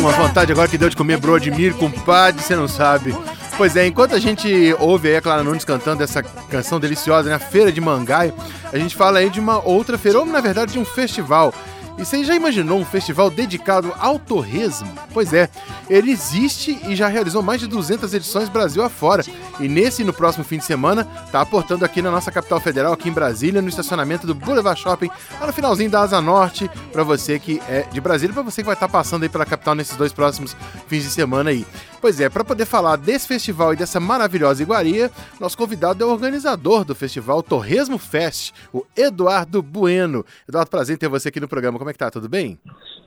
Uma 0.00 0.12
vontade 0.12 0.50
agora 0.50 0.66
que 0.66 0.78
deu 0.78 0.88
de 0.88 0.96
comer 0.96 1.18
Brodmir, 1.18 1.74
compadre, 1.74 2.42
você 2.42 2.56
não 2.56 2.66
sabe. 2.66 3.14
Pois 3.58 3.76
é, 3.76 3.86
enquanto 3.86 4.14
a 4.14 4.18
gente 4.18 4.74
ouve 4.78 5.08
aí 5.08 5.16
a 5.16 5.20
Clara 5.20 5.42
Nunes 5.42 5.62
cantando 5.62 6.02
essa 6.02 6.22
canção 6.22 6.80
deliciosa, 6.80 7.28
né? 7.28 7.34
A 7.34 7.38
Feira 7.38 7.70
de 7.70 7.82
Mangai, 7.82 8.32
a 8.72 8.78
gente 8.78 8.96
fala 8.96 9.18
aí 9.18 9.28
de 9.28 9.38
uma 9.38 9.62
outra 9.62 9.98
feira, 9.98 10.18
ou 10.18 10.24
na 10.24 10.40
verdade 10.40 10.72
de 10.72 10.78
um 10.78 10.86
festival. 10.86 11.52
E 12.00 12.04
você 12.06 12.24
já 12.24 12.34
imaginou 12.34 12.78
um 12.78 12.84
festival 12.84 13.28
dedicado 13.28 13.92
ao 13.98 14.18
torresmo? 14.18 14.90
Pois 15.12 15.34
é, 15.34 15.50
ele 15.90 16.10
existe 16.10 16.80
e 16.88 16.96
já 16.96 17.08
realizou 17.08 17.42
mais 17.42 17.60
de 17.60 17.66
200 17.66 18.14
edições 18.14 18.48
Brasil 18.48 18.82
afora. 18.82 19.22
E 19.60 19.68
nesse 19.68 20.00
e 20.00 20.04
no 20.06 20.12
próximo 20.14 20.42
fim 20.42 20.56
de 20.56 20.64
semana, 20.64 21.04
tá 21.30 21.42
aportando 21.42 21.84
aqui 21.84 22.00
na 22.00 22.10
nossa 22.10 22.32
capital 22.32 22.58
federal, 22.58 22.94
aqui 22.94 23.10
em 23.10 23.12
Brasília, 23.12 23.60
no 23.60 23.68
estacionamento 23.68 24.26
do 24.26 24.34
Boulevard 24.34 24.80
Shopping, 24.80 25.10
lá 25.38 25.46
no 25.46 25.52
finalzinho 25.52 25.90
da 25.90 26.00
Asa 26.00 26.22
Norte, 26.22 26.70
para 26.90 27.02
você 27.02 27.38
que 27.38 27.60
é 27.68 27.82
de 27.82 28.00
Brasília, 28.00 28.32
para 28.32 28.42
você 28.42 28.62
que 28.62 28.66
vai 28.66 28.74
estar 28.74 28.88
passando 28.88 29.24
aí 29.24 29.28
pela 29.28 29.44
capital 29.44 29.74
nesses 29.74 29.94
dois 29.94 30.10
próximos 30.10 30.56
fins 30.88 31.02
de 31.02 31.10
semana 31.10 31.50
aí. 31.50 31.66
Pois 32.00 32.18
é, 32.18 32.30
para 32.30 32.42
poder 32.42 32.64
falar 32.64 32.96
desse 32.96 33.28
festival 33.28 33.74
e 33.74 33.76
dessa 33.76 34.00
maravilhosa 34.00 34.62
iguaria, 34.62 35.10
nosso 35.38 35.58
convidado 35.58 36.02
é 36.02 36.06
o 36.06 36.10
organizador 36.10 36.82
do 36.82 36.94
festival 36.94 37.42
Torresmo 37.42 37.98
Fest, 37.98 38.54
o 38.72 38.86
Eduardo 38.96 39.62
Bueno. 39.62 40.24
Eduardo, 40.48 40.70
prazer 40.70 40.96
ter 40.96 41.08
você 41.08 41.28
aqui 41.28 41.38
no 41.38 41.46
programa. 41.46 41.78
Como 41.78 41.89
é 41.90 41.92
que 41.92 41.98
tá? 41.98 42.10
Tudo 42.10 42.28
bem? 42.28 42.58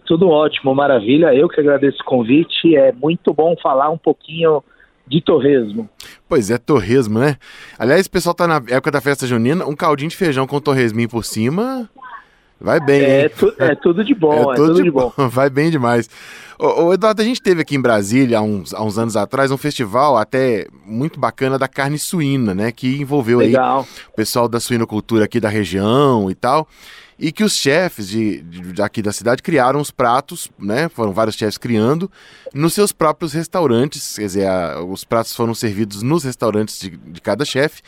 Tudo 0.05 0.27
ótimo, 0.29 0.75
maravilha. 0.75 1.33
Eu 1.33 1.47
que 1.47 1.59
agradeço 1.59 1.97
o 2.01 2.05
convite. 2.05 2.75
É 2.75 2.91
muito 2.91 3.33
bom 3.33 3.55
falar 3.61 3.89
um 3.89 3.97
pouquinho 3.97 4.63
de 5.07 5.21
torresmo. 5.21 5.89
Pois 6.27 6.49
é, 6.51 6.57
torresmo, 6.57 7.19
né? 7.19 7.37
Aliás, 7.77 8.05
o 8.05 8.11
pessoal 8.11 8.33
tá 8.35 8.47
na 8.47 8.55
época 8.67 8.91
da 8.91 9.01
festa 9.01 9.25
junina, 9.27 9.65
um 9.65 9.75
caldinho 9.75 10.09
de 10.09 10.15
feijão 10.17 10.45
com 10.47 10.59
torresminho 10.59 11.09
por 11.09 11.23
cima. 11.25 11.89
Vai 12.59 12.79
bem, 12.79 13.01
É, 13.01 13.27
tu- 13.29 13.53
é 13.59 13.75
tudo 13.75 14.03
de 14.05 14.13
bom, 14.15 14.51
é 14.53 14.55
tudo 14.55 14.81
de 14.81 14.89
bom. 14.89 15.11
Vai 15.29 15.49
bem 15.49 15.69
demais. 15.69 16.09
Ô, 16.57 16.83
ô, 16.85 16.93
Eduardo, 16.93 17.21
a 17.21 17.25
gente 17.25 17.41
teve 17.41 17.61
aqui 17.61 17.75
em 17.75 17.81
Brasília, 17.81 18.37
há 18.37 18.41
uns, 18.41 18.73
há 18.73 18.81
uns 18.81 18.97
anos 18.97 19.17
atrás, 19.17 19.51
um 19.51 19.57
festival 19.57 20.15
até 20.17 20.67
muito 20.85 21.19
bacana 21.19 21.59
da 21.59 21.67
carne 21.67 21.99
suína, 21.99 22.53
né? 22.53 22.71
Que 22.71 23.01
envolveu 23.01 23.39
Legal. 23.39 23.79
aí 23.81 23.85
o 24.09 24.15
pessoal 24.15 24.47
da 24.47 24.61
suinocultura 24.61 25.25
aqui 25.25 25.41
da 25.41 25.49
região 25.49 26.31
e 26.31 26.35
tal. 26.35 26.65
E 27.17 27.31
que 27.31 27.43
os 27.43 27.55
chefes 27.55 28.07
de, 28.09 28.41
de- 28.41 28.73
daqui 28.73 29.01
da 29.01 29.11
cidade 29.11 29.41
criaram 29.43 29.79
os 29.79 29.91
pratos, 29.91 30.49
né? 30.57 30.89
Foram 30.89 31.13
vários 31.13 31.35
chefes 31.35 31.57
criando 31.57 32.11
nos 32.53 32.73
seus 32.73 32.91
próprios 32.91 33.33
restaurantes. 33.33 34.15
Quer 34.17 34.25
dizer, 34.25 34.47
a- 34.47 34.81
os 34.83 35.03
pratos 35.03 35.35
foram 35.35 35.53
servidos 35.53 36.01
nos 36.01 36.23
restaurantes 36.23 36.79
de, 36.79 36.89
de 36.89 37.21
cada 37.21 37.45
chefe, 37.45 37.81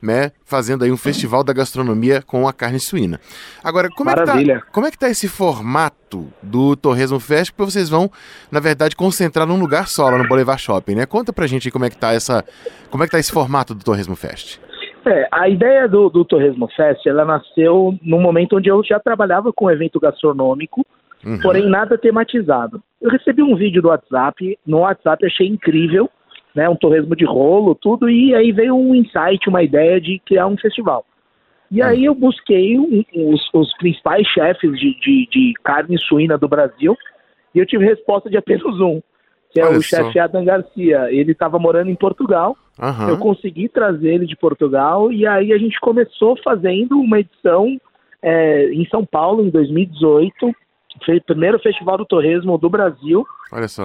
né? 0.00 0.32
Fazendo 0.44 0.84
aí 0.84 0.90
um 0.92 0.96
festival 0.96 1.44
da 1.44 1.52
gastronomia 1.52 2.22
com 2.22 2.46
a 2.48 2.52
carne 2.52 2.80
suína. 2.80 3.20
Agora, 3.62 3.88
como 3.88 4.10
é, 4.10 4.14
que 4.14 4.18
tá, 4.26 4.32
como 4.72 4.86
é 4.86 4.90
que 4.90 4.98
tá 4.98 5.08
esse 5.08 5.28
formato 5.28 6.26
do 6.42 6.74
Torresmo 6.76 7.20
Fest? 7.20 7.52
Porque 7.52 7.70
vocês 7.70 7.88
vão, 7.88 8.10
na 8.50 8.58
verdade, 8.60 8.96
concentrar 8.96 9.46
num 9.46 9.58
lugar 9.58 9.88
só 9.88 10.10
lá 10.10 10.18
no 10.18 10.26
Boulevard 10.28 10.60
Shopping, 10.60 10.96
né? 10.96 11.06
Conta 11.06 11.32
pra 11.32 11.46
gente 11.46 11.68
aí 11.68 11.72
como 11.72 11.84
é 11.84 11.90
que 11.90 11.96
tá 11.96 12.12
essa. 12.12 12.44
Como 12.90 13.02
é 13.02 13.06
que 13.06 13.12
tá 13.12 13.18
esse 13.18 13.30
formato 13.32 13.74
do 13.74 13.84
Torresmo 13.84 14.16
Fest? 14.16 14.58
É, 15.04 15.28
a 15.32 15.48
ideia 15.48 15.88
do, 15.88 16.08
do 16.08 16.24
Torresmo 16.24 16.68
Fest, 16.68 17.06
ela 17.06 17.24
nasceu 17.24 17.98
num 18.02 18.20
momento 18.20 18.56
onde 18.56 18.68
eu 18.68 18.82
já 18.84 19.00
trabalhava 19.00 19.52
com 19.52 19.70
evento 19.70 19.98
gastronômico, 20.00 20.86
Uhum. 21.24 21.38
porém 21.40 21.68
nada 21.68 21.96
tematizado. 21.96 22.82
Eu 23.00 23.08
recebi 23.08 23.42
um 23.42 23.54
vídeo 23.54 23.80
do 23.80 23.88
WhatsApp, 23.88 24.58
no 24.66 24.78
WhatsApp 24.78 25.24
achei 25.24 25.46
incrível, 25.46 26.10
né, 26.54 26.68
um 26.68 26.74
torresmo 26.74 27.14
de 27.14 27.24
rolo, 27.24 27.74
tudo, 27.76 28.10
e 28.10 28.34
aí 28.34 28.50
veio 28.50 28.76
um 28.76 28.92
insight, 28.94 29.48
uma 29.48 29.62
ideia 29.62 30.00
de 30.00 30.18
criar 30.26 30.48
um 30.48 30.56
festival. 30.56 31.04
E 31.70 31.80
aí 31.80 32.04
eu 32.04 32.14
busquei 32.14 32.76
um- 32.78 33.04
os, 33.14 33.48
os 33.54 33.72
principais 33.78 34.26
chefes 34.26 34.72
de, 34.78 34.98
de, 35.00 35.28
de 35.30 35.52
carne 35.62 35.96
suína 35.98 36.36
do 36.36 36.48
Brasil, 36.48 36.96
e 37.54 37.58
eu 37.60 37.66
tive 37.66 37.84
resposta 37.84 38.28
de 38.28 38.36
apenas 38.36 38.64
um, 38.80 39.00
que 39.52 39.60
é 39.60 39.66
Olha 39.66 39.78
o 39.78 39.82
chefe 39.82 40.18
Adam 40.18 40.44
Garcia. 40.44 41.12
Ele 41.12 41.32
estava 41.32 41.58
morando 41.58 41.90
em 41.90 41.94
Portugal, 41.94 42.56
Aham. 42.80 43.10
eu 43.10 43.18
consegui 43.18 43.68
trazer 43.68 44.14
ele 44.14 44.26
de 44.26 44.34
Portugal 44.34 45.12
e 45.12 45.26
aí 45.26 45.52
a 45.52 45.58
gente 45.58 45.78
começou 45.78 46.36
fazendo 46.42 46.98
uma 46.98 47.20
edição 47.20 47.78
é, 48.22 48.72
em 48.72 48.86
São 48.88 49.04
Paulo 49.04 49.44
em 49.44 49.50
2018. 49.50 50.34
Foi 51.04 51.18
o 51.18 51.22
primeiro 51.22 51.58
festival 51.58 51.98
do 51.98 52.06
torresmo 52.06 52.56
do 52.56 52.70
Brasil, 52.70 53.26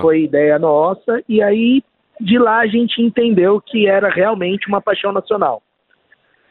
foi 0.01 0.23
ideia 0.23 0.57
nossa, 0.59 1.21
e 1.27 1.41
aí 1.41 1.81
de 2.19 2.37
lá 2.37 2.59
a 2.59 2.67
gente 2.67 3.01
entendeu 3.01 3.61
que 3.61 3.87
era 3.87 4.09
realmente 4.09 4.67
uma 4.67 4.81
paixão 4.81 5.11
nacional. 5.11 5.61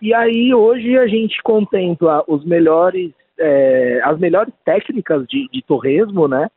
E 0.01 0.15
aí 0.15 0.55
hoje 0.55 0.97
a 0.99 1.07
gente 1.07 1.43
contempla 1.43 2.23
os 2.27 2.45
melhores, 2.45 3.13
é, 3.39 4.01
as 4.05 4.19
melhores 4.19 4.53
técnicas 4.65 5.27
de, 5.27 5.49
de 5.51 5.63
torresmo, 5.63 6.29
né? 6.29 6.49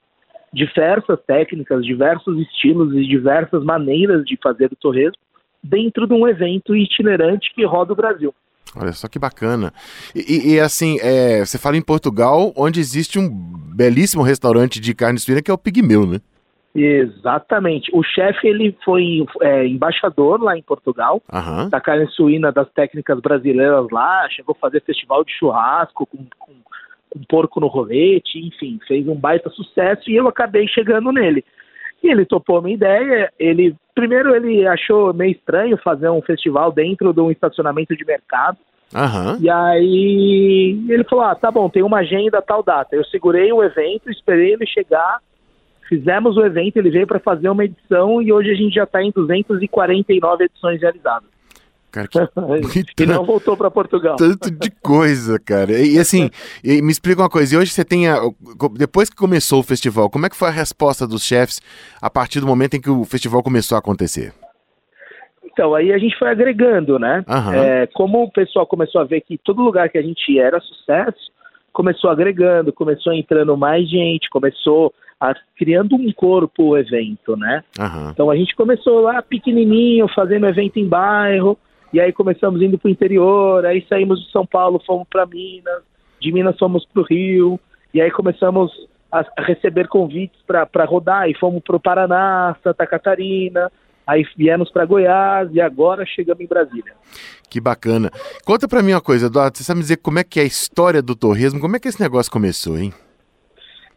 Diversas 0.53 1.19
técnicas, 1.27 1.85
diversos 1.85 2.39
estilos 2.39 2.93
e 2.95 3.05
diversas 3.07 3.63
maneiras 3.63 4.25
de 4.25 4.37
fazer 4.41 4.71
o 4.71 4.75
torresmo 4.75 5.17
dentro 5.63 6.07
de 6.07 6.13
um 6.13 6.27
evento 6.27 6.75
itinerante 6.75 7.53
que 7.53 7.65
roda 7.65 7.93
o 7.93 7.95
Brasil. 7.95 8.33
Olha 8.75 8.93
só 8.93 9.07
que 9.07 9.17
bacana. 9.17 9.73
E, 10.15 10.53
e- 10.55 10.59
assim, 10.59 10.97
é, 11.01 11.43
você 11.43 11.57
fala 11.57 11.75
em 11.77 11.81
Portugal, 11.81 12.53
onde 12.55 12.79
existe 12.79 13.17
um 13.17 13.27
belíssimo 13.75 14.23
restaurante 14.23 14.79
de 14.79 14.93
carne 14.93 15.19
suína 15.19 15.41
que 15.41 15.49
é 15.49 15.53
o 15.53 15.57
Pigmeu, 15.57 16.05
né? 16.05 16.19
Exatamente. 16.75 17.89
O 17.93 18.03
chefe 18.03 18.47
ele 18.47 18.77
foi 18.85 19.25
é, 19.41 19.65
embaixador 19.65 20.41
lá 20.41 20.55
em 20.55 20.61
Portugal 20.61 21.21
Aham. 21.31 21.67
da 21.69 21.81
carne 21.81 22.07
suína 22.11 22.51
das 22.51 22.69
técnicas 22.71 23.19
brasileiras 23.19 23.87
lá, 23.91 24.27
chegou 24.29 24.55
a 24.55 24.61
fazer 24.61 24.81
festival 24.83 25.23
de 25.23 25.33
churrasco 25.33 26.05
com, 26.05 26.25
com, 26.37 26.53
com 27.09 27.19
porco 27.27 27.59
no 27.59 27.67
rolete, 27.67 28.39
enfim, 28.39 28.79
fez 28.87 29.07
um 29.07 29.15
baita 29.15 29.49
sucesso 29.49 30.09
e 30.09 30.15
eu 30.15 30.27
acabei 30.27 30.67
chegando 30.67 31.11
nele. 31.11 31.43
E 32.03 32.09
ele 32.09 32.25
topou 32.25 32.57
a 32.57 32.61
minha 32.61 32.75
ideia, 32.75 33.31
ele 33.37 33.75
primeiro 33.93 34.33
ele 34.33 34.65
achou 34.65 35.13
meio 35.13 35.31
estranho 35.31 35.77
fazer 35.77 36.09
um 36.09 36.21
festival 36.21 36.71
dentro 36.71 37.13
de 37.13 37.19
um 37.19 37.31
estacionamento 37.31 37.95
de 37.95 38.05
mercado. 38.05 38.57
Aham. 38.95 39.37
E 39.41 39.49
aí 39.49 40.85
ele 40.87 41.03
falou: 41.03 41.25
ah, 41.25 41.35
tá 41.35 41.51
bom, 41.51 41.69
tem 41.69 41.83
uma 41.83 41.99
agenda 41.99 42.41
tal 42.41 42.63
data. 42.63 42.95
Eu 42.95 43.03
segurei 43.05 43.51
o 43.51 43.61
evento, 43.61 44.09
esperei 44.09 44.53
ele 44.53 44.65
chegar, 44.65 45.19
fizemos 45.87 46.37
o 46.37 46.45
evento, 46.45 46.77
ele 46.77 46.89
veio 46.89 47.05
para 47.05 47.19
fazer 47.19 47.49
uma 47.49 47.65
edição 47.65 48.21
e 48.21 48.31
hoje 48.31 48.51
a 48.51 48.55
gente 48.55 48.75
já 48.75 48.83
está 48.83 49.03
em 49.03 49.11
249 49.11 50.45
edições 50.45 50.81
realizadas. 50.81 51.38
Cara, 51.91 52.07
que 52.07 52.19
e 53.03 53.05
não 53.05 53.25
voltou 53.25 53.57
para 53.57 53.71
Portugal. 53.71 54.15
tanto 54.15 54.51
de 54.51 54.69
coisa, 54.69 55.39
cara. 55.39 55.71
E, 55.73 55.97
assim, 55.99 56.29
e 56.63 56.81
me 56.81 56.91
explica 56.91 57.21
uma 57.21 57.29
coisa. 57.29 57.55
E 57.55 57.57
hoje 57.57 57.71
você 57.71 57.83
tem 57.83 58.07
a, 58.07 58.19
depois 58.73 59.09
que 59.09 59.15
começou 59.15 59.59
o 59.59 59.63
festival, 59.63 60.09
como 60.09 60.25
é 60.25 60.29
que 60.29 60.35
foi 60.35 60.49
a 60.49 60.51
resposta 60.51 61.07
dos 61.07 61.23
chefes 61.23 61.61
a 62.01 62.09
partir 62.09 62.39
do 62.39 62.47
momento 62.47 62.75
em 62.75 62.81
que 62.81 62.89
o 62.89 63.03
festival 63.03 63.41
começou 63.43 63.75
a 63.75 63.79
acontecer? 63.79 64.33
Então, 65.43 65.75
aí 65.75 65.91
a 65.91 65.97
gente 65.97 66.17
foi 66.17 66.29
agregando, 66.29 66.97
né? 66.97 67.23
Aham. 67.27 67.55
É, 67.55 67.87
como 67.87 68.23
o 68.23 68.31
pessoal 68.31 68.65
começou 68.65 69.01
a 69.01 69.03
ver 69.03 69.21
que 69.21 69.37
todo 69.37 69.61
lugar 69.61 69.89
que 69.89 69.97
a 69.97 70.01
gente 70.01 70.31
ia 70.31 70.43
era 70.43 70.59
sucesso, 70.61 71.31
começou 71.73 72.09
agregando, 72.09 72.71
começou 72.71 73.13
entrando 73.13 73.57
mais 73.57 73.89
gente, 73.89 74.29
começou 74.29 74.93
a, 75.19 75.33
criando 75.57 75.95
um 75.95 76.11
corpo 76.13 76.63
o 76.63 76.77
evento, 76.77 77.35
né? 77.35 77.63
Aham. 77.77 78.11
Então 78.13 78.29
a 78.29 78.35
gente 78.35 78.55
começou 78.55 79.01
lá 79.01 79.21
pequenininho, 79.21 80.07
fazendo 80.15 80.47
evento 80.47 80.77
em 80.77 80.87
bairro, 80.87 81.57
e 81.91 81.99
aí 81.99 82.13
começamos 82.13 82.61
indo 82.61 82.77
para 82.77 82.87
o 82.87 82.91
interior, 82.91 83.65
aí 83.65 83.85
saímos 83.87 84.23
de 84.23 84.31
São 84.31 84.45
Paulo, 84.45 84.81
fomos 84.85 85.07
para 85.09 85.25
Minas, 85.25 85.83
de 86.19 86.31
Minas 86.31 86.57
fomos 86.57 86.85
para 86.85 87.01
o 87.01 87.05
Rio, 87.05 87.59
e 87.93 88.01
aí 88.01 88.11
começamos 88.11 88.71
a, 89.11 89.23
receber 89.39 89.87
convites 89.87 90.39
para 90.45 90.85
rodar, 90.85 91.29
e 91.29 91.37
fomos 91.37 91.61
para 91.63 91.75
o 91.75 91.79
Paraná, 91.79 92.55
Santa 92.63 92.85
Catarina, 92.85 93.71
aí 94.05 94.25
viemos 94.37 94.71
para 94.71 94.85
Goiás, 94.85 95.49
e 95.51 95.59
agora 95.59 96.05
chegamos 96.05 96.41
em 96.43 96.47
Brasília. 96.47 96.93
Que 97.49 97.59
bacana. 97.59 98.11
Conta 98.45 98.67
pra 98.67 98.83
mim 98.83 98.91
uma 98.91 99.01
coisa, 99.01 99.25
Eduardo. 99.25 99.57
Você 99.57 99.63
sabe 99.63 99.77
me 99.77 99.83
dizer 99.83 99.97
como 99.97 100.19
é 100.19 100.23
que 100.23 100.39
é 100.39 100.43
a 100.43 100.45
história 100.45 101.01
do 101.01 101.15
torresmo? 101.15 101.59
Como 101.59 101.75
é 101.75 101.79
que 101.79 101.87
esse 101.87 101.99
negócio 101.99 102.31
começou, 102.31 102.77
hein? 102.77 102.93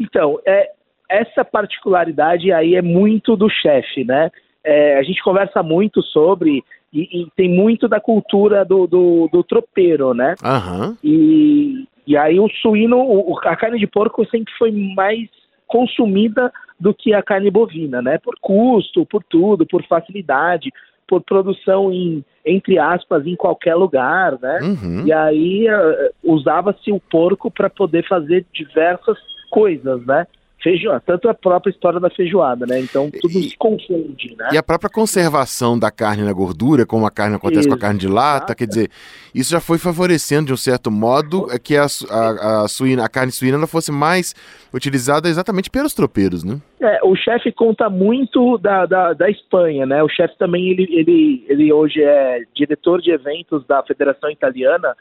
Então, 0.01 0.41
é, 0.47 0.71
essa 1.09 1.45
particularidade 1.45 2.51
aí 2.51 2.75
é 2.75 2.81
muito 2.81 3.37
do 3.37 3.51
chefe, 3.51 4.05
né? 4.05 4.31
É, 4.65 4.99
a 4.99 5.03
gente 5.03 5.23
conversa 5.23 5.63
muito 5.63 6.03
sobre, 6.03 6.63
e, 6.93 7.23
e 7.23 7.27
tem 7.37 7.49
muito 7.49 7.89
da 7.89 8.01
cultura 8.01 8.65
do, 8.65 8.87
do, 8.87 9.29
do 9.33 9.43
tropeiro, 9.43 10.15
né? 10.15 10.35
Aham. 10.45 10.97
E, 11.03 11.85
e 12.07 12.17
aí 12.17 12.39
o 12.39 12.49
suíno, 12.61 12.99
o- 12.99 13.39
a 13.45 13.57
carne 13.57 13.79
de 13.79 13.87
porco 13.87 14.25
sempre 14.29 14.53
foi 14.59 14.71
mais 14.95 15.29
consumida 15.67 16.53
do 16.79 16.93
que 16.93 17.15
a 17.15 17.23
carne 17.23 17.51
bovina, 17.51 18.03
né? 18.03 18.19
Por 18.19 18.35
custo, 18.41 19.07
por 19.07 19.23
tudo, 19.25 19.67
por 19.67 19.83
facilidade, 19.85 20.71
por 21.09 21.23
produção 21.23 21.93
em 21.93 22.25
entre 22.45 22.77
aspas 22.79 23.25
em 23.27 23.37
qualquer 23.37 23.77
lugar, 23.77 24.37
né? 24.41 24.59
Uhum. 24.63 25.07
E 25.07 25.13
aí 25.13 25.69
eh, 25.69 26.11
usava-se 26.25 26.91
o 26.91 26.99
porco 26.99 27.51
para 27.51 27.71
poder 27.71 28.07
fazer 28.09 28.45
diversas 28.53 29.17
coisas, 29.49 30.05
né? 30.05 30.27
Feijoada, 30.63 31.03
tanto 31.05 31.29
a 31.29 31.35
própria 31.35 31.71
história 31.71 31.99
da 31.99 32.09
feijoada, 32.09 32.65
né? 32.67 32.79
Então 32.81 33.11
tudo 33.11 33.33
se 33.33 33.57
confunde, 33.57 34.37
né? 34.39 34.51
E 34.53 34.57
a 34.57 34.63
própria 34.63 34.89
conservação 34.89 35.77
da 35.77 35.91
carne 35.91 36.23
na 36.23 36.33
gordura, 36.33 36.87
como 36.87 37.05
a 37.05 37.11
carne 37.11 37.35
acontece 37.35 37.67
com 37.67 37.75
a 37.75 37.79
carne 37.79 37.99
de 37.99 38.07
lata, 38.07 38.55
quer 38.55 38.69
dizer, 38.69 38.89
isso 39.35 39.51
já 39.51 39.61
foi 39.61 39.77
favorecendo 39.77 40.47
de 40.47 40.53
um 40.53 40.57
certo 40.57 40.91
modo 40.91 41.49
é 41.51 41.59
que 41.59 41.77
a, 41.77 41.87
a, 42.11 42.63
a 42.63 42.69
suína, 42.69 43.05
a 43.05 43.09
carne 43.09 43.33
suína 43.33 43.57
ela 43.57 43.67
fosse 43.67 43.91
mais 43.91 44.35
utilizada 44.73 45.29
exatamente 45.29 45.69
pelos 45.69 45.95
tropeiros, 45.95 46.45
né? 46.45 46.61
É, 46.81 47.01
o 47.03 47.17
chefe 47.17 47.51
conta 47.51 47.91
muito 47.91 48.57
da, 48.59 48.87
da, 48.87 49.13
da 49.15 49.29
Espanha, 49.29 49.85
né? 49.85 50.03
O 50.03 50.09
chefe 50.09 50.39
também, 50.39 50.71
ele, 50.71 50.87
ele, 50.91 51.45
ele 51.49 51.73
hoje 51.73 52.03
é 52.03 52.43
diretor 52.55 53.01
de 53.01 53.11
eventos 53.11 53.67
da 53.67 53.83
Federação 53.83 54.31
Italiana 54.31 54.95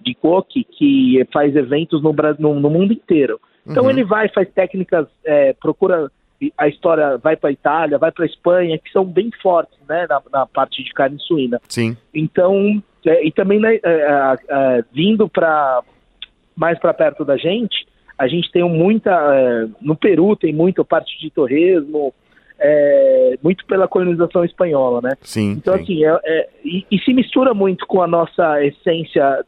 de 0.00 0.14
Coque, 0.14 0.64
que 0.64 1.26
faz 1.32 1.56
eventos 1.56 2.02
no, 2.02 2.14
no, 2.38 2.60
no 2.60 2.70
mundo 2.70 2.92
inteiro. 2.92 3.40
Então 3.68 3.84
Uhum. 3.84 3.90
ele 3.90 4.04
vai, 4.04 4.28
faz 4.28 4.48
técnicas, 4.50 5.06
é, 5.24 5.52
procura 5.52 6.10
a 6.56 6.68
história, 6.68 7.18
vai 7.18 7.36
para 7.36 7.50
Itália, 7.50 7.98
vai 7.98 8.12
para 8.12 8.24
Espanha, 8.24 8.78
que 8.78 8.90
são 8.92 9.04
bem 9.04 9.30
fortes, 9.42 9.76
né? 9.88 10.06
Na, 10.08 10.22
na 10.32 10.46
parte 10.46 10.82
de 10.82 10.92
carne 10.92 11.18
suína. 11.18 11.60
Sim. 11.68 11.96
Então, 12.14 12.82
é, 13.04 13.26
e 13.26 13.32
também 13.32 13.58
né, 13.58 13.78
é, 13.82 14.84
vindo 14.92 15.28
para 15.28 15.82
mais 16.56 16.78
para 16.78 16.94
perto 16.94 17.24
da 17.24 17.36
gente, 17.36 17.86
a 18.16 18.26
gente 18.26 18.50
tem 18.50 18.62
muita 18.68 19.10
é, 19.12 19.68
no 19.80 19.94
Peru 19.94 20.34
tem 20.34 20.52
muito 20.52 20.84
parte 20.84 21.18
de 21.20 21.30
torresmo, 21.30 22.12
é, 22.58 23.38
muito 23.42 23.64
pela 23.66 23.86
colonização 23.86 24.44
espanhola, 24.44 25.00
né? 25.00 25.12
Sim. 25.22 25.52
Então 25.52 25.76
sim. 25.76 25.82
assim, 25.82 26.04
é, 26.04 26.20
é, 26.24 26.48
e, 26.64 26.86
e 26.90 26.98
se 26.98 27.12
mistura 27.12 27.54
muito 27.54 27.86
com 27.86 28.02
a 28.02 28.06
nossa 28.06 28.64
essência 28.64 29.44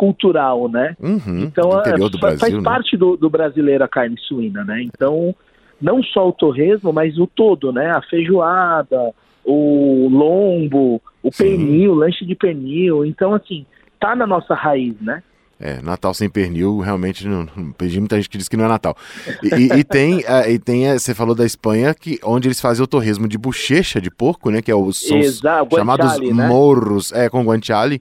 cultural, 0.00 0.66
né? 0.66 0.96
Uhum, 0.98 1.42
Então 1.42 1.68
do 1.68 1.76
é, 1.76 1.80
interior 1.80 2.08
do 2.08 2.18
fa- 2.18 2.26
Brasil, 2.28 2.40
faz 2.40 2.54
né? 2.54 2.62
parte 2.62 2.96
do, 2.96 3.18
do 3.18 3.28
brasileiro 3.28 3.84
a 3.84 3.88
carne 3.88 4.16
suína, 4.18 4.64
né? 4.64 4.82
Então 4.82 5.34
não 5.78 6.02
só 6.02 6.26
o 6.26 6.32
torresmo, 6.32 6.90
mas 6.90 7.18
o 7.18 7.26
todo, 7.26 7.70
né? 7.70 7.90
A 7.90 8.00
feijoada, 8.00 9.12
o 9.44 10.08
lombo, 10.10 11.02
o 11.22 11.30
pernil, 11.30 11.92
o 11.92 11.94
lanche 11.94 12.24
de 12.24 12.34
pernil. 12.34 13.04
Então 13.04 13.34
assim, 13.34 13.66
tá 14.00 14.16
na 14.16 14.26
nossa 14.26 14.54
raiz, 14.54 14.94
né? 15.02 15.22
É, 15.62 15.82
Natal 15.82 16.14
sem 16.14 16.30
pernil, 16.30 16.78
realmente 16.78 17.28
não. 17.28 17.46
não- 17.54 17.72
Perdi 17.72 18.00
muita 18.00 18.16
gente 18.16 18.30
que 18.30 18.38
diz 18.38 18.48
que 18.48 18.56
não 18.56 18.64
é 18.64 18.68
Natal. 18.68 18.96
E, 19.42 19.80
e- 19.80 19.84
tem, 19.84 20.24
ah, 20.26 20.48
e 20.48 20.58
tem, 20.58 20.88
ah, 20.88 20.98
você 20.98 21.14
falou 21.14 21.34
da 21.34 21.44
Espanha, 21.44 21.92
que, 21.94 22.18
onde 22.24 22.48
eles 22.48 22.58
fazem 22.62 22.82
o 22.82 22.86
torresmo 22.86 23.28
de 23.28 23.36
bochecha 23.36 24.00
de 24.00 24.10
porco, 24.10 24.50
né? 24.50 24.62
Que 24.62 24.70
é 24.70 24.74
os, 24.74 25.02
os 25.02 25.10
Exato, 25.12 25.76
chamados 25.76 26.18
né? 26.34 26.48
morros, 26.48 27.12
é, 27.12 27.28
com 27.28 27.44
guanciale. 27.44 28.00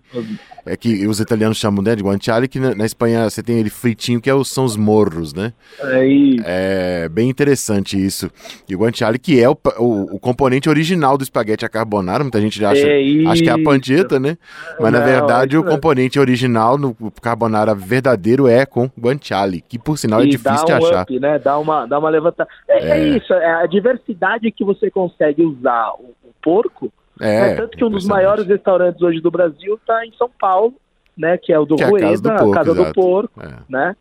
É 0.72 0.78
que 0.78 1.08
os 1.08 1.20
italianos 1.20 1.58
chamam 1.58 1.82
né, 1.84 1.96
de 1.96 2.04
guanciale, 2.04 2.48
que 2.48 2.60
na, 2.60 2.76
na 2.76 2.86
Espanha 2.86 3.28
você 3.28 3.42
tem 3.42 3.58
ele 3.60 3.70
fritinho, 3.72 4.22
que 4.22 4.30
é 4.30 4.34
os, 4.36 4.50
são 4.52 4.64
os 4.66 4.78
morros, 4.78 5.34
né? 5.34 5.52
É 5.82 6.06
isso. 6.06 6.44
É 6.46 7.10
bem 7.10 7.28
interessante 7.30 7.98
isso. 7.98 8.30
E 8.70 8.76
o 8.76 8.80
guanciale, 8.80 9.18
que 9.18 9.42
é 9.42 9.50
o, 9.50 9.58
o, 9.80 10.16
o 10.16 10.20
componente 10.20 10.70
original 10.70 11.18
do 11.18 11.24
espaguete 11.24 11.66
a 11.66 11.70
carbonara, 11.70 12.24
muita 12.24 12.40
gente 12.40 12.64
acha, 12.64 12.88
É 12.88 13.28
acha 13.28 13.42
que 13.42 13.50
é 13.50 13.54
a 13.54 13.64
panceta, 13.64 14.20
né? 14.20 14.38
Mas 14.80 14.92
na 14.92 15.00
Não, 15.00 15.06
verdade 15.06 15.56
é 15.56 15.60
o 15.60 15.64
componente 15.64 16.20
original 16.20 16.78
no 16.78 16.96
carbonara 17.22 17.74
verdadeiro 17.74 18.48
é 18.48 18.66
com 18.66 18.90
guanciale, 19.00 19.62
que 19.68 19.80
por 19.80 19.98
sinal 19.98 20.22
é 20.22 20.26
E 20.26 20.30
difícil 20.30 20.66
de 20.66 20.72
um 20.72 20.76
achar. 20.76 21.02
up, 21.04 21.20
né? 21.20 21.40
Dá 21.40 21.58
uma, 21.58 21.86
dá 21.88 21.98
uma 21.98 22.10
levantada. 22.10 22.48
É, 22.68 22.90
é 22.92 23.00
É. 23.00 23.18
isso, 23.18 23.34
é 23.34 23.64
a 23.64 23.66
diversidade 23.66 24.52
que 24.52 24.64
você 24.64 24.92
consegue 24.92 25.44
usar 25.44 25.94
o, 26.00 26.14
o 26.24 26.32
porco. 26.44 26.92
É, 27.20 27.42
né? 27.42 27.56
Tanto 27.56 27.78
que 27.78 27.84
um 27.84 27.90
dos 27.90 28.06
maiores 28.06 28.46
restaurantes 28.48 29.02
hoje 29.02 29.20
do 29.22 29.30
Brasil 29.32 29.76
está 29.76 30.06
em 30.06 30.12
São 30.18 30.30
Paulo, 30.40 30.74
né? 31.18 31.38
Que 31.38 31.52
é 31.52 31.60
o 31.60 31.66
do 31.66 31.76
Que 31.76 31.84
é 31.84 31.86
a 31.88 31.90
Casa 31.92 32.06
Rueda, 32.06 32.22
do 32.22 32.38
Porco, 32.38 32.52
Casa 32.54 32.74
do. 32.74 32.94
Porco, 32.94 33.42
É. 33.42 33.54
né? 33.70 33.96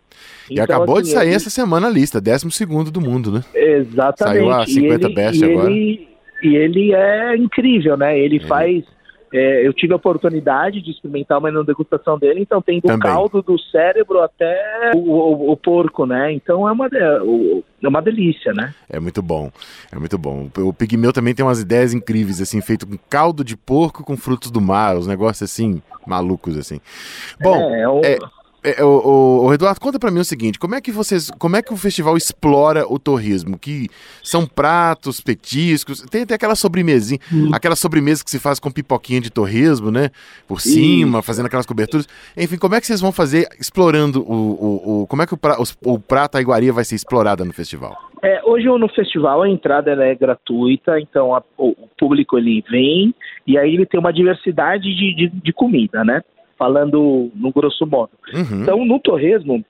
E 0.48 0.54
Então, 0.54 0.64
acabou 0.64 0.96
de 0.96 1.08
assim, 1.08 1.12
sair 1.16 1.26
ele- 1.28 1.36
essa 1.36 1.50
semana 1.50 1.88
a 1.88 1.90
lista, 1.90 2.20
12 2.20 2.50
segundo 2.52 2.90
do 2.90 3.00
mundo, 3.00 3.30
né? 3.32 3.44
Exatamente. 3.54 4.38
Saiu 4.38 4.50
a 4.50 4.66
50 4.66 5.06
e 5.06 5.06
ele, 5.06 5.14
best 5.14 5.40
e 5.40 5.44
agora. 5.52 5.70
Ele, 5.70 6.08
e 6.42 6.56
ele 6.56 6.94
é 6.94 7.36
incrível, 7.36 7.96
né? 7.96 8.18
Ele 8.18 8.38
faz. 8.40 8.84
É, 9.32 9.66
eu 9.66 9.72
tive 9.72 9.92
a 9.92 9.96
oportunidade 9.96 10.80
de 10.82 10.90
experimentar 10.90 11.38
uma 11.38 11.64
degustação 11.64 12.18
dele, 12.18 12.40
então 12.40 12.62
tem 12.62 12.80
do 12.80 12.86
Também. 12.88 13.00
caldo 13.00 13.42
do 13.42 13.58
cérebro 13.58 14.20
até 14.22 14.92
o, 14.94 14.98
o- 14.98 15.52
o 15.52 15.56
porco, 15.56 16.06
né? 16.06 16.32
Então 16.32 16.68
é 16.68 16.72
uma, 16.72 16.86
é 16.86 17.88
uma 17.88 18.00
delícia, 18.02 18.52
né? 18.52 18.74
É 18.88 18.98
muito 18.98 19.20
bom, 19.22 19.50
é 19.92 19.98
muito 19.98 20.16
bom. 20.18 20.48
O 20.58 20.72
Pigmeu 20.72 21.12
também 21.12 21.34
tem 21.34 21.44
umas 21.44 21.60
ideias 21.60 21.92
incríveis, 21.92 22.40
assim, 22.40 22.60
feito 22.60 22.86
com 22.86 22.96
caldo 23.10 23.44
de 23.44 23.56
porco 23.56 24.02
com 24.04 24.16
frutos 24.16 24.50
do 24.50 24.60
mar, 24.60 24.96
os 24.96 25.06
negócios 25.06 25.50
assim, 25.50 25.82
malucos, 26.06 26.56
assim. 26.56 26.80
Bom, 27.40 27.56
É, 27.74 27.80
é 27.82 27.88
um- 27.88 28.00
é, 28.04 28.18
é, 28.62 28.82
o, 28.84 28.88
o- 28.88 29.44
o 29.46 29.54
Eduardo, 29.54 29.80
conta 29.80 29.98
pra 29.98 30.10
mim 30.10 30.20
o 30.20 30.24
seguinte, 30.24 30.58
como 30.58 30.74
é 30.74 30.80
que 30.80 30.90
vocês, 30.90 31.30
como 31.38 31.56
é 31.56 31.62
que 31.62 31.72
o 31.72 31.76
festival 31.76 32.16
explora 32.16 32.84
o 32.92 32.98
torresmo? 32.98 33.58
Que 33.58 33.88
são 34.22 34.46
pratos, 34.46 35.20
petiscos, 35.20 36.00
tem 36.02 36.22
até 36.22 36.34
aquela 36.34 36.54
sobremesinha, 36.54 37.20
aquela 37.52 37.76
sobremesa 37.76 38.24
que 38.24 38.30
se 38.30 38.38
faz 38.38 38.58
com 38.58 38.70
pipoquinha 38.70 39.20
de 39.20 39.30
torresmo, 39.30 39.90
né? 39.90 40.10
Por 40.46 40.60
cima, 40.60 41.22
fazendo 41.22 41.46
aquelas 41.46 41.66
coberturas. 41.66 42.06
Enfim, 42.36 42.56
como 42.58 42.74
é 42.74 42.80
que 42.80 42.86
vocês 42.86 43.00
vão 43.00 43.12
fazer 43.12 43.48
explorando 43.60 44.22
o, 44.22 44.34
o, 44.34 45.02
o- 45.02 45.06
como 45.06 45.22
é 45.22 45.26
que 45.26 45.34
o, 45.34 45.36
pra, 45.36 45.56
o 45.84 45.98
prato, 45.98 46.36
a 46.36 46.40
iguaria 46.40 46.72
vai 46.72 46.84
ser 46.84 46.94
explorada 46.96 47.44
no 47.44 47.52
festival? 47.52 47.96
É, 48.22 48.40
hoje 48.44 48.66
no 48.66 48.88
festival 48.88 49.42
a 49.42 49.48
entrada 49.48 49.92
é 50.04 50.14
gratuita, 50.14 50.98
então 51.00 51.34
a- 51.34 51.42
o, 51.56 51.68
o 51.70 51.88
público 51.96 52.36
ele 52.36 52.64
vem 52.68 53.14
e 53.46 53.56
aí 53.56 53.72
ele 53.74 53.86
tem 53.86 54.00
uma 54.00 54.12
diversidade 54.12 54.82
de, 54.94 55.14
de, 55.14 55.28
de 55.28 55.52
comida, 55.52 56.04
né? 56.04 56.20
Falando 56.58 57.30
no 57.34 57.52
grosso 57.52 57.86
modo. 57.86 58.10
Uhum. 58.34 58.62
Então 58.62 58.84
no 58.84 58.98
torresmo 58.98 59.64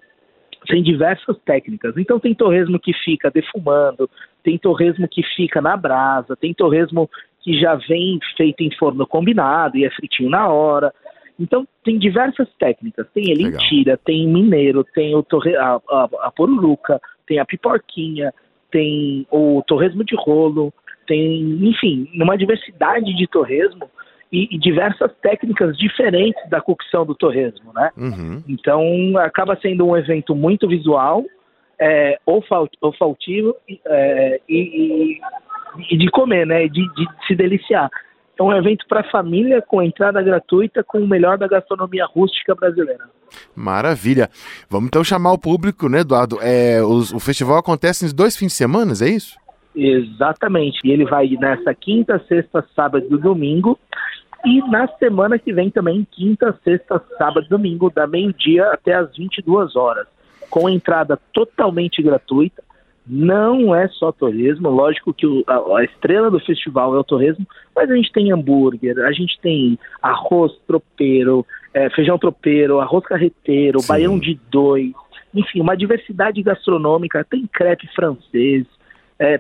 tem 0.67 0.83
diversas 0.83 1.37
técnicas. 1.45 1.97
Então 1.97 2.19
tem 2.19 2.35
torresmo 2.35 2.79
que 2.79 2.93
fica 2.93 3.31
defumando, 3.31 4.09
tem 4.43 4.59
torresmo 4.59 5.07
que 5.07 5.23
fica 5.23 5.61
na 5.61 5.77
brasa, 5.77 6.37
tem 6.37 6.55
torresmo 6.55 7.09
que 7.41 7.59
já 7.59 7.75
vem 7.75 8.19
feito 8.37 8.63
em 8.63 8.71
forno 8.77 9.07
combinado 9.07 9.77
e 9.77 9.85
é 9.85 9.91
fritinho 9.91 10.31
na 10.31 10.49
hora. 10.49 10.93
Então 11.39 11.67
tem 11.85 11.99
diversas 11.99 12.49
técnicas. 12.59 13.07
Tem 13.15 13.31
elitira, 13.31 13.97
tem 13.97 14.27
mineiro, 14.27 14.85
tem 14.95 15.15
o 15.15 15.23
torre, 15.23 15.55
a, 15.57 15.81
a, 15.89 16.09
a 16.23 16.33
poruruca, 16.33 17.01
tem 17.27 17.39
a 17.39 17.45
piporquinha, 17.45 18.33
tem 18.71 19.27
o 19.31 19.63
torresmo 19.67 20.05
de 20.05 20.17
rolo, 20.17 20.73
tem, 21.07 21.41
enfim, 21.67 22.09
uma 22.15 22.37
diversidade 22.37 23.15
de 23.17 23.27
torresmo 23.27 23.89
e, 24.33 24.55
e 24.55 24.59
diversas 24.59 25.11
técnicas 25.23 25.77
diferentes 25.77 26.43
da 26.51 26.61
cocção 26.61 27.05
do 27.07 27.15
torresmo, 27.15 27.73
né? 27.75 27.91
Uhum. 27.97 28.43
Então 28.49 28.83
acaba 29.19 29.57
sendo 29.61 29.87
um 29.87 29.97
evento 29.97 30.35
muito 30.35 30.69
visual, 30.69 31.25
é, 31.81 32.19
olfa- 32.27 32.69
olfativo 32.81 33.55
é, 33.87 34.41
e, 34.49 34.59
e- 34.59 35.21
e 35.95 35.97
de 35.97 36.11
comer, 36.11 36.47
né? 36.47 36.67
De, 36.69 36.83
de 36.95 37.07
se 37.27 37.35
deliciar. 37.35 37.89
É 38.39 38.43
um 38.43 38.53
evento 38.55 38.87
para 38.89 39.03
família 39.11 39.61
com 39.61 39.83
entrada 39.83 40.23
gratuita 40.23 40.85
com 40.85 40.99
o 40.99 41.09
melhor 41.09 41.37
da 41.39 41.49
gastronomia 41.49 42.07
rústica 42.07 42.55
brasileira. 42.55 43.05
Maravilha. 43.55 44.29
Vamos 44.71 44.87
então 44.89 45.03
chamar 45.03 45.33
o 45.33 45.39
público, 45.39 45.89
né, 45.89 46.01
Eduardo? 46.01 46.39
É, 46.41 46.81
os- 46.83 47.13
o 47.13 47.19
festival 47.19 47.59
acontece 47.59 48.07
em 48.07 48.15
dois 48.15 48.37
fins 48.37 48.49
de 48.49 48.55
semana, 48.55 48.93
é 49.03 49.09
isso? 49.09 49.37
Exatamente. 49.75 50.79
E 50.85 50.91
ele 50.91 51.05
vai 51.05 51.29
nessa 51.41 51.75
quinta, 51.75 52.23
sexta, 52.29 52.65
sábado 52.75 53.07
e 53.11 53.17
domingo. 53.19 53.79
E 54.45 54.61
na 54.71 54.87
semana 54.99 55.39
que 55.39 55.53
vem 55.53 55.71
também, 55.71 56.07
quinta, 56.11 56.57
sexta, 56.65 57.03
sábado 57.19 57.47
e 57.47 57.49
domingo, 57.49 57.91
da 57.91 58.07
meio-dia 58.07 58.71
até 58.73 58.95
as 58.95 59.15
22 59.17 59.75
horas. 59.77 60.07
Com 60.49 60.69
entrada 60.69 61.19
totalmente 61.33 62.03
gratuita. 62.03 62.63
Não 63.11 63.75
é 63.75 63.89
só 63.89 64.13
torresmo, 64.13 64.69
lógico 64.69 65.15
que 65.15 65.27
o- 65.27 65.43
a, 65.47 65.79
a 65.79 65.85
estrela 65.85 66.31
do 66.31 66.39
festival 66.41 66.95
é 66.95 66.99
o 66.99 67.05
torresmo, 67.05 67.47
mas 67.75 67.91
a 67.91 67.97
gente 67.97 68.13
tem 68.13 68.31
hambúrguer, 68.31 68.99
a 68.99 69.13
gente 69.13 69.39
tem 69.41 69.79
arroz 70.03 70.53
tropeiro, 70.67 71.45
eh, 71.73 71.89
feijão 71.91 72.19
tropeiro, 72.19 72.81
arroz 72.81 73.05
carreteiro, 73.07 73.81
baião 73.89 74.19
de 74.19 74.39
dois, 74.51 74.93
enfim, 75.35 75.61
uma 75.61 75.75
diversidade 75.75 76.43
gastronômica, 76.43 77.25
tem 77.25 77.47
crepe 77.47 77.89
francês, 77.95 78.67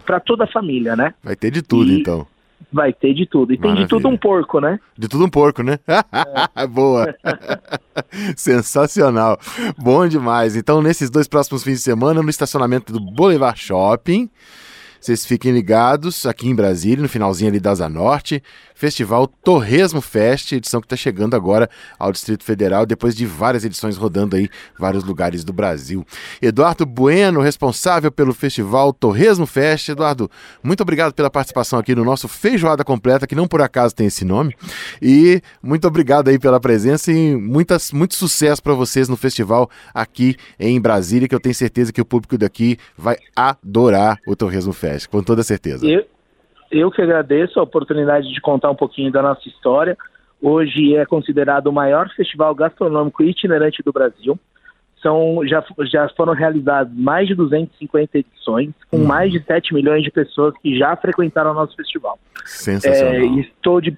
para 0.05 0.19
toda 0.19 0.45
a 0.45 0.49
família, 0.49 0.97
né? 0.97 1.15
Vai 1.23 1.37
ter 1.37 1.51
de 1.53 1.63
tudo, 1.63 1.91
E- 1.93 2.01
então. 2.01 2.27
Vai 2.73 2.93
ter 2.93 3.15
de 3.15 3.27
tudo. 3.27 3.53
E 3.53 3.57
tem 3.57 3.63
de 3.63 3.67
Maravilha. 3.69 3.89
tudo 3.89 4.09
um 4.09 4.17
porco, 4.17 4.61
né? 4.61 4.79
De 4.97 5.09
tudo 5.09 5.25
um 5.25 5.31
porco, 5.31 5.63
né? 5.63 5.79
Boa. 6.71 7.15
Sensacional. 8.37 9.39
Bom 9.79 10.07
demais. 10.07 10.55
Então, 10.57 10.83
nesses 10.83 11.09
dois 11.11 11.27
próximos 11.27 11.65
fins 11.65 11.79
de 11.79 11.83
semana, 11.83 12.23
no 12.23 12.31
estacionamento 12.31 12.93
do 12.93 13.01
Boulevard 13.01 13.59
Shopping, 13.59 14.29
vocês 15.01 15.25
fiquem 15.25 15.53
ligados 15.53 16.27
aqui 16.27 16.49
em 16.49 16.55
Brasília, 16.55 17.03
no 17.03 17.09
finalzinho 17.09 17.51
ali 17.51 17.61
da 17.61 17.71
Asa 17.71 17.89
Norte, 17.89 18.43
Festival 18.75 19.27
Torresmo 19.27 20.01
Fest, 20.01 20.53
edição 20.53 20.81
que 20.81 20.87
está 20.87 20.95
chegando 20.95 21.35
agora 21.35 21.69
ao 21.99 22.13
Distrito 22.13 22.45
Federal, 22.45 22.87
depois 22.87 23.15
de 23.15 23.27
várias 23.27 23.65
edições 23.65 23.97
rodando 23.97 24.37
aí 24.37 24.49
vários 24.79 25.03
lugares 25.03 25.43
do 25.43 25.53
Brasil. 25.53 26.07
Eduardo 26.41 26.87
Bueno, 26.87 27.41
responsável 27.41 28.13
pelo 28.13 28.33
Festival 28.33 28.93
Torresmo 28.93 29.47
Fest. 29.47 29.89
Eduardo, 29.89 30.31
muito 30.63 30.81
obrigado 30.81 31.13
pela 31.13 31.29
participação 31.29 31.79
aqui 31.79 31.95
no 31.95 32.05
nosso 32.05 32.29
Feijoada 32.29 32.85
Completa, 32.85 33.27
que 33.27 33.35
não 33.35 33.49
por 33.49 33.61
acaso 33.61 33.95
tem 33.95 34.07
esse 34.07 34.25
nome. 34.25 34.55
E 35.03 35.43
muito 35.61 35.89
obrigado 35.89 36.29
aí 36.29 36.39
pela 36.39 36.61
presença 36.61 37.11
e 37.11 37.37
muitas, 37.37 37.91
muito 37.91 38.15
sucesso 38.15 38.63
para 38.63 38.75
vocês 38.75 39.09
no 39.09 39.17
festival 39.17 39.69
aqui 39.93 40.37
em 40.59 40.81
Brasília, 40.81 41.29
que 41.29 41.35
eu 41.35 41.41
tenho 41.41 41.55
certeza 41.55 41.93
que 41.93 42.01
o 42.01 42.05
público 42.05 42.39
daqui 42.39 42.79
vai 42.97 43.17
adorar 43.35 44.19
o 44.27 44.37
Torresmo 44.37 44.73
Fest, 44.73 44.88
com 45.11 45.23
toda 45.23 45.43
certeza. 45.43 45.87
Eu, 45.87 46.05
eu 46.71 46.91
que 46.91 47.03
agradeço 47.03 47.59
a 47.59 47.63
oportunidade 47.63 48.33
de 48.33 48.41
contar 48.41 48.71
um 48.71 48.75
pouquinho 48.75 49.11
da 49.11 49.23
nossa 49.23 49.49
história. 49.49 49.97
Hoje 50.41 50.95
é 50.95 51.05
considerado 51.05 51.67
o 51.67 51.73
maior 51.73 52.09
festival 52.15 52.55
gastronômico 52.55 53.23
itinerante 53.23 53.83
do 53.83 53.93
Brasil. 53.93 54.39
São, 55.03 55.41
já, 55.47 55.65
já 55.91 56.09
foram 56.17 56.33
realizadas 56.33 56.93
mais 56.93 57.29
de 57.29 57.35
250 57.35 58.19
edições, 58.19 58.73
com 58.91 58.99
mais 58.99 59.31
de 59.31 59.43
7 59.45 59.73
milhões 59.73 60.03
de 60.03 60.11
pessoas 60.11 60.55
que 60.61 60.77
já 60.77 60.95
frequentaram 60.97 61.53
o 61.53 61.55
nosso 61.55 61.77
festival. 61.77 62.19
Sensacional. 62.45 63.15
É, 63.15 63.41
estou 63.41 63.81
de 63.81 63.97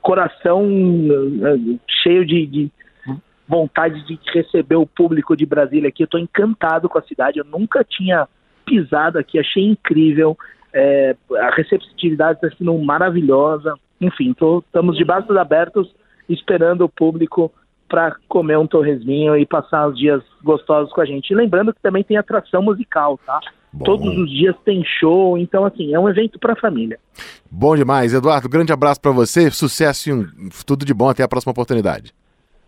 coração 0.00 0.64
eh, 0.64 1.78
cheio 2.04 2.24
de, 2.24 2.46
de 2.46 2.70
vontade 3.48 4.04
de 4.06 4.18
receber 4.32 4.76
o 4.76 4.86
público 4.86 5.36
de 5.36 5.44
Brasília 5.44 5.88
aqui. 5.88 6.04
Eu 6.04 6.06
estou 6.06 6.20
encantado 6.20 6.88
com 6.88 6.98
a 6.98 7.02
cidade. 7.02 7.38
Eu 7.40 7.44
nunca 7.44 7.82
tinha 7.82 8.28
pisado 8.66 9.18
aqui, 9.18 9.38
achei 9.38 9.64
incrível. 9.64 10.36
É, 10.74 11.16
a 11.38 11.54
receptividade 11.54 12.38
está 12.42 12.54
sendo 12.58 12.76
maravilhosa. 12.78 13.74
Enfim, 14.00 14.34
tô, 14.34 14.58
estamos 14.58 14.96
de 14.98 15.04
braços 15.04 15.34
abertos 15.36 15.88
esperando 16.28 16.82
o 16.84 16.88
público 16.88 17.50
para 17.88 18.14
comer 18.28 18.58
um 18.58 18.66
torresminho 18.66 19.36
e 19.36 19.46
passar 19.46 19.88
os 19.88 19.96
dias 19.96 20.20
gostosos 20.42 20.92
com 20.92 21.00
a 21.00 21.04
gente. 21.06 21.30
E 21.30 21.34
lembrando 21.36 21.72
que 21.72 21.80
também 21.80 22.02
tem 22.02 22.16
atração 22.16 22.60
musical, 22.60 23.18
tá? 23.24 23.40
Todos 23.84 24.06
os 24.18 24.30
dias 24.30 24.56
tem 24.64 24.82
show, 24.98 25.36
então 25.36 25.64
assim, 25.64 25.94
é 25.94 26.00
um 26.00 26.08
evento 26.08 26.38
para 26.38 26.54
a 26.54 26.56
família. 26.56 26.98
Bom 27.50 27.76
demais, 27.76 28.12
Eduardo. 28.12 28.48
Grande 28.48 28.72
abraço 28.72 29.00
para 29.00 29.12
você, 29.12 29.50
sucesso 29.50 30.08
e 30.08 30.12
um- 30.14 30.26
tudo 30.66 30.84
de 30.84 30.92
bom. 30.94 31.08
Até 31.10 31.22
a 31.22 31.28
próxima 31.28 31.52
oportunidade. 31.52 32.12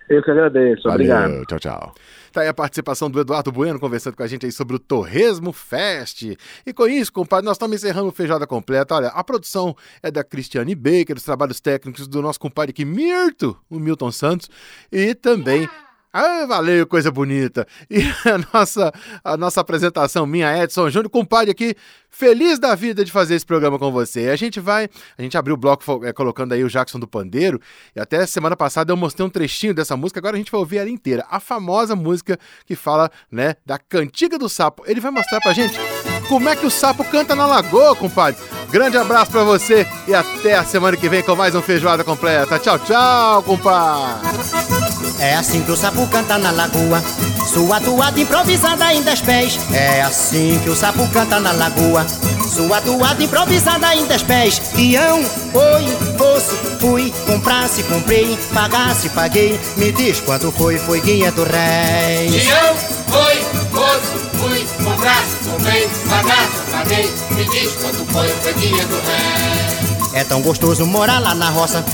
Eu 0.08 0.22
que 0.22 0.30
agradeço, 0.30 0.82
Valeu, 0.84 0.94
obrigado. 0.94 1.46
tchau, 1.46 1.58
tchau. 1.58 1.94
Tá 2.32 2.42
aí 2.42 2.48
a 2.48 2.54
participação 2.54 3.10
do 3.10 3.20
Eduardo 3.20 3.50
Bueno 3.50 3.80
conversando 3.80 4.16
com 4.16 4.22
a 4.22 4.26
gente 4.26 4.46
aí 4.46 4.52
sobre 4.52 4.76
o 4.76 4.78
Torresmo 4.78 5.52
Fest. 5.52 6.22
E 6.66 6.72
com 6.72 6.86
isso, 6.86 7.12
compadre, 7.12 7.44
nós 7.46 7.56
estamos 7.56 7.76
encerrando 7.76 8.08
o 8.08 8.12
Feijoada 8.12 8.46
Completa. 8.46 8.94
Olha, 8.94 9.08
a 9.08 9.24
produção 9.24 9.76
é 10.02 10.10
da 10.10 10.22
Cristiane 10.22 10.74
Baker, 10.74 11.16
os 11.16 11.22
trabalhos 11.22 11.60
técnicos 11.60 12.06
do 12.06 12.22
nosso 12.22 12.40
compadre 12.40 12.70
aqui, 12.70 12.84
Mirto, 12.84 13.56
o 13.68 13.78
Milton 13.78 14.12
Santos, 14.12 14.48
e 14.92 15.14
também... 15.14 15.68
Ah, 16.12 16.46
valeu, 16.46 16.86
coisa 16.86 17.10
bonita. 17.10 17.66
E 17.90 18.00
a 18.28 18.38
nossa, 18.52 18.92
a 19.22 19.36
nossa 19.36 19.60
apresentação, 19.60 20.26
minha 20.26 20.62
Edson 20.62 20.88
Júnior, 20.88 21.10
compadre 21.10 21.50
aqui, 21.50 21.74
feliz 22.10 22.58
da 22.58 22.74
vida 22.74 23.04
de 23.04 23.12
fazer 23.12 23.34
esse 23.34 23.44
programa 23.44 23.78
com 23.78 23.92
você. 23.92 24.28
A 24.30 24.36
gente 24.36 24.58
vai, 24.58 24.88
a 25.16 25.22
gente 25.22 25.36
abriu 25.36 25.54
o 25.54 25.58
bloco 25.58 26.04
eh, 26.04 26.12
colocando 26.12 26.52
aí 26.52 26.64
o 26.64 26.68
Jackson 26.68 26.98
do 26.98 27.06
Pandeiro, 27.06 27.60
e 27.94 28.00
até 28.00 28.24
semana 28.26 28.56
passada 28.56 28.92
eu 28.92 28.96
mostrei 28.96 29.26
um 29.26 29.30
trechinho 29.30 29.74
dessa 29.74 29.96
música, 29.96 30.18
agora 30.18 30.36
a 30.36 30.38
gente 30.38 30.50
vai 30.50 30.58
ouvir 30.58 30.78
ela 30.78 30.88
inteira. 30.88 31.26
A 31.30 31.38
famosa 31.40 31.94
música 31.94 32.38
que 32.64 32.74
fala, 32.74 33.10
né, 33.30 33.56
da 33.64 33.78
cantiga 33.78 34.38
do 34.38 34.48
sapo. 34.48 34.84
Ele 34.86 35.00
vai 35.00 35.10
mostrar 35.10 35.40
pra 35.40 35.52
gente 35.52 35.78
como 36.26 36.48
é 36.48 36.56
que 36.56 36.66
o 36.66 36.70
sapo 36.70 37.04
canta 37.04 37.34
na 37.34 37.46
lagoa, 37.46 37.94
compadre. 37.94 38.40
Grande 38.70 38.96
abraço 38.96 39.30
pra 39.30 39.44
você 39.44 39.86
e 40.06 40.14
até 40.14 40.54
a 40.54 40.64
semana 40.64 40.96
que 40.96 41.08
vem 41.08 41.22
com 41.22 41.34
mais 41.34 41.54
um 41.54 41.62
Feijoada 41.62 42.04
Completa. 42.04 42.58
Tchau, 42.58 42.78
tchau, 42.78 43.42
compadre. 43.42 44.87
É 45.18 45.34
assim 45.34 45.62
que 45.62 45.72
o 45.72 45.76
sapo 45.76 46.06
canta 46.08 46.38
na 46.38 46.50
lagoa. 46.50 47.02
Sua 47.46 47.80
toada 47.80 48.20
improvisada 48.20 48.92
em 48.94 49.02
dez 49.02 49.20
pés. 49.20 49.58
É 49.72 50.02
assim 50.02 50.60
que 50.62 50.70
o 50.70 50.76
sapo 50.76 51.06
canta 51.08 51.40
na 51.40 51.52
lagoa. 51.52 52.06
Sua 52.48 52.80
toada 52.80 53.22
improvisada 53.22 53.94
em 53.94 54.06
dez 54.06 54.22
pés. 54.22 54.60
Ião, 54.76 55.18
oi, 55.18 55.96
fosse, 56.16 56.56
fui, 56.80 57.12
comprasse, 57.26 57.82
comprei, 57.84 58.38
pagasse, 58.52 59.08
paguei. 59.10 59.58
Me 59.76 59.92
diz 59.92 60.20
quanto 60.20 60.52
foi, 60.52 60.78
foi 60.78 61.00
500 61.00 61.44
réis. 61.46 62.42
Tião, 62.42 62.76
foi, 63.08 63.58
moço, 63.72 64.28
fui, 64.38 64.66
comprasse, 64.84 65.36
comprei, 65.44 65.88
pagasse, 66.08 66.70
paguei, 66.70 67.12
me 67.30 67.44
diz 67.44 67.72
quanto 67.74 68.04
foi, 68.12 68.28
foi 68.28 68.54
dia 68.54 68.84
do 68.86 68.96
ré. 68.96 69.87
É 70.18 70.24
tão 70.24 70.42
gostoso 70.42 70.84
morar 70.84 71.20
lá 71.20 71.32
na 71.32 71.48
roça. 71.48 71.84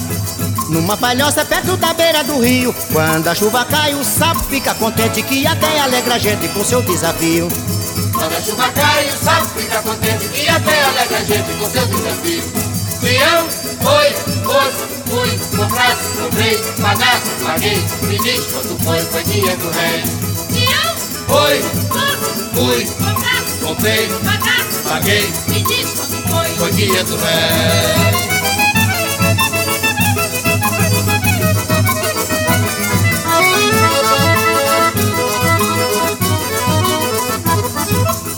Numa 0.71 0.97
palhoça 0.97 1.45
perto 1.45 1.77
da 1.77 1.93
beira 1.93 2.25
do 2.25 2.41
rio. 2.41 2.75
Quando 2.91 3.29
a 3.29 3.35
chuva 3.35 3.67
cai, 3.67 3.95
o 3.95 4.03
sapo 4.03 4.43
fica 4.45 4.75
contente 4.77 5.23
que 5.23 5.47
até 5.47 5.79
alegra 5.79 6.15
a 6.15 6.19
gente 6.19 6.49
com 6.49 6.65
seu 6.65 6.81
desafio. 6.81 7.49
Quando 8.15 8.33
a 8.33 8.41
chuva 8.41 8.67
cai, 8.73 9.11
o 9.11 9.25
sapo 9.25 9.47
fica 9.61 9.83
contente 9.83 10.31
e 10.41 10.49
até 10.49 10.85
alegra 10.85 11.19
a 11.19 11.25
gente 11.25 11.53
com 11.59 11.69
seu 11.69 11.87
desafio. 11.87 12.43
Tião, 13.03 13.47
foi, 13.83 14.17
moço, 14.43 14.89
fui, 15.05 15.59
comprasse, 15.59 16.09
comprei, 16.19 16.57
pagasse, 16.81 17.31
paguei, 17.45 17.85
quanto 18.55 18.85
foi, 18.85 19.01
foi 19.01 19.23
dia 19.25 19.55
do. 19.59 19.71
Tião, 20.49 20.97
foi, 21.27 21.63
fui, 22.55 22.87
comprasse, 22.87 23.59
comprei, 23.61 24.09
pagasse, 24.25 24.74
paguei, 24.85 25.33
me 25.49 25.63
diz 25.63 25.91
quanto 25.93 26.29
foi, 26.29 26.49
foi 26.57 26.73
dia 26.73 27.05
do 27.05 27.17
ré. 27.17 28.35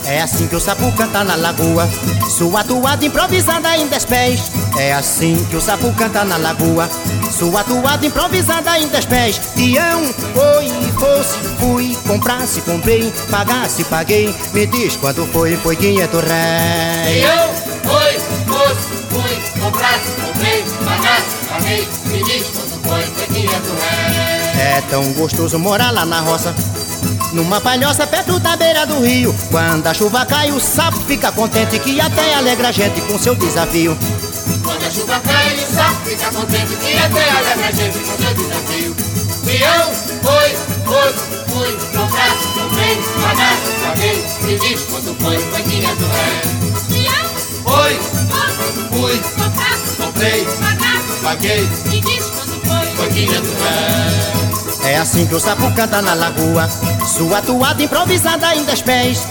É 0.05 0.23
assim 0.23 0.47
que 0.47 0.57
o 0.57 0.61
sapo 0.61 0.91
canta 0.93 1.23
na 1.25 1.35
lagoa. 1.35 1.89
Sua 2.29 2.65
toada 2.65 3.05
improvisada 3.05 3.77
em 3.77 3.87
dez 3.87 4.05
pés. 4.05 4.51
É 4.79 4.93
assim 4.93 5.37
que 5.51 5.57
o 5.57 5.61
sapo 5.61 5.93
canta 5.93 6.25
na 6.25 6.37
lagoa. 6.37 6.89
Sua 7.31 7.65
toada 7.65 8.07
improvisada 8.07 8.79
em 8.79 8.89
dez 8.89 9.05
pés. 9.05 9.41
Tião, 9.55 10.03
oi, 10.03 10.93
fosse, 10.99 11.39
fui, 11.59 11.97
comprasse, 12.07 12.61
comprei, 12.63 13.13
pagasse, 13.31 13.85
paguei. 13.85 14.35
Me 14.53 14.67
diz 14.67 14.97
quanto 14.97 15.27
foi, 15.27 15.57
foi 15.57 15.77
500 15.77 16.21
réis. 16.23 17.25
Eu 17.25 17.55
fui, 17.83 18.47
moço, 18.47 18.89
fui, 19.11 19.61
comprasse, 19.61 20.11
comprei, 20.25 20.65
pagasse, 20.85 21.37
paguei, 21.49 21.89
me 22.07 22.25
diz 22.25 22.47
quanto 22.49 22.89
foi, 22.89 23.03
foi 23.03 23.35
dia 23.35 23.61
do 23.61 23.73
ré. 23.81 24.79
É 24.79 24.83
tão 24.89 25.05
gostoso 25.13 25.59
morar 25.59 25.91
lá 25.91 26.05
na 26.05 26.21
roça. 26.21 26.55
Numa 27.33 27.61
palhoça 27.61 28.07
perto 28.07 28.39
da 28.39 28.57
beira 28.57 28.87
do 28.87 29.01
rio 29.01 29.35
Quando 29.51 29.87
a 29.87 29.93
chuva 29.93 30.25
cai 30.25 30.51
o 30.53 30.61
sapo 30.61 30.99
fica 31.01 31.31
contente 31.33 31.79
Que 31.79 32.01
até 32.01 32.35
alegra 32.35 32.69
a 32.69 32.73
gente 32.73 33.01
com 33.03 33.19
seu 33.19 33.35
desafio 33.35 33.99
fica 36.07 36.31
contente 36.31 36.77
Que 36.77 36.97
até 36.97 37.31
alegra 37.31 37.67
a 37.67 37.73
gente 37.73 37.99
com 37.99 38.17
seu 38.17 38.35
desafio. 38.35 38.97
Peão, 39.45 39.93
foi, 40.23 40.57
foi, 40.85 41.13
fui, 41.49 41.73
comprasse, 41.97 42.47
comprei, 42.55 42.97
pagasse, 43.23 43.73
paguei 43.85 44.25
Me 44.43 44.59
diz 44.59 44.81
quando 44.91 45.17
foi, 45.21 45.39
foi 45.39 45.63
do 45.63 46.07
rei 46.09 46.43
Peão, 46.89 47.27
foi, 47.63 47.95
foi, 48.31 48.99
fui, 48.99 49.19
comprasse, 49.37 49.97
comprei, 49.97 50.45
pagasse, 50.45 51.23
paguei 51.23 51.69
Me 51.87 52.01
diz 52.01 52.25
quando 52.25 52.61
foi, 52.67 52.97
foi 52.97 53.09
dinheiro 53.11 53.43
do 53.43 53.53
rei 53.63 54.91
É 54.91 54.97
assim 54.97 55.27
que 55.27 55.35
o 55.35 55.41
sapo 55.41 55.73
canta 55.75 56.03
na 56.03 56.15
lagoa 56.15 56.69
Sua 57.07 57.41
toada 57.41 57.83
improvisada 57.83 58.55
em 58.57 58.65
dez 58.65 58.83
pés 58.83 59.27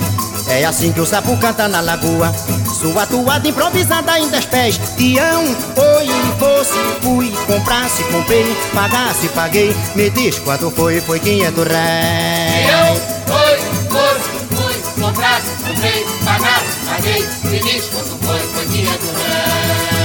É 0.48 0.64
assim 0.64 0.92
que 0.92 1.02
o 1.02 1.06
sapo 1.06 1.36
canta 1.38 1.68
na 1.68 1.82
lagoa. 1.82 2.34
Sua 2.80 3.06
toada 3.06 3.48
improvisada 3.48 4.20
em 4.20 4.30
dez 4.30 4.46
pés. 4.46 4.80
Tião, 4.98 5.44
foi, 5.76 6.08
fosse, 6.38 6.80
fui 7.02 7.32
Comprasse, 7.48 8.04
comprei, 8.06 8.56
pagasse, 8.74 9.28
paguei. 9.30 9.76
Me 9.96 10.10
diz 10.10 10.40
quanto 10.40 10.70
foi, 10.72 11.02
foi 11.02 11.20
quinhentos 11.20 11.66
réis 11.66 12.66
Tião, 12.66 12.96
foi, 13.28 13.58
fosse, 13.90 14.30
fui 14.56 15.02
Comprasse, 15.04 15.48
comprei, 15.66 16.06
pagasse, 16.24 16.78
paguei. 16.88 17.26
Me 17.44 17.60
diz 17.60 17.86
quanto 17.86 18.26
foi, 18.26 18.40
foi 18.40 18.66
quinhentos 18.68 19.10
réis 19.10 20.05